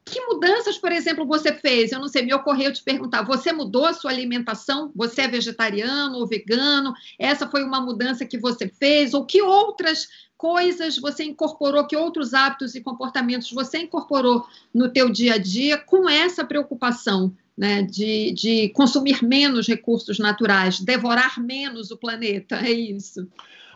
Que 0.04 0.20
mudanças, 0.26 0.78
por 0.78 0.92
exemplo, 0.92 1.26
você 1.26 1.54
fez? 1.54 1.92
Eu 1.92 2.00
não 2.00 2.08
sei, 2.08 2.24
me 2.24 2.34
ocorreu 2.34 2.74
te 2.74 2.84
perguntar. 2.84 3.22
Você 3.22 3.54
mudou 3.54 3.86
a 3.86 3.94
sua 3.94 4.10
alimentação? 4.10 4.92
Você 4.96 5.22
é 5.22 5.28
vegetariano 5.28 6.18
ou 6.18 6.28
vegano? 6.28 6.94
Essa 7.18 7.48
foi 7.48 7.64
uma 7.64 7.80
mudança 7.80 8.26
que 8.26 8.38
você 8.40 8.68
fez? 8.68 9.14
Ou 9.14 9.24
que 9.24 9.42
outras 9.42 10.08
coisas 10.40 10.98
você 10.98 11.26
incorporou, 11.26 11.86
que 11.86 11.98
outros 11.98 12.34
hábitos 12.34 12.74
e 12.74 12.80
comportamentos 12.80 13.52
você 13.52 13.80
incorporou 13.80 14.48
no 14.74 14.88
teu 14.88 15.10
dia 15.10 15.34
a 15.34 15.38
dia 15.38 15.78
com 15.78 16.10
essa 16.10 16.46
preocupação 16.46 17.36
né, 17.58 17.84
de, 17.84 18.32
de 18.32 18.70
consumir 18.70 19.22
menos 19.22 19.68
recursos 19.68 20.18
naturais, 20.18 20.80
devorar 20.80 21.38
menos 21.44 21.92
o 21.92 21.98
planeta? 21.98 22.56
É 22.56 22.72
isso. 22.72 23.28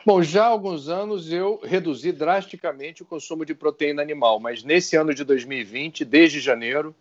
Bom, 0.06 0.24
já 0.24 0.46
há 0.46 0.48
alguns 0.48 0.88
anos 0.88 1.34
eu 1.34 1.60
reduzi 1.62 2.14
drasticamente 2.14 3.04
o 3.04 3.06
consumo 3.06 3.46
de 3.46 3.54
proteína 3.54 4.02
animal, 4.02 4.40
mas 4.40 4.64
nesse 4.64 4.96
ano 4.96 5.14
de 5.14 5.26
2020, 5.26 6.06
desde 6.06 6.40
janeiro, 6.40 6.96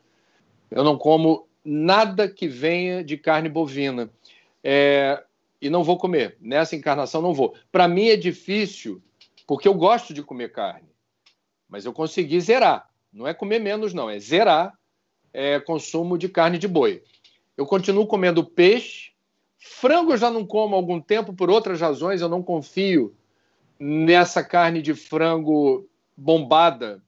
eu 0.72 0.82
não 0.82 0.98
como 0.98 1.46
nada 1.64 2.28
que 2.28 2.48
venha 2.48 3.04
de 3.04 3.16
carne 3.16 3.48
bovina. 3.48 4.10
É, 4.64 5.22
e 5.60 5.70
não 5.70 5.84
vou 5.84 5.96
comer. 5.96 6.36
Nessa 6.40 6.74
encarnação, 6.74 7.22
não 7.22 7.32
vou. 7.32 7.54
Para 7.70 7.86
mim 7.86 8.08
é 8.08 8.16
difícil, 8.16 9.00
porque 9.52 9.68
eu 9.68 9.74
gosto 9.74 10.14
de 10.14 10.22
comer 10.22 10.50
carne, 10.50 10.88
mas 11.68 11.84
eu 11.84 11.92
consegui 11.92 12.40
zerar. 12.40 12.88
Não 13.12 13.28
é 13.28 13.34
comer 13.34 13.58
menos, 13.58 13.92
não, 13.92 14.08
é 14.08 14.18
zerar 14.18 14.72
é, 15.30 15.60
consumo 15.60 16.16
de 16.16 16.26
carne 16.26 16.56
de 16.56 16.66
boi. 16.66 17.02
Eu 17.54 17.66
continuo 17.66 18.06
comendo 18.06 18.42
peixe, 18.42 19.10
Frango 19.58 20.14
eu 20.14 20.16
já 20.16 20.30
não 20.30 20.46
como 20.46 20.74
há 20.74 20.78
algum 20.78 20.98
tempo 20.98 21.34
por 21.34 21.50
outras 21.50 21.82
razões, 21.82 22.22
eu 22.22 22.30
não 22.30 22.42
confio 22.42 23.14
nessa 23.78 24.42
carne 24.42 24.80
de 24.80 24.94
frango 24.94 25.86
bombada. 26.16 27.02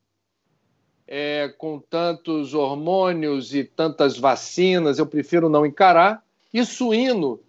é, 1.09 1.48
com 1.57 1.78
tantos 1.78 2.52
hormônios 2.52 3.54
e 3.54 3.64
tantas 3.64 4.18
vacinas, 4.18 4.98
eu 4.98 5.07
prefiro 5.07 5.48
não 5.48 5.64
encarar. 5.64 6.22
E 6.52 6.62
suíno 6.62 7.40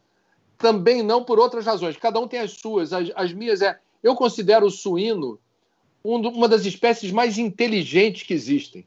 também 0.57 1.03
não 1.03 1.21
por 1.21 1.37
outras 1.37 1.65
razões. 1.65 1.97
Cada 1.97 2.17
um 2.17 2.29
tem 2.29 2.39
as 2.39 2.53
suas. 2.53 2.93
As, 2.93 3.11
as 3.13 3.33
minhas 3.33 3.61
é. 3.61 3.77
Eu 4.01 4.15
considero 4.15 4.65
o 4.65 4.71
suíno 4.71 5.39
um, 6.03 6.17
uma 6.29 6.47
das 6.47 6.65
espécies 6.65 7.11
mais 7.11 7.37
inteligentes 7.37 8.23
que 8.23 8.33
existem. 8.33 8.85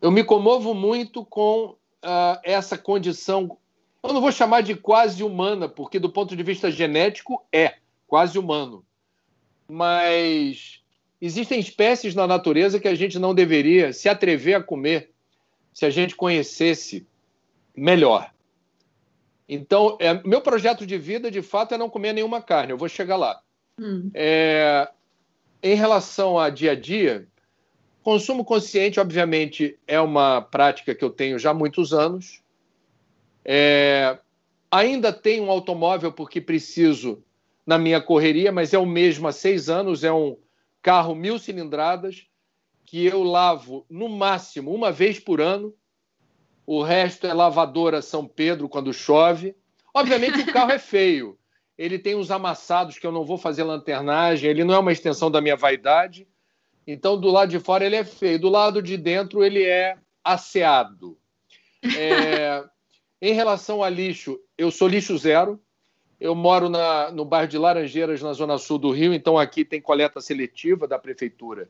Eu 0.00 0.10
me 0.10 0.22
comovo 0.22 0.72
muito 0.72 1.24
com 1.24 1.76
uh, 2.04 2.38
essa 2.44 2.78
condição. 2.78 3.58
Eu 4.02 4.12
não 4.12 4.20
vou 4.20 4.32
chamar 4.32 4.62
de 4.62 4.74
quase 4.76 5.24
humana, 5.24 5.68
porque 5.68 5.98
do 5.98 6.10
ponto 6.10 6.36
de 6.36 6.42
vista 6.42 6.70
genético 6.70 7.44
é 7.52 7.74
quase 8.06 8.38
humano. 8.38 8.84
Mas 9.68 10.80
existem 11.20 11.60
espécies 11.60 12.14
na 12.14 12.26
natureza 12.26 12.80
que 12.80 12.88
a 12.88 12.94
gente 12.94 13.18
não 13.18 13.34
deveria 13.34 13.92
se 13.92 14.08
atrever 14.08 14.54
a 14.54 14.62
comer 14.62 15.10
se 15.72 15.84
a 15.84 15.90
gente 15.90 16.16
conhecesse 16.16 17.06
melhor. 17.76 18.32
Então, 19.48 19.98
é, 20.00 20.14
meu 20.26 20.40
projeto 20.40 20.86
de 20.86 20.96
vida, 20.96 21.30
de 21.30 21.42
fato, 21.42 21.74
é 21.74 21.78
não 21.78 21.90
comer 21.90 22.12
nenhuma 22.12 22.40
carne. 22.40 22.72
Eu 22.72 22.78
vou 22.78 22.88
chegar 22.88 23.16
lá. 23.16 23.42
Hum. 23.80 24.10
É, 24.12 24.90
em 25.62 25.74
relação 25.74 26.38
a 26.38 26.50
dia 26.50 26.72
a 26.72 26.74
dia, 26.74 27.26
consumo 28.02 28.44
consciente, 28.44 29.00
obviamente, 29.00 29.78
é 29.86 29.98
uma 29.98 30.42
prática 30.42 30.94
que 30.94 31.02
eu 31.02 31.08
tenho 31.08 31.38
já 31.38 31.50
há 31.50 31.54
muitos 31.54 31.94
anos. 31.94 32.42
É, 33.42 34.18
ainda 34.70 35.10
tenho 35.12 35.44
um 35.44 35.50
automóvel 35.50 36.12
porque 36.12 36.42
preciso 36.42 37.24
na 37.66 37.78
minha 37.78 38.02
correria, 38.02 38.52
mas 38.52 38.74
é 38.74 38.78
o 38.78 38.84
mesmo 38.84 39.26
há 39.26 39.32
seis 39.32 39.70
anos. 39.70 40.04
É 40.04 40.12
um 40.12 40.36
carro 40.82 41.14
mil 41.14 41.38
cilindradas 41.38 42.26
que 42.84 43.06
eu 43.06 43.22
lavo 43.22 43.86
no 43.88 44.08
máximo 44.10 44.74
uma 44.74 44.92
vez 44.92 45.18
por 45.18 45.40
ano. 45.40 45.74
O 46.66 46.82
resto 46.82 47.26
é 47.26 47.32
lavadora 47.32 48.02
São 48.02 48.26
Pedro 48.26 48.68
quando 48.68 48.92
chove. 48.92 49.56
Obviamente 49.94 50.40
o 50.40 50.52
carro 50.52 50.70
é 50.70 50.78
feio. 50.78 51.38
Ele 51.80 51.98
tem 51.98 52.14
uns 52.14 52.30
amassados 52.30 52.98
que 52.98 53.06
eu 53.06 53.10
não 53.10 53.24
vou 53.24 53.38
fazer 53.38 53.62
lanternagem. 53.64 54.50
Ele 54.50 54.64
não 54.64 54.74
é 54.74 54.78
uma 54.78 54.92
extensão 54.92 55.30
da 55.30 55.40
minha 55.40 55.56
vaidade. 55.56 56.28
Então 56.86 57.18
do 57.18 57.30
lado 57.30 57.48
de 57.48 57.58
fora 57.58 57.86
ele 57.86 57.96
é 57.96 58.04
feio. 58.04 58.38
Do 58.38 58.50
lado 58.50 58.82
de 58.82 58.98
dentro 58.98 59.42
ele 59.42 59.64
é 59.64 59.96
asseado. 60.22 61.16
É... 61.96 62.62
em 63.22 63.32
relação 63.32 63.82
a 63.82 63.88
lixo, 63.88 64.38
eu 64.58 64.70
sou 64.70 64.88
lixo 64.88 65.16
zero. 65.16 65.58
Eu 66.20 66.34
moro 66.34 66.68
na, 66.68 67.10
no 67.12 67.24
bairro 67.24 67.48
de 67.48 67.56
Laranjeiras, 67.56 68.20
na 68.20 68.34
zona 68.34 68.58
sul 68.58 68.76
do 68.76 68.90
Rio, 68.90 69.14
então 69.14 69.38
aqui 69.38 69.64
tem 69.64 69.80
coleta 69.80 70.20
seletiva 70.20 70.86
da 70.86 70.98
prefeitura. 70.98 71.66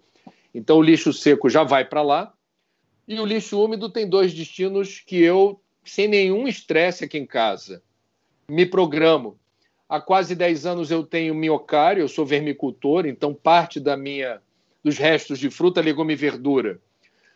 Então 0.53 0.79
o 0.79 0.83
lixo 0.83 1.13
seco 1.13 1.49
já 1.49 1.63
vai 1.63 1.85
para 1.85 2.03
lá. 2.03 2.35
E 3.07 3.21
o 3.21 3.25
lixo 3.25 3.65
úmido 3.65 3.89
tem 3.89 4.09
dois 4.09 4.35
destinos 4.35 4.99
que 4.99 5.23
eu, 5.23 5.63
sem 5.85 6.09
nenhum 6.09 6.49
estresse 6.49 7.05
aqui 7.05 7.17
em 7.17 7.27
casa, 7.27 7.81
me 8.49 8.67
programo. 8.67 9.40
Há 9.91 10.01
quase 10.01 10.37
10 10.37 10.67
anos 10.67 10.91
eu 10.91 11.05
tenho 11.05 11.35
miocário, 11.35 12.01
eu 12.01 12.09
sou 12.09 12.25
vermicultor, 12.25 13.07
então 13.07 13.35
parte 13.35 13.79
da 13.79 13.97
minha 13.97 14.41
dos 14.83 14.97
restos 14.97 15.39
de 15.39 15.51
fruta, 15.51 15.83
legume 15.83 16.15
e 16.15 16.17
verdura 16.17 16.81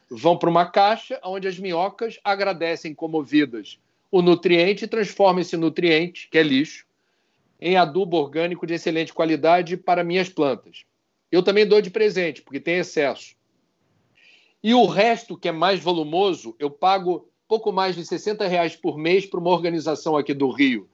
vão 0.09 0.37
para 0.37 0.49
uma 0.51 0.67
caixa 0.67 1.21
onde 1.25 1.49
as 1.49 1.59
minhocas 1.59 2.21
agradecem 2.23 2.95
comovidas 2.95 3.79
o 4.11 4.23
nutriente 4.23 4.85
e 4.85 4.89
transformam 4.89 5.41
esse 5.41 5.57
nutriente, 5.57 6.29
que 6.31 6.39
é 6.39 6.43
lixo, 6.43 6.87
em 7.61 7.77
adubo 7.77 8.17
orgânico 8.17 8.65
de 8.65 8.75
excelente 8.75 9.13
qualidade 9.13 9.77
para 9.77 10.05
minhas 10.05 10.29
plantas. 10.29 10.85
Eu 11.33 11.43
também 11.43 11.67
dou 11.67 11.81
de 11.81 11.91
presente, 11.91 12.41
porque 12.41 12.61
tem 12.61 12.77
excesso. 12.77 13.35
E 14.63 14.73
o 14.73 14.87
resto, 14.87 15.37
que 15.37 15.49
é 15.49 15.53
mais 15.53 15.81
volumoso, 15.81 16.55
eu 16.61 16.71
pago 16.71 17.29
pouco 17.49 17.73
mais 17.73 17.97
de 17.97 18.07
60 18.07 18.47
reais 18.47 18.77
por 18.77 18.97
mês 18.97 19.27
para 19.27 19.41
uma 19.41 19.51
organização 19.51 20.17
aqui 20.17 20.33
do 20.33 20.49
Rio, 20.49 20.89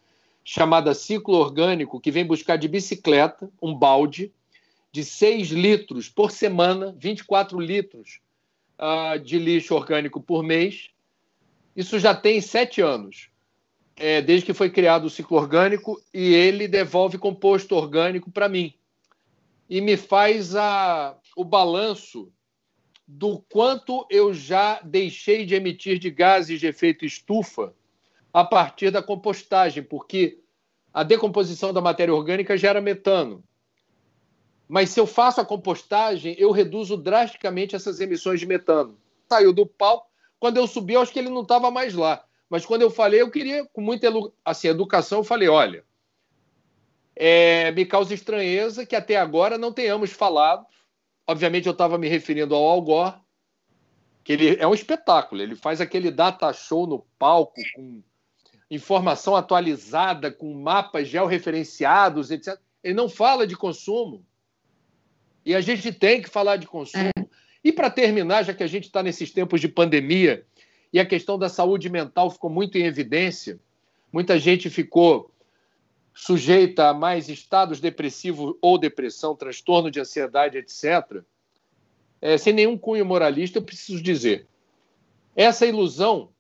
chamada 0.53 0.95
Ciclo 0.95 1.37
Orgânico, 1.37 2.01
que 2.01 2.11
vem 2.11 2.27
buscar 2.27 2.57
de 2.57 2.67
bicicleta 2.67 3.49
um 3.63 3.73
balde 3.73 4.33
de 4.91 5.05
6 5.05 5.51
litros 5.51 6.09
por 6.09 6.33
semana, 6.33 6.93
24 6.99 7.61
litros 7.61 8.19
uh, 8.77 9.17
de 9.21 9.39
lixo 9.39 9.77
orgânico 9.77 10.21
por 10.21 10.43
mês. 10.43 10.91
Isso 11.77 12.01
já 12.01 12.17
tem 12.17 12.41
sete 12.41 12.81
anos 12.81 13.31
é, 13.95 14.21
desde 14.21 14.47
que 14.47 14.53
foi 14.53 14.69
criado 14.69 15.05
o 15.05 15.11
ciclo 15.11 15.37
orgânico 15.37 16.03
e 16.13 16.35
ele 16.35 16.67
devolve 16.67 17.17
composto 17.17 17.77
orgânico 17.77 18.29
para 18.29 18.49
mim 18.49 18.75
e 19.69 19.81
me 19.81 19.97
faz 19.97 20.57
a, 20.57 21.17
o 21.37 21.45
balanço 21.45 22.29
do 23.07 23.39
quanto 23.39 24.05
eu 24.11 24.35
já 24.35 24.81
deixei 24.83 25.47
de 25.47 25.55
emitir 25.55 26.01
de 26.01 26.11
gases 26.11 26.59
de 26.59 26.67
efeito 26.67 27.05
estufa 27.05 27.73
a 28.33 28.45
partir 28.45 28.91
da 28.91 29.03
compostagem, 29.03 29.83
porque 29.83 30.41
a 30.93 31.03
decomposição 31.03 31.73
da 31.73 31.81
matéria 31.81 32.15
orgânica 32.15 32.57
gera 32.57 32.81
metano. 32.81 33.43
Mas 34.69 34.91
se 34.91 35.01
eu 35.01 35.07
faço 35.07 35.41
a 35.41 35.45
compostagem, 35.45 36.37
eu 36.39 36.51
reduzo 36.53 36.97
drasticamente 36.97 37.75
essas 37.75 38.01
emissões 38.01 38.39
de 38.39 38.47
metano. 38.47 38.97
Saiu 39.29 39.53
do 39.53 39.67
pau, 39.67 40.09
quando 40.39 40.57
eu 40.57 40.67
subi, 40.67 40.95
eu 40.95 41.01
acho 41.01 41.13
que 41.13 41.19
ele 41.19 41.29
não 41.29 41.43
estava 41.43 41.71
mais 41.71 41.95
lá. 41.95 42.25
Mas 42.49 42.65
quando 42.65 42.83
eu 42.83 42.91
falei, 42.91 43.21
eu 43.21 43.31
queria, 43.31 43.65
com 43.67 43.81
muita 43.81 44.09
assim, 44.45 44.69
educação, 44.69 45.19
eu 45.19 45.25
falei: 45.25 45.49
olha, 45.49 45.85
é, 47.15 47.71
me 47.73 47.85
causa 47.85 48.15
estranheza 48.15 48.87
que 48.87 48.97
até 48.97 49.17
agora 49.17 49.59
não 49.59 49.73
tenhamos 49.73 50.11
falado. 50.11 50.67
Obviamente, 51.27 51.67
eu 51.67 51.73
estava 51.73 51.99
me 51.99 52.09
referindo 52.09 52.55
ao 52.55 52.69
Al 52.69 52.83
Gore, 52.83 53.15
que 54.25 54.33
ele 54.33 54.57
é 54.59 54.67
um 54.67 54.75
espetáculo. 54.75 55.43
Ele 55.43 55.55
faz 55.55 55.81
aquele 55.81 56.11
data 56.11 56.53
show 56.53 56.87
no 56.87 57.07
palco 57.19 57.61
com 57.75 58.03
informação 58.71 59.35
atualizada, 59.35 60.31
com 60.31 60.55
mapas 60.55 61.09
georreferenciados, 61.09 62.31
etc. 62.31 62.57
Ele 62.83 62.95
não 62.95 63.09
fala 63.09 63.47
de 63.47 63.57
consumo. 63.57 64.25
E 65.45 65.55
a 65.55 65.61
gente 65.61 65.93
tem 65.93 66.23
que 66.23 66.31
falar 66.31 66.57
de 66.57 66.67
consumo. 66.67 67.11
É. 67.17 67.27
E 67.65 67.73
para 67.73 67.91
terminar, 67.91 68.45
já 68.45 68.55
que 68.55 68.63
a 68.63 68.67
gente 68.67 68.85
está 68.85 69.03
nesses 69.03 69.33
tempos 69.33 69.61
de 69.61 69.69
pandemia 69.69 70.47
e 70.93 71.01
a 71.01 71.07
questão 71.07 71.39
da 71.39 71.49
saúde 71.49 71.91
mental 71.91 72.31
ficou 72.31 72.49
muito 72.49 72.79
em 72.79 72.85
evidência. 72.85 73.59
Muita 74.13 74.39
gente 74.39 74.71
ficou 74.71 75.31
sujeita 76.15 76.89
a 76.89 76.95
mais 76.95 77.29
estados 77.29 77.81
depressivos 77.81 78.55
ou 78.61 78.79
depressão, 78.79 79.37
transtorno 79.37 79.91
de 79.91 80.01
ansiedade, 80.01 80.59
etc. 80.59 81.23
É, 82.21 82.37
sem 82.37 82.53
nenhum 82.53 82.77
cunho 82.77 83.05
moralista, 83.05 83.59
eu 83.59 83.63
preciso 83.63 84.03
dizer: 84.03 84.47
essa 85.35 85.67
ilusão 85.67 86.31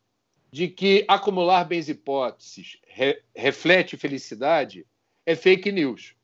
de 0.51 0.69
que 0.69 1.05
acumular 1.07 1.65
bens 1.65 1.89
e 1.89 1.93
hipóteses 1.93 2.79
re, 2.87 3.23
reflete 3.35 3.97
felicidade 3.97 4.87
é 5.25 5.37
fake 5.37 5.71
news. 5.71 6.15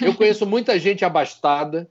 Eu 0.00 0.14
conheço 0.14 0.46
muita 0.46 0.78
gente 0.78 1.04
abastada 1.04 1.90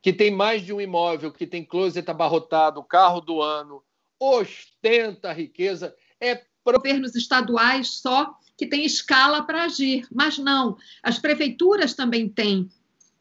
que 0.00 0.12
tem 0.12 0.30
mais 0.30 0.62
de 0.62 0.72
um 0.72 0.80
imóvel, 0.80 1.32
que 1.32 1.46
tem 1.46 1.64
closet 1.64 2.08
abarrotado, 2.10 2.84
carro 2.84 3.20
do 3.20 3.40
ano, 3.40 3.82
ostenta 4.20 5.30
a 5.30 5.32
riqueza, 5.32 5.94
é 6.20 6.42
governos 6.64 7.14
estaduais 7.14 8.00
só 8.00 8.34
que 8.56 8.66
têm 8.66 8.84
escala 8.84 9.42
para 9.42 9.64
agir, 9.64 10.06
mas 10.12 10.38
não, 10.38 10.76
as 11.02 11.18
prefeituras 11.18 11.94
também 11.94 12.28
têm. 12.28 12.70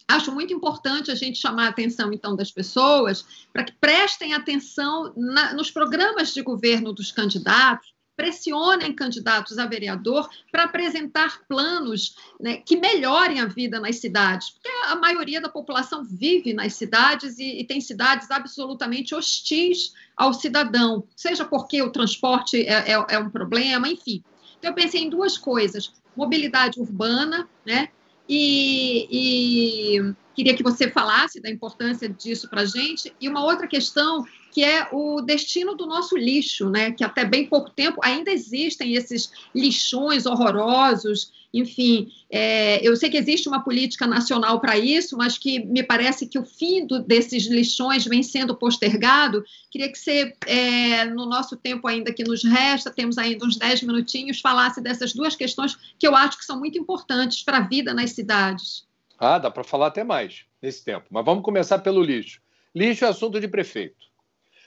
Acho 0.07 0.31
muito 0.31 0.53
importante 0.53 1.11
a 1.11 1.15
gente 1.15 1.39
chamar 1.39 1.65
a 1.65 1.69
atenção, 1.69 2.11
então, 2.11 2.35
das 2.35 2.51
pessoas 2.51 3.25
para 3.51 3.63
que 3.63 3.73
prestem 3.73 4.33
atenção 4.33 5.13
na, 5.15 5.53
nos 5.53 5.71
programas 5.71 6.33
de 6.33 6.41
governo 6.41 6.93
dos 6.93 7.11
candidatos, 7.11 7.93
pressionem 8.15 8.93
candidatos 8.93 9.57
a 9.57 9.65
vereador 9.65 10.29
para 10.51 10.65
apresentar 10.65 11.41
planos 11.47 12.15
né, 12.39 12.57
que 12.57 12.77
melhorem 12.77 13.39
a 13.39 13.45
vida 13.45 13.79
nas 13.79 13.97
cidades, 13.97 14.51
porque 14.51 14.69
a 14.85 14.95
maioria 14.95 15.41
da 15.41 15.49
população 15.49 16.03
vive 16.03 16.53
nas 16.53 16.73
cidades 16.75 17.39
e, 17.39 17.61
e, 17.61 17.63
tem 17.65 17.81
cidades 17.81 18.29
absolutamente 18.29 19.15
hostis 19.15 19.93
ao 20.15 20.33
cidadão, 20.33 21.07
seja 21.15 21.43
porque 21.43 21.81
o 21.81 21.91
transporte 21.91 22.61
é, 22.61 22.91
é, 22.91 23.05
é 23.09 23.17
um 23.17 23.29
problema, 23.29 23.87
enfim. 23.87 24.23
Então, 24.59 24.71
eu 24.71 24.75
pensei 24.75 25.01
em 25.01 25.09
duas 25.09 25.37
coisas: 25.37 25.91
mobilidade 26.15 26.79
urbana, 26.79 27.49
né? 27.65 27.89
E, 28.35 29.07
e 29.11 30.15
queria 30.33 30.55
que 30.55 30.63
você 30.63 30.89
falasse 30.89 31.39
da 31.39 31.51
importância 31.51 32.09
disso 32.09 32.49
para 32.49 32.61
a 32.61 32.65
gente. 32.65 33.13
E 33.21 33.29
uma 33.29 33.43
outra 33.43 33.67
questão 33.67 34.25
que 34.53 34.63
é 34.63 34.87
o 34.91 35.19
destino 35.19 35.73
do 35.73 35.87
nosso 35.87 36.15
lixo, 36.15 36.69
né? 36.69 36.91
Que 36.91 37.03
até 37.03 37.25
bem 37.25 37.47
pouco 37.47 37.71
tempo 37.71 37.99
ainda 38.03 38.31
existem 38.31 38.93
esses 38.93 39.31
lixões 39.53 40.27
horrorosos. 40.27 41.31
Enfim, 41.51 42.11
é, 42.29 42.79
eu 42.87 42.95
sei 42.95 43.09
que 43.09 43.17
existe 43.17 43.47
uma 43.49 43.63
política 43.63 44.05
nacional 44.05 44.59
para 44.59 44.77
isso, 44.77 45.17
mas 45.17 45.39
que 45.39 45.59
me 45.59 45.81
parece 45.81 46.27
que 46.27 46.37
o 46.37 46.45
fim 46.45 46.85
do, 46.85 46.99
desses 46.99 47.47
lixões 47.47 48.05
vem 48.05 48.21
sendo 48.21 48.55
postergado. 48.55 49.43
Queria 49.71 49.91
que 49.91 49.97
você, 49.97 50.35
é, 50.45 51.05
no 51.05 51.25
nosso 51.25 51.57
tempo 51.57 51.87
ainda 51.87 52.13
que 52.13 52.23
nos 52.23 52.43
resta, 52.43 52.91
temos 52.91 53.17
ainda 53.17 53.45
uns 53.45 53.57
10 53.57 53.81
minutinhos, 53.83 54.39
falasse 54.39 54.79
dessas 54.81 55.13
duas 55.13 55.35
questões 55.35 55.75
que 55.97 56.07
eu 56.07 56.15
acho 56.15 56.37
que 56.37 56.45
são 56.45 56.59
muito 56.59 56.77
importantes 56.77 57.41
para 57.41 57.57
a 57.57 57.67
vida 57.67 57.91
nas 57.91 58.11
cidades. 58.11 58.85
Ah, 59.17 59.39
dá 59.39 59.49
para 59.49 59.63
falar 59.63 59.87
até 59.87 60.03
mais 60.03 60.45
nesse 60.61 60.85
tempo. 60.85 61.07
Mas 61.09 61.25
vamos 61.25 61.43
começar 61.43 61.79
pelo 61.79 62.03
lixo. 62.03 62.39
Lixo 62.75 63.05
é 63.05 63.07
assunto 63.07 63.39
de 63.39 63.47
prefeito. 63.47 64.12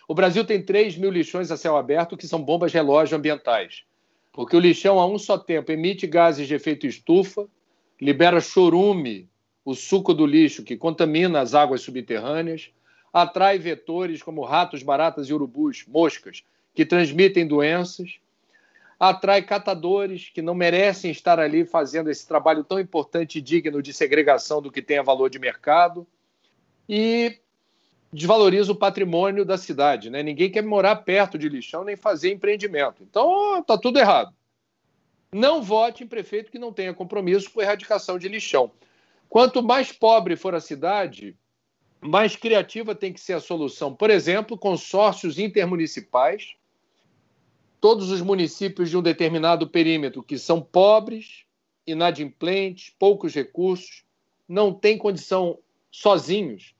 O 0.09 0.15
Brasil 0.15 0.45
tem 0.45 0.63
3 0.63 0.97
mil 0.97 1.11
lixões 1.11 1.51
a 1.51 1.57
céu 1.57 1.77
aberto 1.77 2.17
que 2.17 2.29
são 2.29 2.43
bombas 2.43 2.73
relógio 2.73 3.17
ambientais. 3.17 3.85
Porque 4.33 4.57
o 4.57 4.61
lixão, 4.61 5.01
a 5.01 5.07
um 5.07 5.19
só 5.19 5.37
tempo, 5.39 5.73
emite 5.73 6.07
gases 6.07 6.47
de 6.47 6.55
efeito 6.55 6.87
estufa, 6.87 7.49
libera 8.01 8.41
chorume, 8.41 9.29
o 9.65 9.75
suco 9.75 10.15
do 10.15 10.27
lixo 10.27 10.63
que 10.63 10.77
contamina 10.77 11.41
as 11.41 11.55
águas 11.55 11.81
subterrâneas, 11.81 12.71
atrai 13.13 13.59
vetores 13.59 14.23
como 14.23 14.45
ratos, 14.45 14.83
baratas 14.83 15.29
e 15.29 15.35
urubus, 15.35 15.85
moscas, 15.89 16.45
que 16.75 16.85
transmitem 16.85 17.47
doenças, 17.47 18.21
atrai 19.01 19.43
catadores 19.43 20.31
que 20.33 20.43
não 20.43 20.55
merecem 20.55 21.11
estar 21.11 21.41
ali 21.41 21.65
fazendo 21.65 22.11
esse 22.11 22.29
trabalho 22.29 22.63
tão 22.63 22.79
importante 22.79 23.39
e 23.39 23.43
digno 23.43 23.83
de 23.83 23.93
segregação 23.93 24.63
do 24.63 24.71
que 24.71 24.83
tenha 24.83 25.03
valor 25.03 25.29
de 25.31 25.39
mercado 25.39 26.07
e 26.89 27.39
desvaloriza 28.17 28.73
o 28.73 28.77
patrimônio 28.77 29.45
da 29.45 29.59
cidade. 29.59 30.09
Né? 30.09 30.23
Ninguém 30.23 30.51
quer 30.51 30.63
morar 30.63 30.97
perto 30.97 31.37
de 31.37 31.49
lixão 31.49 31.85
nem 31.85 31.97
fazer 31.97 32.33
empreendimento. 32.33 33.03
Então, 33.03 33.61
está 33.61 33.77
tudo 33.77 33.99
errado. 33.99 34.35
Não 35.31 35.63
vote 35.63 36.03
em 36.03 36.07
prefeito 36.07 36.51
que 36.51 36.59
não 36.59 36.73
tenha 36.73 36.95
compromisso 36.95 37.51
com 37.51 37.61
a 37.61 37.63
erradicação 37.63 38.19
de 38.19 38.27
lixão. 38.27 38.73
Quanto 39.29 39.63
mais 39.63 39.93
pobre 39.93 40.35
for 40.35 40.55
a 40.55 40.61
cidade, 40.61 41.37
mais 42.01 42.35
criativa 42.35 42.95
tem 42.95 43.13
que 43.13 43.21
ser 43.21 43.35
a 43.35 43.41
solução. 43.41 43.95
Por 43.95 44.09
exemplo, 44.09 44.57
consórcios 44.57 45.39
intermunicipais. 45.39 46.55
Todos 47.79 48.11
os 48.11 48.23
municípios 48.23 48.89
de 48.89 48.97
um 48.97 49.03
determinado 49.03 49.69
perímetro 49.69 50.23
que 50.23 50.39
são 50.39 50.63
pobres, 50.63 51.45
inadimplentes, 51.87 52.95
poucos 52.99 53.35
recursos, 53.35 54.05
não 54.49 54.73
têm 54.73 54.97
condição 54.97 55.59
sozinhos 55.91 56.76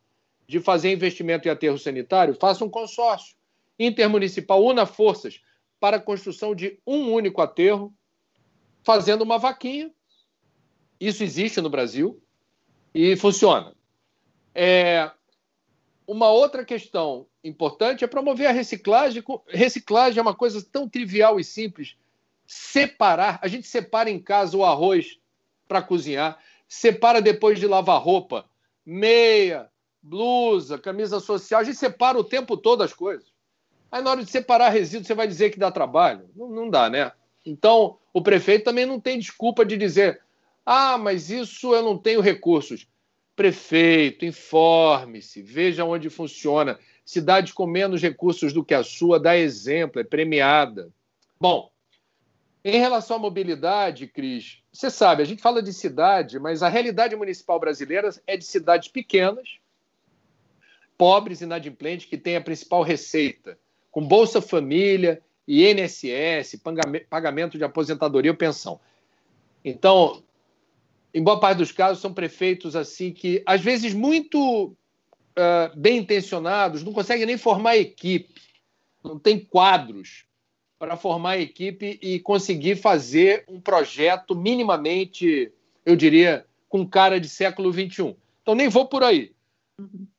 de 0.47 0.61
fazer 0.61 0.93
investimento 0.93 1.49
em 1.49 1.51
aterro 1.51 1.79
sanitário, 1.79 2.37
faça 2.39 2.65
um 2.65 2.71
consórcio 2.71 3.37
intermunicipal, 3.79 4.65
una 4.65 4.87
forças 4.87 5.41
para 5.79 5.97
a 5.99 6.01
construção 6.01 6.55
de 6.55 6.79
um 6.87 7.13
único 7.13 7.43
aterro, 7.43 7.93
fazendo 8.83 9.23
uma 9.23 9.39
vaquinha. 9.39 9.91
Isso 10.99 11.23
existe 11.23 11.61
no 11.61 11.69
Brasil 11.69 12.23
e 12.95 13.17
funciona. 13.17 13.75
É, 14.55 15.11
uma 16.07 16.31
outra 16.31 16.65
questão 16.65 17.27
importante 17.45 18.05
é 18.05 18.07
promover 18.07 18.47
a 18.47 18.53
reciclagem. 18.53 19.23
Reciclagem 19.49 20.19
é 20.19 20.23
uma 20.23 20.35
coisa 20.35 20.65
tão 20.65 20.89
trivial 20.89 21.39
e 21.39 21.45
simples. 21.45 21.97
Separar. 22.47 23.39
A 23.43 23.49
gente 23.49 23.67
separa 23.67 24.09
em 24.09 24.19
casa 24.19 24.57
o 24.57 24.65
arroz 24.65 25.19
para 25.69 25.83
cozinhar, 25.83 26.39
separa 26.69 27.21
depois 27.21 27.59
de 27.59 27.67
lavar 27.67 28.01
roupa, 28.01 28.49
meia, 28.85 29.69
blusa, 30.07 30.79
camisa 30.79 31.21
social, 31.21 31.61
a 31.61 31.65
gente 31.65 31.77
separa 31.77 32.19
o 32.19 32.25
tempo 32.25 32.57
todo 32.57 32.83
as 32.83 32.93
coisas. 32.93 33.27
Aí 33.91 34.03
na 34.03 34.11
hora 34.11 34.25
de 34.25 34.31
separar 34.31 34.71
resíduo, 34.71 35.07
você 35.07 35.15
vai 35.15 35.27
dizer 35.27 35.51
que 35.51 35.59
dá 35.59 35.71
trabalho? 35.71 36.29
Não, 36.35 36.49
não 36.49 36.71
dá, 36.71 36.89
né? 36.89 37.13
Então, 37.45 37.99
o 38.13 38.23
prefeito 38.23 38.65
também 38.65 38.87
não 38.87 39.01
tem 39.01 39.19
desculpa 39.19 39.65
de 39.65 39.77
dizer: 39.77 40.21
ah, 40.65 40.99
mas 40.99 41.31
isso 41.31 41.75
eu 41.75 41.83
não 41.83 41.97
tenho 41.97 42.21
recursos. 42.21 42.87
Prefeito, 43.35 44.25
informe-se, 44.25 45.43
veja 45.43 45.85
onde 45.85 46.09
funciona. 46.09 46.79
Cidade 47.05 47.53
com 47.53 47.67
menos 47.67 48.03
recursos 48.03 48.53
do 48.53 48.65
que 48.65 48.75
a 48.75 48.83
sua 48.83 49.21
dá 49.21 49.37
exemplo, 49.37 50.01
é 50.01 50.05
premiada. 50.05 50.91
Bom, 51.39 51.71
em 52.65 52.81
relação 52.81 53.17
à 53.17 53.21
mobilidade, 53.21 54.09
Cris, 54.09 54.59
você 54.73 54.91
sabe, 54.91 55.23
a 55.23 55.25
gente 55.25 55.41
fala 55.41 55.63
de 55.63 55.73
cidade, 55.73 56.41
mas 56.41 56.65
a 56.65 56.69
realidade 56.69 57.15
municipal 57.15 57.61
brasileira 57.61 58.11
é 58.27 58.37
de 58.37 58.45
cidades 58.45 58.89
pequenas, 58.89 59.59
pobres, 60.97 61.41
inadimplentes, 61.41 62.07
que 62.07 62.17
têm 62.17 62.37
a 62.37 62.41
principal 62.41 62.83
receita, 62.83 63.59
com 63.91 64.07
Bolsa 64.07 64.41
Família, 64.41 65.23
INSS, 65.47 66.61
pagamento 67.09 67.57
de 67.57 67.65
aposentadoria 67.65 68.33
ou 68.33 68.37
pensão. 68.37 68.81
Então, 69.65 70.23
em 71.15 71.23
boa 71.23 71.39
parte 71.39 71.59
dos 71.59 71.73
casos, 71.73 72.03
são 72.03 72.13
prefeitos 72.13 72.77
assim 72.77 73.13
que, 73.13 73.43
às 73.47 73.61
vezes, 73.61 73.95
muito 73.95 74.67
uh, 74.67 75.77
bem 75.77 75.99
intencionados, 75.99 76.83
não 76.83 76.93
conseguem 76.93 77.27
nem 77.27 77.39
formar 77.39 77.77
equipe, 77.77 78.43
não 79.03 79.19
tem 79.19 79.39
quadros 79.39 80.27
para 80.79 80.97
formar 80.97 81.39
equipe 81.39 81.99
e 82.03 82.21
conseguir 82.21 82.77
fazer 82.77 83.45
um 83.49 83.61
projeto 83.61 84.35
minimamente, 84.35 85.53
eu 85.85 85.97
diria, 85.97 86.45
com 86.69 86.87
cara 86.87 87.19
de 87.19 87.29
século 87.29 87.73
XXI. 87.73 88.15
Então, 88.43 88.55
nem 88.55 88.69
vou 88.69 88.87
por 88.87 89.03
aí. 89.03 89.33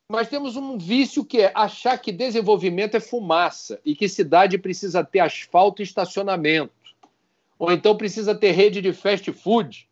Mas 0.09 0.29
temos 0.29 0.55
um 0.55 0.77
vício 0.77 1.25
que 1.25 1.41
é 1.41 1.51
achar 1.53 1.97
que 1.97 2.13
desenvolvimento 2.13 2.95
é 2.95 2.99
fumaça 2.99 3.81
e 3.83 3.93
que 3.93 4.07
cidade 4.07 4.57
precisa 4.57 5.03
ter 5.03 5.19
asfalto 5.19 5.81
e 5.81 5.83
estacionamento. 5.83 6.73
Ou 7.59 7.71
então 7.73 7.97
precisa 7.97 8.33
ter 8.33 8.51
rede 8.51 8.81
de 8.81 8.93
fast 8.93 9.29
food. 9.33 9.89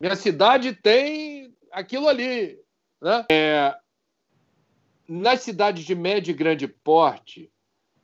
Minha 0.00 0.16
cidade 0.16 0.72
tem 0.72 1.54
aquilo 1.70 2.08
ali. 2.08 2.58
Né? 3.00 3.26
É, 3.30 3.76
nas 5.06 5.42
cidades 5.42 5.84
de 5.84 5.94
médio 5.94 6.32
e 6.32 6.34
grande 6.34 6.66
porte, 6.66 7.48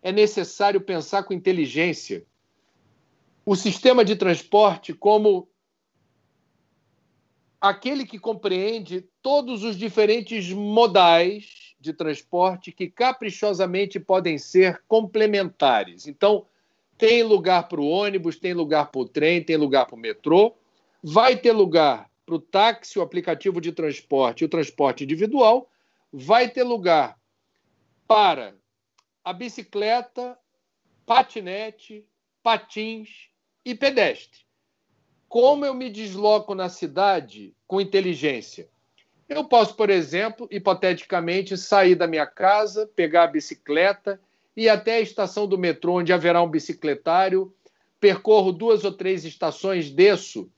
é 0.00 0.12
necessário 0.12 0.80
pensar 0.80 1.24
com 1.24 1.34
inteligência 1.34 2.24
o 3.44 3.56
sistema 3.56 4.04
de 4.04 4.14
transporte 4.14 4.94
como 4.94 5.48
aquele 7.60 8.06
que 8.06 8.18
compreende 8.18 9.06
todos 9.20 9.62
os 9.62 9.76
diferentes 9.76 10.50
modais 10.50 11.74
de 11.78 11.92
transporte 11.92 12.72
que 12.72 12.88
caprichosamente 12.88 14.00
podem 14.00 14.38
ser 14.38 14.82
complementares. 14.88 16.06
Então, 16.06 16.46
tem 16.96 17.22
lugar 17.22 17.68
para 17.68 17.80
o 17.80 17.88
ônibus, 17.88 18.38
tem 18.38 18.52
lugar 18.52 18.90
para 18.90 19.00
o 19.00 19.08
trem, 19.08 19.42
tem 19.42 19.56
lugar 19.56 19.86
para 19.86 19.96
o 19.96 19.98
metrô, 19.98 20.54
vai 21.02 21.36
ter 21.36 21.52
lugar 21.52 22.10
para 22.26 22.34
o 22.34 22.40
táxi, 22.40 22.98
o 22.98 23.02
aplicativo 23.02 23.60
de 23.60 23.72
transporte 23.72 24.44
o 24.44 24.48
transporte 24.48 25.04
individual, 25.04 25.70
vai 26.12 26.48
ter 26.48 26.62
lugar 26.62 27.18
para 28.06 28.54
a 29.24 29.32
bicicleta, 29.32 30.38
patinete, 31.06 32.04
patins 32.42 33.30
e 33.64 33.74
pedestre. 33.74 34.49
Como 35.30 35.64
eu 35.64 35.72
me 35.72 35.88
desloco 35.88 36.56
na 36.56 36.68
cidade 36.68 37.54
com 37.64 37.80
inteligência? 37.80 38.68
Eu 39.28 39.44
posso, 39.44 39.76
por 39.76 39.88
exemplo, 39.88 40.48
hipoteticamente, 40.50 41.56
sair 41.56 41.94
da 41.94 42.08
minha 42.08 42.26
casa, 42.26 42.90
pegar 42.96 43.22
a 43.22 43.26
bicicleta 43.28 44.20
e 44.56 44.68
até 44.68 44.94
a 44.94 45.00
estação 45.00 45.46
do 45.46 45.56
metrô, 45.56 46.00
onde 46.00 46.12
haverá 46.12 46.42
um 46.42 46.50
bicicletário, 46.50 47.54
percorro 48.00 48.50
duas 48.50 48.84
ou 48.84 48.90
três 48.90 49.24
estações, 49.24 49.88
desço 49.88 50.50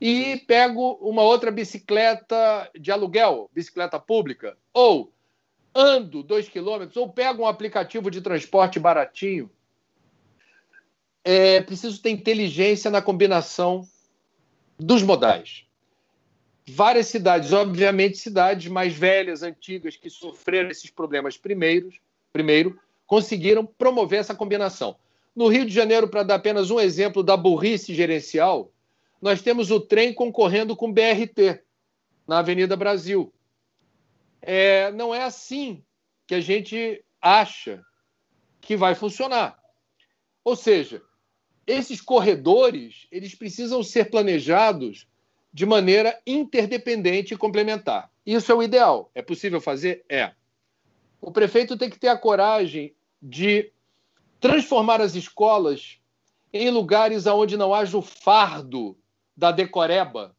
e 0.00 0.36
pego 0.46 0.92
uma 1.00 1.24
outra 1.24 1.50
bicicleta 1.50 2.70
de 2.78 2.92
aluguel, 2.92 3.50
bicicleta 3.52 3.98
pública, 3.98 4.56
ou 4.72 5.12
ando 5.74 6.22
dois 6.22 6.48
quilômetros, 6.48 6.96
ou 6.96 7.12
pego 7.12 7.42
um 7.42 7.46
aplicativo 7.48 8.08
de 8.08 8.20
transporte 8.20 8.78
baratinho. 8.78 9.50
É 11.24 11.60
preciso 11.60 12.00
ter 12.00 12.10
inteligência 12.10 12.88
na 12.88 13.02
combinação 13.02 13.84
dos 14.82 15.02
modais. 15.02 15.64
Várias 16.66 17.08
cidades, 17.08 17.52
obviamente 17.52 18.18
cidades 18.18 18.70
mais 18.70 18.94
velhas, 18.94 19.42
antigas, 19.42 19.96
que 19.96 20.08
sofreram 20.08 20.70
esses 20.70 20.90
problemas 20.90 21.36
primeiros, 21.36 22.00
primeiro, 22.32 22.78
conseguiram 23.06 23.66
promover 23.66 24.20
essa 24.20 24.34
combinação. 24.34 24.96
No 25.34 25.48
Rio 25.48 25.64
de 25.64 25.72
Janeiro, 25.72 26.08
para 26.08 26.22
dar 26.22 26.36
apenas 26.36 26.70
um 26.70 26.78
exemplo 26.78 27.22
da 27.22 27.36
burrice 27.36 27.94
gerencial, 27.94 28.70
nós 29.20 29.40
temos 29.40 29.70
o 29.70 29.80
trem 29.80 30.12
concorrendo 30.12 30.76
com 30.76 30.88
o 30.88 30.92
BRT 30.92 31.62
na 32.26 32.38
Avenida 32.38 32.76
Brasil. 32.76 33.32
É, 34.40 34.90
não 34.92 35.14
é 35.14 35.22
assim 35.22 35.82
que 36.26 36.34
a 36.34 36.40
gente 36.40 37.04
acha 37.20 37.82
que 38.60 38.76
vai 38.76 38.94
funcionar. 38.94 39.58
Ou 40.44 40.56
seja, 40.56 41.02
esses 41.66 42.00
corredores 42.00 43.06
eles 43.10 43.34
precisam 43.34 43.82
ser 43.82 44.10
planejados 44.10 45.06
de 45.52 45.66
maneira 45.66 46.18
interdependente 46.26 47.34
e 47.34 47.36
complementar. 47.36 48.10
Isso 48.24 48.50
é 48.50 48.54
o 48.54 48.62
ideal. 48.62 49.10
É 49.14 49.22
possível 49.22 49.60
fazer? 49.60 50.04
É. 50.08 50.32
O 51.20 51.30
prefeito 51.30 51.76
tem 51.76 51.90
que 51.90 51.98
ter 51.98 52.08
a 52.08 52.16
coragem 52.16 52.94
de 53.20 53.70
transformar 54.40 55.00
as 55.00 55.14
escolas 55.14 55.98
em 56.52 56.70
lugares 56.70 57.26
onde 57.26 57.56
não 57.56 57.74
haja 57.74 57.96
o 57.96 58.02
fardo 58.02 58.96
da 59.36 59.52
decoreba 59.52 60.34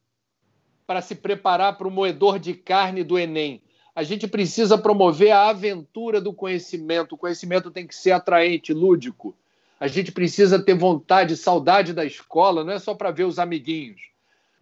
para 0.85 1.01
se 1.01 1.15
preparar 1.15 1.77
para 1.77 1.87
o 1.87 1.91
moedor 1.91 2.37
de 2.37 2.53
carne 2.53 3.03
do 3.03 3.17
Enem. 3.17 3.61
A 3.95 4.03
gente 4.03 4.27
precisa 4.27 4.77
promover 4.77 5.31
a 5.31 5.49
aventura 5.49 6.19
do 6.19 6.33
conhecimento. 6.33 7.13
O 7.13 7.17
conhecimento 7.17 7.71
tem 7.71 7.87
que 7.87 7.95
ser 7.95 8.11
atraente, 8.11 8.73
lúdico. 8.73 9.35
A 9.83 9.87
gente 9.89 10.13
precisa 10.13 10.63
ter 10.63 10.75
vontade, 10.75 11.35
saudade 11.35 11.91
da 11.91 12.05
escola, 12.05 12.63
não 12.63 12.71
é 12.71 12.79
só 12.79 12.95
para 12.95 13.11
ver 13.11 13.25
os 13.25 13.37
amiguinhos. 13.37 13.99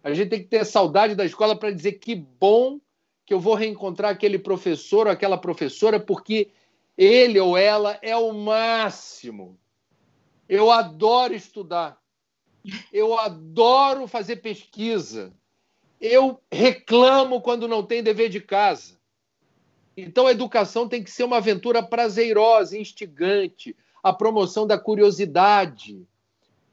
A 0.02 0.12
gente 0.12 0.30
tem 0.30 0.40
que 0.40 0.48
ter 0.48 0.64
saudade 0.64 1.14
da 1.14 1.24
escola 1.24 1.54
para 1.54 1.70
dizer 1.70 1.92
que 1.92 2.16
bom 2.16 2.80
que 3.24 3.32
eu 3.32 3.38
vou 3.38 3.54
reencontrar 3.54 4.10
aquele 4.10 4.36
professor 4.36 5.06
ou 5.06 5.12
aquela 5.12 5.38
professora, 5.38 6.00
porque 6.00 6.50
Ele 6.98 7.38
ou 7.38 7.56
ela 7.56 7.96
é 8.02 8.16
o 8.16 8.32
máximo. 8.32 9.56
Eu 10.48 10.72
adoro 10.72 11.32
estudar. 11.32 12.02
Eu 12.92 13.16
adoro 13.16 14.08
fazer 14.08 14.38
pesquisa. 14.38 15.32
Eu 16.00 16.42
reclamo 16.50 17.40
quando 17.40 17.68
não 17.68 17.84
tem 17.84 18.02
dever 18.02 18.28
de 18.28 18.40
casa. 18.40 18.98
Então, 19.96 20.26
a 20.26 20.32
educação 20.32 20.88
tem 20.88 21.00
que 21.00 21.12
ser 21.12 21.22
uma 21.22 21.36
aventura 21.36 21.80
prazerosa, 21.80 22.76
instigante, 22.76 23.76
a 24.02 24.12
promoção 24.12 24.66
da 24.66 24.78
curiosidade 24.78 26.06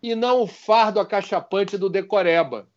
e 0.02 0.16
não 0.16 0.42
o 0.42 0.48
fardo 0.48 1.00
acachapante 1.00 1.78
do 1.78 1.90
decoreba. 1.90 2.68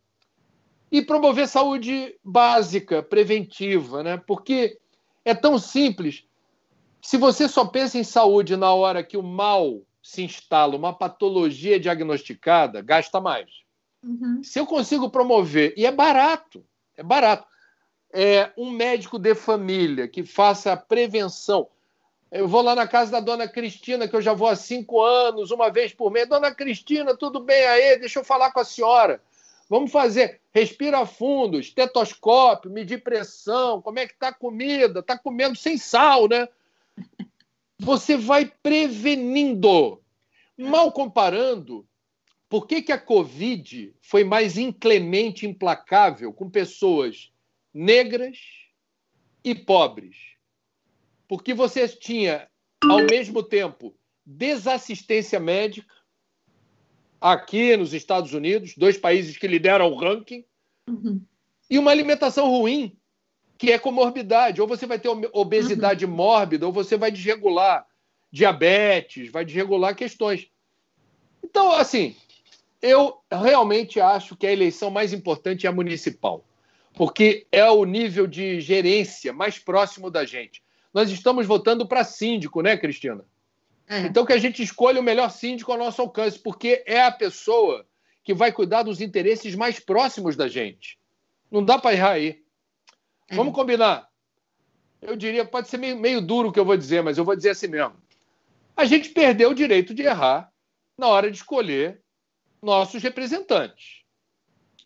E 0.91 1.01
promover 1.01 1.49
saúde 1.49 2.17
básica, 2.23 3.03
preventiva, 3.03 4.03
né? 4.03 4.17
porque 4.27 4.79
é 5.25 5.35
tão 5.35 5.59
simples. 5.59 6.25
Se 7.01 7.17
você 7.17 7.49
só 7.49 7.65
pensa 7.65 7.99
em 7.99 8.05
saúde 8.05 8.57
na 8.57 8.73
hora 8.75 9.03
que 9.03 9.17
o 9.17 9.23
mal 9.23 9.81
se 10.03 10.23
instala, 10.23 10.77
uma 10.77 10.93
patologia 10.93 11.81
diagnosticada, 11.81 12.83
gasta 12.83 13.21
mais. 13.21 13.49
Uhum. 14.03 14.43
Se 14.43 14.59
eu 14.59 14.67
consigo 14.67 15.09
promover, 15.09 15.73
e 15.77 15.87
é 15.87 15.93
barato, 15.93 16.65
é 16.97 17.03
barato, 17.03 17.47
é 18.13 18.53
um 18.59 18.71
médico 18.71 19.19
de 19.19 19.35
família 19.35 20.09
que 20.09 20.25
faça 20.25 20.73
a 20.73 20.77
prevenção. 20.77 21.69
Eu 22.33 22.49
vou 22.49 22.63
lá 22.63 22.75
na 22.75 22.89
casa 22.89 23.13
da 23.13 23.21
dona 23.21 23.47
Cristina, 23.47 24.09
que 24.09 24.17
eu 24.17 24.23
já 24.23 24.33
vou 24.33 24.49
há 24.49 24.57
cinco 24.57 25.03
anos, 25.03 25.51
uma 25.51 25.71
vez 25.71 25.93
por 25.93 26.11
mês. 26.11 26.27
Dona 26.27 26.51
Cristina, 26.51 27.15
tudo 27.15 27.41
bem 27.41 27.63
aí? 27.67 27.99
Deixa 27.99 28.21
eu 28.21 28.25
falar 28.25 28.51
com 28.53 28.61
a 28.61 28.65
senhora. 28.65 29.23
Vamos 29.69 29.93
fazer, 29.93 30.41
respira 30.51 31.05
fundo, 31.05 31.61
estetoscópio, 31.61 32.71
medir 32.71 33.03
pressão, 33.03 33.83
como 33.83 33.99
é 33.99 34.07
que 34.07 34.15
está 34.15 34.29
a 34.29 34.35
comida? 34.35 35.01
Está 35.01 35.19
comendo 35.19 35.57
sem 35.57 35.77
sal, 35.77 36.27
né? 36.27 36.49
Você 37.79 38.17
vai 38.17 38.51
prevenindo. 38.63 40.01
Mal 40.57 40.91
comparando, 40.91 41.87
por 42.49 42.67
que, 42.67 42.81
que 42.81 42.93
a 42.93 42.99
Covid 42.99 43.95
foi 44.01 44.25
mais 44.25 44.57
inclemente, 44.57 45.47
implacável 45.47 46.33
com 46.33 46.49
pessoas 46.49 47.31
negras 47.75 48.39
e 49.45 49.55
pobres? 49.55 50.32
Porque 51.29 51.55
você 51.55 51.89
tinha, 51.89 52.49
ao 52.83 53.05
mesmo 53.05 53.43
tempo, 53.43 53.95
desassistência 54.25 55.41
médica, 55.41 55.93
aqui 57.21 57.77
nos 57.77 57.95
Estados 57.95 58.33
Unidos, 58.33 58.75
dois 58.77 58.99
países 58.99 59.37
que 59.37 59.47
lideram 59.47 59.91
o 59.91 59.97
ranking, 59.97 60.45
uhum. 60.89 61.21
e 61.71 61.79
uma 61.79 61.91
alimentação 61.91 62.49
ruim, 62.51 62.97
que 63.57 63.71
é 63.71 63.79
comorbidade. 63.79 64.61
Ou 64.61 64.67
você 64.67 64.87
vai 64.87 64.99
ter 64.99 65.09
obesidade 65.33 66.05
uhum. 66.05 66.11
mórbida, 66.11 66.67
ou 66.67 66.73
você 66.73 66.97
vai 66.97 67.11
desregular 67.11 67.87
diabetes, 68.31 69.31
vai 69.31 69.45
desregular 69.45 69.95
questões. 69.95 70.49
Então, 71.45 71.71
assim, 71.71 72.17
eu 72.81 73.21
realmente 73.31 74.01
acho 74.01 74.35
que 74.35 74.47
a 74.47 74.53
eleição 74.53 74.91
mais 74.91 75.13
importante 75.13 75.67
é 75.67 75.71
a 75.71 75.73
municipal, 75.73 76.45
porque 76.95 77.47
é 77.53 77.69
o 77.71 77.85
nível 77.85 78.27
de 78.27 78.61
gerência 78.61 79.33
mais 79.33 79.59
próximo 79.59 80.11
da 80.11 80.25
gente 80.25 80.63
nós 80.93 81.11
estamos 81.11 81.47
votando 81.47 81.87
para 81.87 82.05
síndico, 82.05 82.61
né, 82.61 82.77
Cristina? 82.77 83.25
É. 83.89 84.01
Então 84.01 84.25
que 84.25 84.33
a 84.33 84.39
gente 84.39 84.63
escolha 84.63 85.01
o 85.01 85.05
melhor 85.05 85.31
síndico 85.31 85.73
ao 85.73 85.79
nosso 85.79 86.01
alcance, 86.01 86.39
porque 86.39 86.83
é 86.87 87.03
a 87.03 87.11
pessoa 87.11 87.87
que 88.25 88.33
vai 88.33 88.53
cuidar 88.53 88.83
dos 88.83 89.01
interesses 89.01 89.55
mais 89.55 89.81
próximos 89.81 90.37
da 90.37 90.49
gente. 90.49 90.99
Não 91.51 91.65
dá 91.65 91.79
para 91.79 91.95
errar 91.95 92.13
aí. 92.13 92.43
É. 93.29 93.35
Vamos 93.35 93.55
combinar. 93.55 94.09
Eu 95.01 95.17
diria, 95.17 95.45
pode 95.45 95.69
ser 95.69 95.79
meio, 95.79 95.99
meio 95.99 96.21
duro 96.21 96.49
o 96.49 96.53
que 96.53 96.61
eu 96.61 96.65
vou 96.65 96.77
dizer, 96.77 97.03
mas 97.03 97.19
eu 97.19 97.25
vou 97.25 97.35
dizer 97.35 97.51
assim 97.51 97.67
mesmo. 97.67 97.97
A 98.77 98.85
gente 98.85 99.11
perdeu 99.11 99.51
o 99.51 99.55
direito 99.55 99.93
de 99.93 100.03
errar 100.03 100.53
na 100.97 101.09
hora 101.09 101.31
de 101.31 101.37
escolher 101.37 102.01
nossos 102.63 103.03
representantes. 103.03 104.03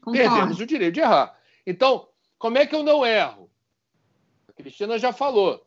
Concordo. 0.01 0.19
Perdemos 0.19 0.61
o 0.61 0.67
direito 0.67 0.95
de 0.95 1.01
errar. 1.01 1.39
Então, 1.67 2.09
como 2.39 2.59
é 2.59 2.67
que 2.67 2.75
eu 2.75 2.83
não 2.83 3.05
erro? 3.05 3.51
A 4.49 4.53
Cristina 4.53 4.99
já 4.99 5.13
falou. 5.13 5.66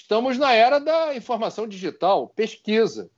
Estamos 0.00 0.38
na 0.38 0.52
era 0.52 0.78
da 0.80 1.14
informação 1.14 1.68
digital, 1.68 2.28
pesquisa. 2.34 3.10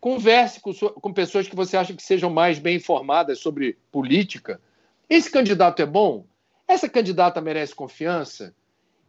Converse 0.00 0.60
com, 0.60 0.74
com 0.74 1.12
pessoas 1.12 1.48
que 1.48 1.54
você 1.54 1.76
acha 1.76 1.94
que 1.94 2.02
sejam 2.02 2.28
mais 2.28 2.58
bem 2.58 2.76
informadas 2.76 3.38
sobre 3.38 3.78
política. 3.90 4.60
Esse 5.08 5.30
candidato 5.30 5.80
é 5.80 5.86
bom? 5.86 6.26
Essa 6.66 6.88
candidata 6.88 7.40
merece 7.40 7.74
confiança? 7.74 8.54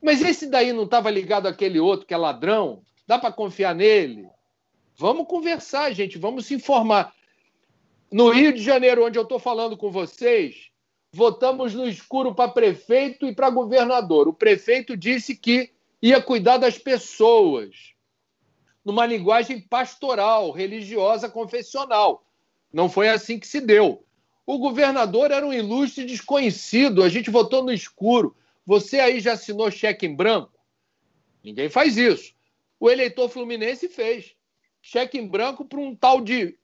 Mas 0.01 0.21
esse 0.21 0.45
daí 0.47 0.71
não 0.71 0.83
estava 0.83 1.09
ligado 1.09 1.47
àquele 1.47 1.79
outro 1.79 2.05
que 2.05 2.13
é 2.13 2.17
ladrão? 2.17 2.83
Dá 3.07 3.17
para 3.17 3.33
confiar 3.33 3.73
nele? 3.73 4.29
Vamos 4.95 5.27
conversar, 5.27 5.91
gente, 5.93 6.19
vamos 6.19 6.45
se 6.45 6.53
informar. 6.53 7.13
No 8.09 8.29
Rio 8.29 8.53
de 8.53 8.61
Janeiro, 8.61 9.03
onde 9.03 9.17
eu 9.17 9.23
estou 9.23 9.39
falando 9.39 9.75
com 9.75 9.91
vocês, 9.91 10.69
votamos 11.11 11.73
no 11.73 11.87
escuro 11.87 12.35
para 12.35 12.51
prefeito 12.51 13.25
e 13.25 13.33
para 13.33 13.49
governador. 13.49 14.27
O 14.27 14.33
prefeito 14.33 14.95
disse 14.95 15.35
que 15.35 15.74
ia 16.05 16.21
cuidar 16.21 16.57
das 16.57 16.77
pessoas, 16.77 17.95
numa 18.83 19.07
linguagem 19.07 19.59
pastoral, 19.59 20.51
religiosa, 20.51 21.27
confessional. 21.27 22.23
Não 22.71 22.87
foi 22.87 23.09
assim 23.09 23.39
que 23.39 23.47
se 23.47 23.59
deu. 23.59 24.05
O 24.45 24.59
governador 24.59 25.31
era 25.31 25.43
um 25.43 25.51
ilustre 25.51 26.05
desconhecido, 26.05 27.01
a 27.01 27.09
gente 27.09 27.31
votou 27.31 27.63
no 27.63 27.73
escuro. 27.73 28.37
Você 28.67 28.99
aí 28.99 29.19
já 29.19 29.33
assinou 29.33 29.71
cheque 29.71 30.05
em 30.05 30.15
branco? 30.15 30.53
Ninguém 31.43 31.69
faz 31.69 31.97
isso. 31.97 32.35
O 32.79 32.87
eleitor 32.87 33.27
fluminense 33.27 33.89
fez. 33.89 34.35
Cheque 34.83 35.17
em 35.17 35.27
branco 35.27 35.65
para 35.65 35.79
um 35.79 35.95
tal 35.95 36.21
de. 36.21 36.55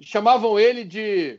Chamavam 0.00 0.58
ele 0.58 0.82
de 0.82 1.38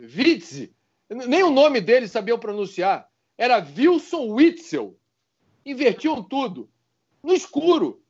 Witzel. 0.00 0.70
Nem 1.08 1.44
o 1.44 1.50
nome 1.50 1.80
dele 1.80 2.08
sabiam 2.08 2.36
pronunciar. 2.36 3.08
Era 3.38 3.64
Wilson 3.76 4.26
Witzel 4.32 4.98
invertiam 5.64 6.22
tudo. 6.22 6.68
No 7.22 7.32
escuro. 7.32 8.02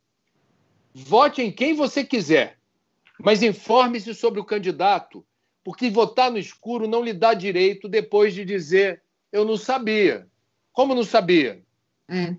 Vote 0.93 1.43
em 1.43 1.51
quem 1.51 1.75
você 1.75 2.05
quiser, 2.05 2.59
mas 3.19 3.43
informe-se 3.43 4.15
sobre 4.15 4.41
o 4.41 4.45
candidato, 4.45 5.27
porque 5.65 5.91
votar 5.91 6.31
no 6.31 6.39
escuro 6.39 6.87
não 6.87 7.03
lhe 7.03 7.13
dá 7.13 7.35
direito 7.35 7.89
depois 7.89 8.33
de 8.33 8.45
dizer 8.45 9.03
eu 9.33 9.45
não 9.45 9.57
sabia. 9.57 10.29
Como 10.73 10.95
não 10.95 11.03
sabia? 11.03 11.65
É. 12.09 12.37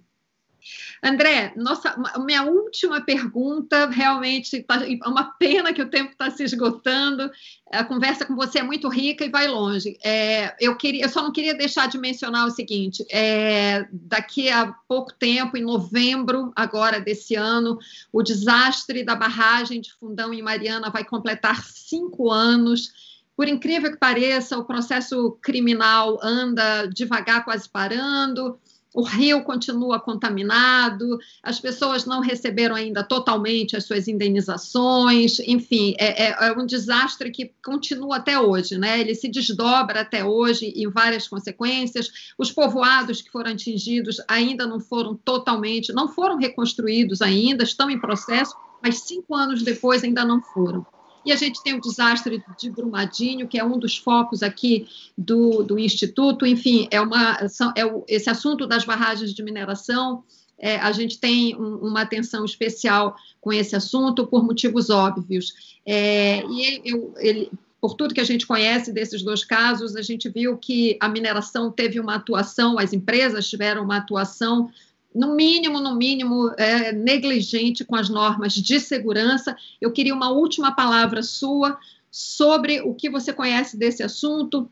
André, 1.04 1.54
nossa, 1.56 1.96
minha 2.26 2.44
última 2.44 3.02
pergunta 3.02 3.88
realmente 3.88 4.64
tá, 4.64 4.82
é 4.86 5.08
uma 5.08 5.26
pena 5.38 5.74
que 5.74 5.82
o 5.82 5.90
tempo 5.90 6.12
está 6.12 6.32
se 6.32 6.44
esgotando. 6.44 7.30
A 7.72 7.84
conversa 7.84 8.26
com 8.26 8.36
você 8.36 8.60
é 8.60 8.64
muito 8.64 8.88
rica 8.90 9.26
e 9.26 9.30
vai 9.30 9.48
longe. 9.48 9.98
É, 10.04 10.56
eu 10.60 10.76
queria, 10.76 11.04
eu 11.04 11.10
só 11.10 11.22
não 11.22 11.32
queria 11.32 11.54
deixar 11.54 11.88
de 11.88 11.98
mencionar 11.98 12.48
o 12.48 12.52
seguinte: 12.52 13.06
é, 13.12 13.88
daqui 13.92 14.50
a 14.50 14.74
pouco 14.88 15.14
tempo, 15.14 15.58
em 15.58 15.64
novembro 15.64 16.52
agora 16.56 17.00
desse 17.00 17.36
ano, 17.36 17.78
o 18.12 18.24
desastre 18.24 19.04
da 19.04 19.16
barragem 19.16 19.82
de 19.82 19.94
Fundão 19.94 20.34
em 20.34 20.42
Mariana 20.42 20.90
vai 20.90 21.04
completar 21.04 21.64
cinco 21.64 22.32
anos. 22.32 23.16
Por 23.36 23.50
incrível 23.50 23.92
que 23.92 23.98
pareça, 23.98 24.58
o 24.58 24.64
processo 24.64 25.38
criminal 25.42 26.18
anda 26.24 26.86
devagar, 26.86 27.44
quase 27.44 27.68
parando 27.68 28.58
o 28.96 29.04
rio 29.04 29.44
continua 29.44 30.00
contaminado, 30.00 31.20
as 31.44 31.60
pessoas 31.60 32.06
não 32.06 32.22
receberam 32.22 32.76
ainda 32.76 33.04
totalmente 33.04 33.76
as 33.76 33.84
suas 33.84 34.08
indenizações, 34.08 35.40
enfim, 35.40 35.94
é, 36.00 36.28
é, 36.28 36.48
é, 36.48 36.52
um 36.54 36.66
desastre 36.66 37.30
que 37.30 37.52
continua 37.64 38.16
até 38.16 38.40
hoje, 38.40 38.78
né? 38.78 39.02
Ele 39.02 39.14
se 39.14 39.28
desdobra 39.28 40.00
até 40.00 40.24
hoje 40.24 40.68
em 40.68 40.90
várias 40.90 41.28
consequências. 41.28 42.34
Os 42.38 42.54
povoados 42.54 43.22
que 43.22 43.30
foram 43.30 43.52
atingidos 43.52 44.22
ainda 44.30 44.66
não 44.66 44.80
foram 44.80 45.14
totalmente, 45.14 45.92
não 45.92 46.08
foram 46.08 46.38
reconstruídos 46.38 47.22
ainda, 47.22 47.66
estão 47.66 47.90
em 47.90 48.00
processo, 48.00 48.56
mas 48.82 49.02
cinco 49.02 49.36
anos 49.36 49.62
depois 49.62 50.06
ainda 50.06 50.24
não 50.24 50.42
foram. 50.42 50.86
E 51.26 51.32
a 51.32 51.36
gente 51.36 51.64
tem 51.64 51.74
o 51.74 51.82
desastre 51.82 52.44
de 52.58 52.70
Brumadinho, 52.70 53.48
que 53.48 53.58
é 53.58 53.64
um 53.64 53.80
dos 53.80 53.98
focos 53.98 54.44
aqui 54.44 54.88
do, 55.18 55.64
do 55.64 55.80
Instituto. 55.80 56.46
Enfim, 56.46 56.88
é 56.92 57.02
uma, 57.02 57.38
é 57.76 57.86
o, 57.86 58.06
esse 58.08 58.30
assunto 58.30 58.68
das 58.68 58.86
barragens 58.86 59.34
de 59.34 59.42
mineração. 59.42 60.24
É, 60.58 60.78
a 60.78 60.92
gente 60.92 61.20
tem 61.20 61.56
um, 61.56 61.78
uma 61.88 62.02
atenção 62.02 62.46
especial 62.46 63.16
com 63.42 63.52
esse 63.52 63.76
assunto 63.76 64.28
por 64.28 64.44
motivos 64.44 64.90
óbvios. 64.90 65.54
É, 65.86 66.44
e 66.46 66.82
eu, 66.86 67.14
ele, 67.18 67.52
por 67.82 67.96
tudo 67.96 68.14
que 68.14 68.22
a 68.22 68.26
gente 68.26 68.48
conhece 68.48 68.92
desses 68.94 69.22
dois 69.22 69.44
casos, 69.44 69.96
a 69.96 70.02
gente 70.02 70.30
viu 70.30 70.58
que 70.58 70.98
a 71.00 71.10
mineração 71.10 71.72
teve 71.72 72.00
uma 72.00 72.16
atuação, 72.16 72.80
as 72.80 72.94
empresas 72.94 73.50
tiveram 73.50 73.84
uma 73.84 73.98
atuação 73.98 74.72
no 75.16 75.34
mínimo, 75.34 75.80
no 75.80 75.96
mínimo, 75.96 76.52
é, 76.58 76.92
negligente 76.92 77.86
com 77.86 77.96
as 77.96 78.10
normas 78.10 78.54
de 78.54 78.80
segurança. 78.82 79.56
Eu 79.80 79.92
queria 79.92 80.14
uma 80.14 80.30
última 80.30 80.76
palavra 80.76 81.24
sua 81.24 81.78
sobre 82.12 82.82
o 82.82 82.94
que 82.94 83.10
você 83.10 83.32
conhece 83.32 83.78
desse 83.78 84.04
assunto, 84.04 84.70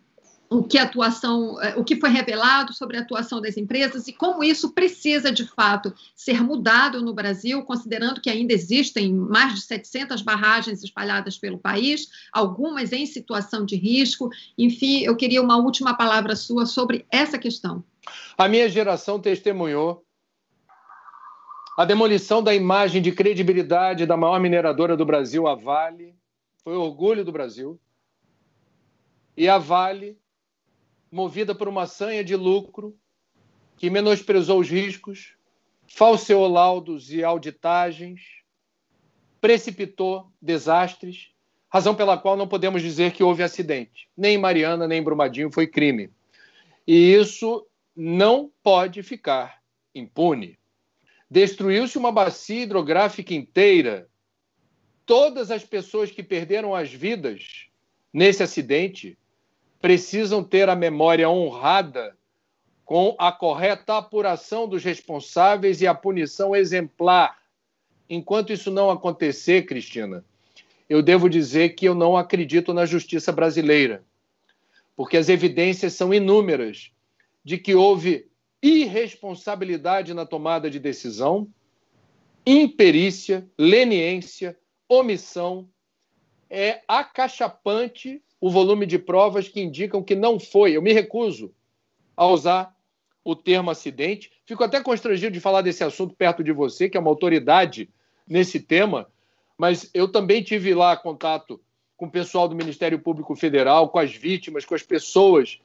o 0.49 0.61
que 0.61 0.77
atuação, 0.77 1.61
é, 1.61 1.75
o 1.77 1.83
que 1.83 1.95
foi 1.95 2.09
revelado 2.09 2.73
sobre 2.73 2.97
a 2.97 3.01
atuação 3.01 3.41
das 3.41 3.57
empresas 3.57 4.07
e 4.07 4.13
como 4.13 4.43
isso 4.43 4.71
precisa 4.73 5.31
de 5.31 5.47
fato 5.47 5.93
ser 6.15 6.43
mudado 6.43 7.01
no 7.01 7.13
Brasil, 7.13 7.63
considerando 7.63 8.21
que 8.21 8.29
ainda 8.29 8.53
existem 8.53 9.13
mais 9.13 9.55
de 9.55 9.61
700 9.61 10.21
barragens 10.21 10.83
espalhadas 10.83 11.37
pelo 11.37 11.57
país, 11.57 12.09
algumas 12.31 12.91
em 12.91 13.05
situação 13.05 13.65
de 13.65 13.77
risco. 13.77 14.29
Enfim, 14.57 15.03
eu 15.03 15.15
queria 15.15 15.41
uma 15.41 15.57
última 15.57 15.95
palavra 15.95 16.35
sua 16.35 16.65
sobre 16.65 17.05
essa 17.09 17.37
questão. 17.37 17.83
A 18.37 18.49
minha 18.49 18.67
geração 18.67 19.19
testemunhou 19.19 20.05
a 21.75 21.85
demolição 21.85 22.43
da 22.43 22.53
imagem 22.53 23.01
de 23.01 23.11
credibilidade 23.11 24.05
da 24.05 24.15
maior 24.15 24.39
mineradora 24.39 24.95
do 24.95 25.05
Brasil, 25.05 25.47
a 25.47 25.55
Vale, 25.55 26.15
foi 26.63 26.75
orgulho 26.75 27.25
do 27.25 27.31
Brasil. 27.31 27.79
E 29.35 29.49
a 29.49 29.57
Vale 29.57 30.17
movida 31.11 31.53
por 31.53 31.67
uma 31.67 31.85
sanha 31.85 32.23
de 32.23 32.35
lucro, 32.35 32.95
que 33.77 33.89
menosprezou 33.89 34.59
os 34.59 34.69
riscos, 34.69 35.35
falseou 35.87 36.47
laudos 36.47 37.11
e 37.11 37.23
auditagens, 37.23 38.21
precipitou 39.41 40.31
desastres, 40.41 41.31
razão 41.69 41.93
pela 41.93 42.17
qual 42.17 42.37
não 42.37 42.47
podemos 42.47 42.81
dizer 42.81 43.11
que 43.11 43.23
houve 43.23 43.43
acidente. 43.43 44.07
Nem 44.15 44.35
em 44.35 44.39
Mariana, 44.39 44.87
nem 44.87 44.99
em 44.99 45.03
Brumadinho 45.03 45.51
foi 45.51 45.67
crime. 45.67 46.09
E 46.87 47.13
isso 47.13 47.65
não 47.95 48.51
pode 48.63 49.03
ficar 49.03 49.61
impune. 49.93 50.57
Destruiu-se 51.33 51.97
uma 51.97 52.11
bacia 52.11 52.61
hidrográfica 52.61 53.33
inteira. 53.33 54.07
Todas 55.03 55.49
as 55.49 55.65
pessoas 55.65 56.11
que 56.11 56.21
perderam 56.21 56.75
as 56.75 56.93
vidas 56.93 57.69
nesse 58.13 58.43
acidente 58.43 59.17
precisam 59.81 60.43
ter 60.43 60.69
a 60.69 60.75
memória 60.75 61.27
honrada 61.27 62.15
com 62.85 63.15
a 63.17 63.31
correta 63.31 63.97
apuração 63.97 64.67
dos 64.67 64.83
responsáveis 64.83 65.81
e 65.81 65.87
a 65.87 65.95
punição 65.95 66.55
exemplar. 66.55 67.39
Enquanto 68.07 68.53
isso 68.53 68.69
não 68.69 68.91
acontecer, 68.91 69.65
Cristina, 69.65 70.23
eu 70.87 71.01
devo 71.01 71.27
dizer 71.27 71.69
que 71.69 71.87
eu 71.87 71.95
não 71.95 72.15
acredito 72.15 72.75
na 72.75 72.85
justiça 72.85 73.31
brasileira, 73.31 74.03
porque 74.95 75.17
as 75.17 75.29
evidências 75.29 75.93
são 75.93 76.13
inúmeras 76.13 76.91
de 77.43 77.57
que 77.57 77.73
houve 77.73 78.27
irresponsabilidade 78.63 80.13
na 80.13 80.25
tomada 80.25 80.69
de 80.69 80.79
decisão, 80.79 81.47
imperícia, 82.45 83.45
leniência, 83.57 84.57
omissão. 84.87 85.67
É 86.49 86.81
acachapante 86.87 88.23
o 88.39 88.49
volume 88.49 88.85
de 88.85 88.97
provas 88.97 89.49
que 89.49 89.61
indicam 89.61 90.01
que 90.01 90.15
não 90.15 90.39
foi. 90.39 90.77
Eu 90.77 90.81
me 90.81 90.93
recuso 90.93 91.53
a 92.15 92.25
usar 92.25 92.73
o 93.23 93.35
termo 93.35 93.69
acidente. 93.69 94.31
Fico 94.45 94.63
até 94.63 94.81
constrangido 94.81 95.33
de 95.33 95.39
falar 95.39 95.61
desse 95.61 95.83
assunto 95.83 96.15
perto 96.15 96.43
de 96.43 96.51
você, 96.51 96.89
que 96.89 96.95
é 96.95 96.99
uma 96.99 97.09
autoridade 97.09 97.89
nesse 98.27 98.59
tema, 98.59 99.09
mas 99.57 99.89
eu 99.93 100.07
também 100.07 100.41
tive 100.41 100.73
lá 100.73 100.95
contato 100.95 101.59
com 101.97 102.05
o 102.05 102.11
pessoal 102.11 102.47
do 102.47 102.55
Ministério 102.55 102.99
Público 102.99 103.35
Federal, 103.35 103.89
com 103.89 103.99
as 103.99 104.13
vítimas, 104.13 104.65
com 104.65 104.75
as 104.75 104.83
pessoas, 104.83 105.59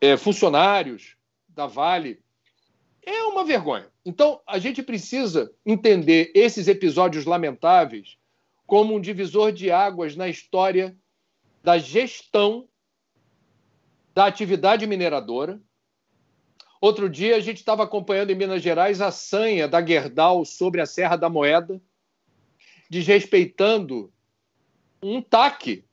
é, 0.00 0.16
funcionários 0.16 1.16
da 1.48 1.66
Vale. 1.66 2.20
É 3.04 3.22
uma 3.24 3.44
vergonha. 3.44 3.88
Então, 4.04 4.40
a 4.46 4.58
gente 4.58 4.82
precisa 4.82 5.52
entender 5.64 6.30
esses 6.34 6.68
episódios 6.68 7.24
lamentáveis 7.24 8.18
como 8.66 8.94
um 8.94 9.00
divisor 9.00 9.52
de 9.52 9.70
águas 9.70 10.14
na 10.14 10.28
história 10.28 10.96
da 11.62 11.78
gestão 11.78 12.68
da 14.14 14.26
atividade 14.26 14.86
mineradora. 14.86 15.60
Outro 16.80 17.08
dia 17.08 17.36
a 17.36 17.40
gente 17.40 17.58
estava 17.58 17.82
acompanhando 17.82 18.30
em 18.30 18.34
Minas 18.34 18.62
Gerais 18.62 19.00
a 19.00 19.10
sanha 19.10 19.66
da 19.66 19.84
Gerdau 19.84 20.44
sobre 20.44 20.80
a 20.80 20.86
Serra 20.86 21.16
da 21.16 21.28
Moeda, 21.28 21.80
desrespeitando 22.90 24.12
um 25.02 25.22
TAC, 25.22 25.84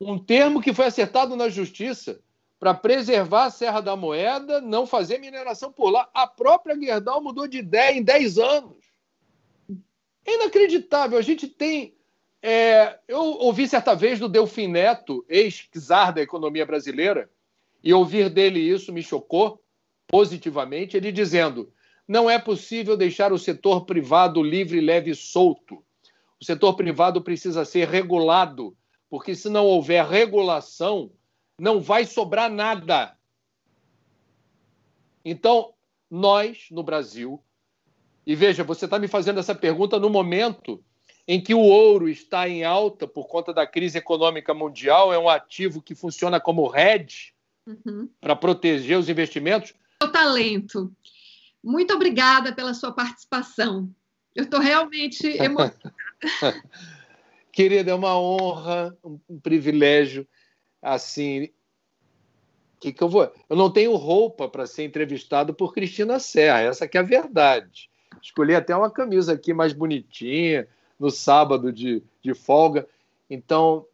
um 0.00 0.18
termo 0.18 0.60
que 0.60 0.74
foi 0.74 0.86
acertado 0.86 1.36
na 1.36 1.48
justiça 1.48 2.20
para 2.62 2.74
preservar 2.74 3.46
a 3.46 3.50
Serra 3.50 3.80
da 3.80 3.96
Moeda, 3.96 4.60
não 4.60 4.86
fazer 4.86 5.18
mineração 5.18 5.72
por 5.72 5.90
lá. 5.90 6.08
A 6.14 6.28
própria 6.28 6.78
Gerdau 6.78 7.20
mudou 7.20 7.48
de 7.48 7.58
ideia 7.58 7.98
em 7.98 8.04
10 8.04 8.38
anos. 8.38 8.76
É 10.24 10.36
inacreditável. 10.36 11.18
A 11.18 11.22
gente 11.22 11.48
tem 11.48 11.92
é, 12.40 13.00
eu 13.08 13.18
ouvi 13.18 13.66
certa 13.66 13.96
vez 13.96 14.20
do 14.20 14.28
Delfim 14.28 14.68
Neto, 14.68 15.26
ex-czar 15.28 16.14
da 16.14 16.22
economia 16.22 16.64
brasileira, 16.64 17.28
e 17.82 17.92
ouvir 17.92 18.30
dele 18.30 18.60
isso 18.60 18.92
me 18.92 19.02
chocou 19.02 19.60
positivamente, 20.06 20.96
ele 20.96 21.10
dizendo: 21.10 21.68
não 22.06 22.30
é 22.30 22.38
possível 22.38 22.96
deixar 22.96 23.32
o 23.32 23.38
setor 23.40 23.86
privado 23.86 24.40
livre, 24.40 24.80
leve 24.80 25.10
e 25.10 25.16
solto. 25.16 25.84
O 26.40 26.44
setor 26.44 26.74
privado 26.74 27.22
precisa 27.22 27.64
ser 27.64 27.88
regulado, 27.88 28.76
porque 29.10 29.34
se 29.34 29.48
não 29.48 29.66
houver 29.66 30.06
regulação, 30.06 31.10
não 31.62 31.80
vai 31.80 32.04
sobrar 32.04 32.50
nada. 32.50 33.16
Então, 35.24 35.72
nós, 36.10 36.66
no 36.72 36.82
Brasil, 36.82 37.40
e 38.26 38.34
veja, 38.34 38.64
você 38.64 38.86
está 38.86 38.98
me 38.98 39.06
fazendo 39.06 39.38
essa 39.38 39.54
pergunta 39.54 39.96
no 39.96 40.10
momento 40.10 40.82
em 41.26 41.40
que 41.40 41.54
o 41.54 41.60
ouro 41.60 42.08
está 42.08 42.48
em 42.48 42.64
alta 42.64 43.06
por 43.06 43.28
conta 43.28 43.54
da 43.54 43.64
crise 43.64 43.96
econômica 43.96 44.52
mundial, 44.52 45.12
é 45.12 45.18
um 45.18 45.28
ativo 45.28 45.80
que 45.80 45.94
funciona 45.94 46.40
como 46.40 46.76
hedge 46.76 47.32
uhum. 47.64 48.08
para 48.20 48.34
proteger 48.34 48.98
os 48.98 49.08
investimentos. 49.08 49.72
O 50.02 50.08
talento. 50.08 50.92
Muito 51.62 51.94
obrigada 51.94 52.52
pela 52.52 52.74
sua 52.74 52.90
participação. 52.90 53.88
Eu 54.34 54.42
estou 54.44 54.58
realmente 54.58 55.28
emocionada. 55.40 55.94
Querida, 57.52 57.92
é 57.92 57.94
uma 57.94 58.18
honra, 58.18 58.98
um, 59.04 59.20
um 59.28 59.38
privilégio. 59.38 60.26
Assim, 60.82 61.48
que, 62.82 62.92
que 62.92 63.02
eu 63.02 63.08
vou? 63.08 63.32
Eu 63.48 63.54
não 63.54 63.70
tenho 63.70 63.94
roupa 63.94 64.48
para 64.48 64.66
ser 64.66 64.82
entrevistado 64.82 65.54
por 65.54 65.72
Cristina 65.72 66.18
Serra, 66.18 66.62
essa 66.62 66.88
que 66.88 66.98
é 66.98 67.00
a 67.00 67.04
verdade. 67.04 67.88
Escolhi 68.20 68.56
até 68.56 68.76
uma 68.76 68.90
camisa 68.90 69.34
aqui 69.34 69.54
mais 69.54 69.72
bonitinha, 69.72 70.66
no 70.98 71.08
sábado 71.08 71.72
de, 71.72 72.02
de 72.20 72.34
folga. 72.34 72.86
Então, 73.30 73.86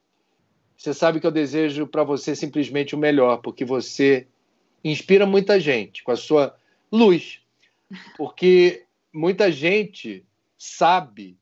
você 0.75 0.95
sabe 0.95 1.21
que 1.21 1.27
eu 1.27 1.31
desejo 1.31 1.87
para 1.87 2.03
você 2.03 2.35
simplesmente 2.35 2.95
o 2.95 2.99
melhor, 2.99 3.43
porque 3.43 3.63
você 3.63 4.27
inspira 4.83 5.27
muita 5.27 5.61
gente 5.61 6.03
com 6.03 6.11
a 6.11 6.17
sua 6.17 6.57
luz. 6.91 7.43
Porque 8.17 8.85
muita 9.13 9.53
gente 9.53 10.25
sabe 10.57 11.37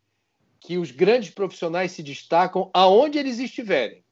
que 0.58 0.78
os 0.78 0.90
grandes 0.90 1.30
profissionais 1.30 1.92
se 1.92 2.02
destacam 2.02 2.70
aonde 2.74 3.18
eles 3.18 3.38
estiverem, 3.38 4.02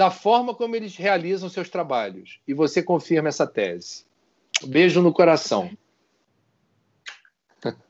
da 0.00 0.10
forma 0.10 0.54
como 0.54 0.74
eles 0.74 0.96
realizam 0.96 1.50
seus 1.50 1.68
trabalhos. 1.68 2.40
E 2.48 2.54
você 2.54 2.82
confirma 2.82 3.28
essa 3.28 3.46
tese. 3.46 4.06
Beijo 4.66 5.02
no 5.02 5.12
coração. 5.12 5.76